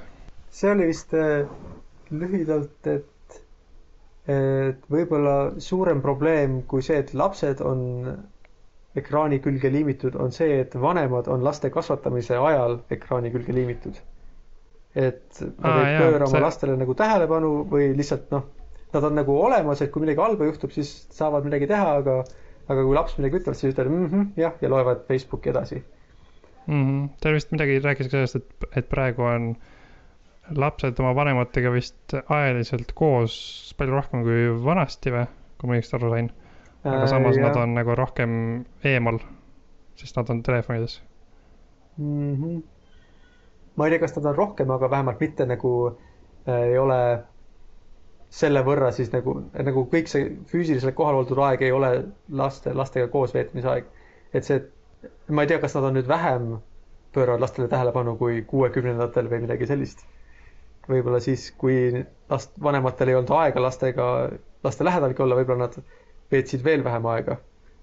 see 0.52 0.72
oli 0.74 0.90
vist 0.90 1.14
äh, 1.18 1.46
lühidalt, 2.14 2.90
et, 2.90 3.40
et 4.30 4.88
võib-olla 4.92 5.36
suurem 5.64 6.02
probleem 6.04 6.62
kui 6.70 6.84
see, 6.86 7.00
et 7.04 7.14
lapsed 7.18 7.64
on 7.66 7.84
ekraani 9.00 9.40
külge 9.42 9.72
liimitud, 9.74 10.18
on 10.22 10.34
see, 10.34 10.60
et 10.62 10.76
vanemad 10.78 11.30
on 11.34 11.46
laste 11.46 11.72
kasvatamise 11.74 12.38
ajal 12.38 12.82
ekraani 12.94 13.32
külge 13.34 13.56
liimitud. 13.56 14.02
et 14.94 15.40
nad 15.42 15.80
ei 15.82 15.96
pööra 15.98 16.28
oma 16.28 16.36
see- 16.36 16.42
lastele 16.44 16.74
nagu 16.78 16.94
tähelepanu 16.94 17.64
või 17.72 17.88
lihtsalt 17.98 18.28
noh, 18.30 18.44
nad 18.94 19.08
on 19.08 19.16
nagu 19.18 19.34
olemas, 19.42 19.82
et 19.82 19.90
kui 19.92 20.04
midagi 20.04 20.22
halba 20.22 20.46
juhtub, 20.46 20.70
siis 20.76 20.92
saavad 21.10 21.48
midagi 21.48 21.66
teha, 21.72 21.96
aga 22.04 22.20
aga 22.72 22.86
kui 22.86 22.96
laps 22.96 23.18
midagi 23.20 23.40
ütleb, 23.42 23.58
siis 23.58 23.74
ütlevad 23.74 23.94
mhmh, 23.94 24.34
jah, 24.40 24.56
ja 24.62 24.72
loevad 24.72 25.06
Facebooki 25.08 25.52
edasi. 25.52 25.84
mm. 26.68 26.84
-hmm. 26.84 27.08
ta 27.22 27.34
vist 27.34 27.52
midagi 27.52 27.80
rääkis 27.84 28.08
ka 28.08 28.18
sellest, 28.18 28.36
et, 28.36 28.68
et 28.78 28.90
praegu 28.90 29.26
on 29.28 29.56
lapsed 30.52 31.00
oma 31.00 31.14
vanematega 31.16 31.72
vist 31.72 32.16
ajaliselt 32.28 32.92
koos 32.96 33.36
palju 33.78 33.96
rohkem 33.96 34.24
kui 34.24 34.48
vanasti 34.66 35.12
või, 35.12 35.26
kui 35.60 35.70
ma 35.70 35.78
õigesti 35.78 35.98
aru 36.00 36.12
sain. 36.16 36.32
aga 36.84 37.08
samas 37.08 37.38
nad 37.40 37.56
on 37.56 37.76
nagu 37.78 37.96
rohkem 37.96 38.32
eemal, 38.84 39.20
sest 39.96 40.18
nad 40.20 40.30
on 40.30 40.44
telefonides. 40.44 41.02
mm. 41.98 42.34
-hmm. 42.36 42.64
ma 43.76 43.86
ei 43.86 43.92
tea, 43.92 44.00
kas 44.00 44.16
nad 44.16 44.26
on 44.26 44.36
rohkem, 44.36 44.72
aga 44.72 44.90
vähemalt 44.90 45.20
mitte 45.20 45.46
nagu 45.46 45.98
äh, 46.48 46.64
ei 46.72 46.78
ole 46.78 47.24
selle 48.34 48.64
võrra 48.66 48.90
siis 48.96 49.12
nagu, 49.14 49.36
nagu 49.54 49.86
kõik 49.92 50.08
see 50.10 50.30
füüsiliselt 50.50 50.96
kohal 50.98 51.20
oldud 51.22 51.42
aeg 51.46 51.62
ei 51.62 51.72
ole 51.72 51.92
laste, 52.34 52.74
lastega 52.74 53.08
koos 53.14 53.34
veetmise 53.36 53.70
aeg. 53.70 53.90
et 54.34 54.48
see, 54.48 54.64
ma 55.30 55.44
ei 55.44 55.52
tea, 55.52 55.60
kas 55.62 55.76
nad 55.78 55.90
on 55.90 56.00
nüüd 56.00 56.10
vähem 56.10 56.56
pööravad 57.14 57.44
lastele 57.46 57.68
tähelepanu 57.68 58.16
kui 58.18 58.42
kuuekümnendatel 58.50 59.30
või 59.30 59.44
midagi 59.46 59.70
sellist. 59.70 60.06
võib-olla 60.90 61.20
siis, 61.24 61.46
kui 61.58 62.06
last, 62.30 62.52
vanematel 62.64 63.12
ei 63.12 63.16
olnud 63.16 63.32
aega 63.38 63.62
lastega, 63.64 64.08
laste 64.66 64.84
lähedalgi 64.84 65.24
olla, 65.24 65.38
võib-olla 65.40 65.68
nad 65.68 65.78
veetsid 66.32 66.64
veel 66.66 66.84
vähem 66.84 67.06
aega. 67.14 67.38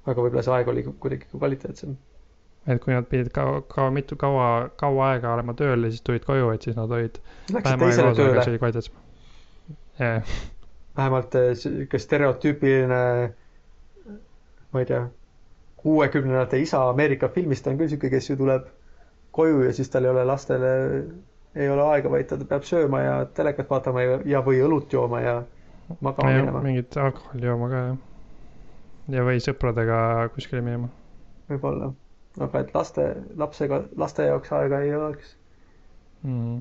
aga 0.07 0.23
võib-olla 0.25 0.43
see 0.45 0.55
aeg 0.57 0.69
oli 0.73 0.83
kuidagi 0.91 1.29
kvaliteetsem. 1.33 1.95
et 2.67 2.83
kui 2.83 2.93
nad 2.95 3.07
pidid 3.09 3.31
kaua, 3.33 3.63
kaua, 3.69 3.91
mitu, 3.95 4.17
kaua, 4.17 4.49
kaua 4.77 5.13
aega 5.13 5.35
olema 5.35 5.55
tööl 5.55 5.87
ja 5.87 5.93
siis 5.95 6.03
tulid 6.03 6.27
koju, 6.27 6.51
et 6.51 6.67
siis 6.67 6.77
nad 6.77 6.91
olid 6.91 7.23
Läksid 7.55 7.87
teisele 7.87 8.15
tööle 8.19 8.43
see 8.43 8.53
oli 8.53 8.63
kvaliteetsem. 8.65 8.99
jah, 9.71 9.79
vähemalt 10.01 11.35
eh, 11.35 11.55
sihuke 11.57 11.99
stereotüüpiline, 11.99 13.01
ma 14.73 14.83
ei 14.83 14.87
tea, 14.89 15.07
kuuekümnendate 15.83 16.59
isa 16.59 16.83
Ameerika 16.89 17.29
filmist 17.29 17.67
on 17.67 17.79
küll 17.81 17.91
sihuke, 17.93 18.11
kes 18.13 18.31
ju 18.31 18.37
tuleb 18.41 18.69
koju 19.37 19.63
ja 19.65 19.73
siis 19.73 19.91
tal 19.91 20.05
ei 20.05 20.11
ole 20.11 20.25
lastele, 20.25 20.71
ei 21.55 21.71
ole 21.71 21.87
aega, 21.95 22.11
vaid 22.13 22.29
ta 22.31 22.39
peab 22.53 22.67
sööma 22.67 23.03
ja 23.05 23.17
telekat 23.35 23.71
vaatama 23.71 24.05
ja, 24.05 24.21
ja 24.35 24.45
või 24.47 24.61
õlut 24.67 24.93
jooma 24.93 25.23
ja 25.25 25.37
magama 26.01 26.33
minema. 26.35 26.63
mingit 26.63 26.97
alkoholi 26.97 27.47
jooma 27.47 27.69
ka 27.71 27.83
jah. 27.87 27.99
ja 29.17 29.27
või 29.27 29.43
sõpradega 29.43 30.01
kuskile 30.35 30.63
minema. 30.67 30.91
võib-olla, 31.51 31.93
aga 32.47 32.65
et 32.65 32.75
laste, 32.75 33.07
lapsega, 33.37 33.85
laste 33.97 34.27
jaoks 34.29 34.53
aega 34.59 34.83
ei 34.87 34.95
oleks. 34.95 35.37
Mm. 36.23 36.61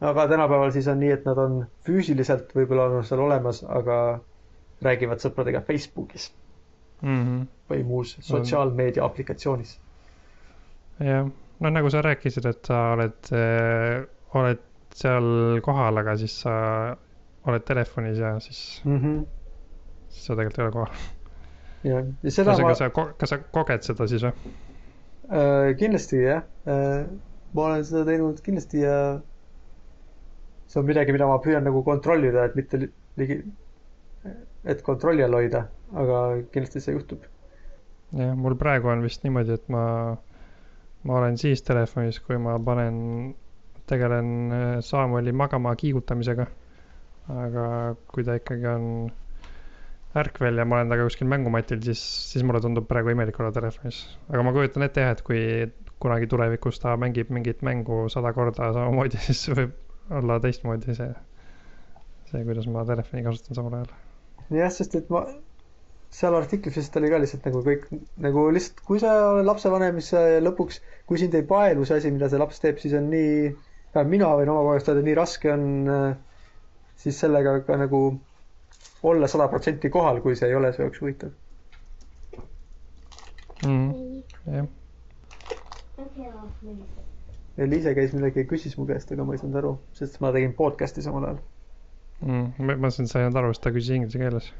Aga 0.00 0.26
tänapäeval 0.28 0.72
siis 0.72 0.88
on 0.88 1.00
nii, 1.00 1.10
et 1.12 1.24
nad 1.28 1.38
on 1.38 1.66
füüsiliselt 1.86 2.54
võib-olla 2.56 2.88
on 2.90 3.04
seal 3.04 3.20
olemas, 3.20 3.64
aga 3.68 4.20
räägivad 4.82 5.20
sõpradega 5.20 5.60
Facebookis 5.66 6.30
Mm 7.02 7.20
-hmm. 7.24 7.46
või 7.70 7.84
muus 7.84 8.16
sotsiaalmeedia 8.20 9.04
aplikatsioonis. 9.04 9.80
jah, 11.00 11.30
no 11.60 11.70
nagu 11.70 11.90
sa 11.90 12.02
rääkisid, 12.02 12.44
et 12.46 12.64
sa 12.64 12.80
oled, 12.92 13.30
oled 14.34 14.60
seal 14.94 15.60
kohal, 15.64 15.96
aga 15.96 16.16
siis 16.16 16.40
sa 16.40 16.52
oled 17.46 17.64
telefonis 17.64 18.18
ja 18.18 18.40
siis, 18.40 18.82
mm. 18.84 18.98
-hmm. 18.98 19.24
siis 20.08 20.26
sa 20.26 20.36
tegelikult 20.36 20.58
ei 20.58 20.64
ole 20.64 20.72
kohal. 20.72 20.92
jah, 21.84 22.04
ja 22.22 22.30
seda 22.30 22.52
ühesõnaga 22.52 22.68
ma 22.68 22.74
sa, 22.74 22.90
kas 22.90 23.32
sa 23.32 23.38
koged 23.38 23.82
seda 23.82 24.06
siis 24.06 24.22
või? 24.22 24.52
äh, 25.32 25.76
kindlasti 25.78 26.22
jah 26.22 26.44
äh,, 26.68 27.06
ma 27.54 27.64
olen 27.64 27.84
seda 27.84 28.04
teinud 28.04 28.40
kindlasti 28.44 28.84
ja 28.84 29.20
see 30.70 30.78
on 30.80 30.86
midagi, 30.86 31.14
mida 31.14 31.26
ma 31.26 31.40
püüan 31.42 31.66
nagu 31.66 31.82
kontrollida, 31.86 32.46
et 32.46 32.56
mitte 32.58 32.78
li- 32.78 32.90
ligi, 33.18 33.40
et 34.70 34.82
kontrolli 34.86 35.24
all 35.26 35.34
hoida, 35.34 35.64
aga 36.02 36.20
kindlasti 36.54 36.82
see 36.84 36.94
juhtub. 36.94 37.24
jah, 38.14 38.34
mul 38.38 38.54
praegu 38.60 38.90
on 38.92 39.02
vist 39.06 39.26
niimoodi, 39.26 39.56
et 39.58 39.66
ma, 39.72 39.84
ma 41.08 41.18
olen 41.18 41.38
siis 41.40 41.64
telefonis, 41.66 42.20
kui 42.26 42.38
ma 42.38 42.58
panen, 42.62 43.34
tegelen 43.90 44.30
äh, 44.54 44.68
Samueli 44.86 45.32
magama 45.34 45.74
kiigutamisega. 45.76 46.46
aga 47.30 47.64
kui 48.10 48.24
ta 48.26 48.34
ikkagi 48.38 48.66
on 48.66 48.86
ärkvel 50.18 50.56
ja 50.58 50.64
ma 50.66 50.80
olen 50.80 50.88
temaga 50.90 51.04
kuskil 51.06 51.28
mängumatil, 51.30 51.78
siis, 51.86 52.00
siis 52.32 52.42
mulle 52.46 52.58
tundub 52.64 52.88
praegu 52.90 53.12
imelik 53.12 53.38
olla 53.40 53.52
telefonis. 53.54 54.00
aga 54.30 54.42
ma 54.46 54.54
kujutan 54.54 54.86
ette 54.86 55.04
jah, 55.04 55.12
et 55.14 55.22
kui 55.26 55.42
kunagi 56.02 56.26
tulevikus 56.30 56.80
ta 56.82 56.96
mängib 56.98 57.30
mingit 57.30 57.62
mängu 57.66 58.06
sada 58.10 58.32
korda 58.34 58.72
samamoodi, 58.74 59.20
siis 59.28 59.46
võib 59.54 59.76
olla 60.10 60.40
teistmoodi 60.42 60.96
see, 60.96 61.10
see, 62.30 62.42
kuidas 62.46 62.66
ma 62.72 62.84
telefoni 62.88 63.22
kasutan 63.26 63.58
samal 63.58 63.78
ajal. 63.80 63.94
jah, 64.58 64.72
sest 64.74 64.96
et 64.98 65.10
ma 65.12 65.24
seal 66.10 66.34
artiklis 66.34 66.76
vist 66.80 66.96
oli 66.98 67.10
ka 67.12 67.20
lihtsalt 67.22 67.44
nagu 67.46 67.62
kõik 67.66 67.84
nagu 68.24 68.46
lihtsalt, 68.54 68.82
kui 68.86 69.02
sa 69.02 69.12
oled 69.34 69.46
lapsevanem, 69.46 70.00
siis 70.02 70.42
lõpuks, 70.42 70.80
kui 71.06 71.20
sind 71.22 71.36
ei 71.38 71.46
paelu 71.46 71.86
see 71.86 72.00
asi, 72.00 72.10
mida 72.14 72.30
see 72.30 72.40
laps 72.42 72.58
teeb, 72.62 72.80
siis 72.82 72.96
on 72.98 73.06
nii, 73.12 73.52
mina 74.10 74.32
võin 74.40 74.50
oma 74.50 74.64
kogemust 74.66 74.90
öelda, 74.90 75.04
nii 75.06 75.16
raske 75.18 75.52
on 75.54 75.68
äh, 75.94 76.08
siis 77.00 77.20
sellega 77.22 77.60
ka 77.66 77.78
nagu 77.80 78.02
olla 79.10 79.30
sada 79.30 79.48
protsenti 79.48 79.90
kohal, 79.90 80.20
kui 80.24 80.36
see 80.36 80.50
ei 80.50 80.58
ole 80.58 80.72
su 80.74 80.82
jaoks 80.82 81.00
huvitav. 81.00 81.30
Mhm. 83.60 83.86
jah, 84.56 84.66
Eliise 87.58 87.94
käis 87.94 88.12
midagi, 88.14 88.44
küsis 88.48 88.76
mu 88.78 88.86
käest, 88.86 89.10
aga 89.12 89.24
ma 89.24 89.34
ei 89.34 89.38
saanud 89.42 89.56
aru, 89.60 89.72
sest 89.92 90.20
ma 90.20 90.30
tegin 90.32 90.52
podcast'i 90.56 91.02
samal 91.02 91.24
ajal. 91.28 91.38
Mhm. 92.22 92.50
ma 92.58 92.74
mõtlesin, 92.76 93.04
et 93.08 93.10
sa 93.10 93.18
ei 93.20 93.24
saanud 93.26 93.38
aru, 93.40 93.52
sest 93.54 93.62
ta 93.64 93.70
küsis 93.74 93.96
inglise 93.96 94.18
keeles. 94.18 94.52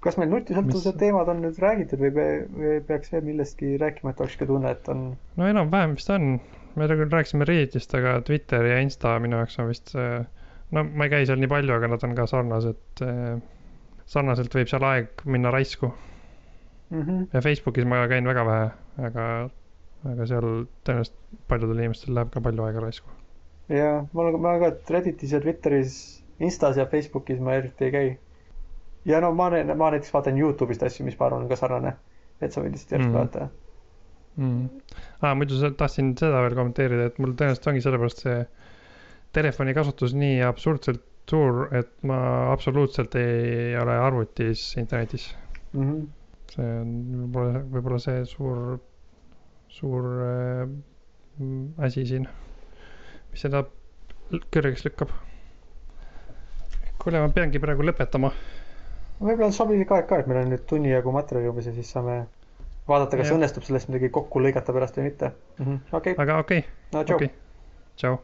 kas 0.00 0.16
meil 0.18 0.30
nutisõltuvuse 0.30 0.92
Mis- 0.92 0.98
teemad 1.00 1.28
on 1.28 1.40
nüüd 1.42 1.56
räägitud 1.58 1.98
või, 1.98 2.10
pe- 2.14 2.46
või 2.54 2.80
peaks 2.86 3.10
veel 3.12 3.24
millestki 3.26 3.76
rääkima, 3.82 4.10
et 4.10 4.20
oleks 4.20 4.36
ka 4.38 4.46
tunne, 4.46 4.70
et 4.70 4.88
on 4.88 5.16
no 5.36 5.48
enam-vähem 5.48 5.96
vist 5.96 6.10
on, 6.14 6.40
me 6.76 6.86
küll 6.86 7.10
rääkisime 7.10 7.44
Redditist, 7.48 7.94
aga 7.98 8.20
Twitter 8.22 8.62
ja 8.64 8.78
Insta 8.78 9.16
minu 9.18 9.36
jaoks 9.40 9.58
on 9.58 9.68
vist 9.72 9.90
see, 9.94 10.20
no 10.70 10.84
ma 10.84 11.04
ei 11.08 11.10
käi 11.10 11.26
seal 11.26 11.40
nii 11.42 11.50
palju, 11.50 11.74
aga 11.74 11.88
nad 11.88 12.04
on 12.06 12.14
ka 12.14 12.26
sarnased. 12.30 13.02
sarnaselt 14.08 14.54
võib 14.54 14.70
seal 14.70 14.84
aeg 14.88 15.24
minna 15.24 15.50
raisku 15.50 15.90
mm. 16.90 17.02
-hmm. 17.02 17.26
ja 17.32 17.40
Facebookis 17.44 17.84
ma 17.84 18.06
käin 18.08 18.24
väga 18.28 18.44
vähe, 18.46 18.70
aga, 19.08 19.24
aga 20.06 20.26
seal 20.30 20.46
tõenäoliselt 20.86 21.16
paljudel 21.50 21.80
inimestel 21.82 22.14
läheb 22.14 22.30
ka 22.34 22.40
palju 22.44 22.64
aega 22.68 22.80
raisku. 22.84 23.10
ja 23.68 23.88
ma 24.12 24.22
olen, 24.22 24.40
ma 24.40 24.54
ka 24.62 24.72
Redditis 24.94 25.32
ja 25.34 25.40
Twitteris, 25.44 25.96
Instas 26.38 26.76
ja 26.78 26.86
Facebookis 26.86 27.40
ma 27.42 27.56
eriti 27.58 27.84
ei 27.88 27.90
käi. 27.92 28.18
ja 29.04 29.20
no 29.20 29.32
ma, 29.34 29.48
ma 29.50 29.90
näiteks 29.90 30.12
vaatan 30.14 30.38
Youtube'ist 30.38 30.82
asju, 30.86 31.04
mis 31.06 31.18
ma 31.18 31.26
arvan, 31.26 31.42
on 31.42 31.48
ka 31.48 31.56
sarnane. 31.56 31.96
et 32.40 32.52
sa 32.52 32.60
võid 32.62 32.72
lihtsalt 32.76 32.92
järjest 32.92 33.10
Mhm. 33.10 33.16
vaadata. 33.18 33.48
mm.. 34.36 34.68
aa, 35.22 35.34
muidu 35.34 35.58
tahtsin 35.76 36.14
seda 36.18 36.42
veel 36.44 36.54
kommenteerida, 36.54 37.06
et 37.10 37.18
mul 37.18 37.32
tõenäoliselt 37.34 37.66
ongi 37.72 37.80
sellepärast 37.82 38.22
see 38.22 38.38
telefoni 39.34 39.74
kasutus 39.74 40.14
nii 40.14 40.42
absurdselt 40.46 41.02
suur, 41.28 41.66
et 41.76 41.90
ma 42.08 42.18
absoluutselt 42.54 43.14
ei 43.20 43.74
ole 43.76 43.98
arvutis 44.00 44.62
internetis. 44.80 45.26
Mhm. 45.74 46.06
see 46.48 46.64
on 46.80 46.92
võib-olla, 47.18 47.60
võib-olla 47.74 47.98
see 48.00 48.22
suur, 48.24 48.78
suur 49.78 50.06
äh, 50.26 50.68
asi 51.86 52.04
siin, 52.06 52.26
mis 53.32 53.44
seda 53.44 53.64
kõrgeks 54.32 54.84
lükkab. 54.86 55.12
kuule, 56.98 57.20
ma 57.22 57.28
peangi 57.32 57.60
praegu 57.62 57.86
lõpetama. 57.86 58.32
võib-olla 59.20 59.50
on 59.50 59.54
sobilik 59.54 59.92
aeg 59.94 60.08
ka, 60.10 60.18
et 60.18 60.26
meil 60.30 60.42
on 60.42 60.50
nüüd 60.52 60.66
tunni 60.70 60.90
jagu 60.90 61.14
materjali 61.14 61.50
umbes 61.52 61.70
ja 61.70 61.74
siis 61.76 61.92
saame 61.94 62.24
vaadata, 62.88 63.20
kas 63.20 63.30
Jah. 63.30 63.36
õnnestub 63.38 63.66
sellest 63.66 63.90
midagi 63.92 64.10
kokku 64.14 64.42
lõigata 64.42 64.74
pärast 64.74 64.98
või 64.98 65.10
mitte. 65.10 65.32
okei, 65.92 66.16
aga 66.18 66.40
okei 66.42 66.64
no 66.64 67.04
okay,, 67.04 67.04
tšau 67.04 67.16
okei 67.20 67.30
okay., 67.30 67.36
tšau. 68.02 68.18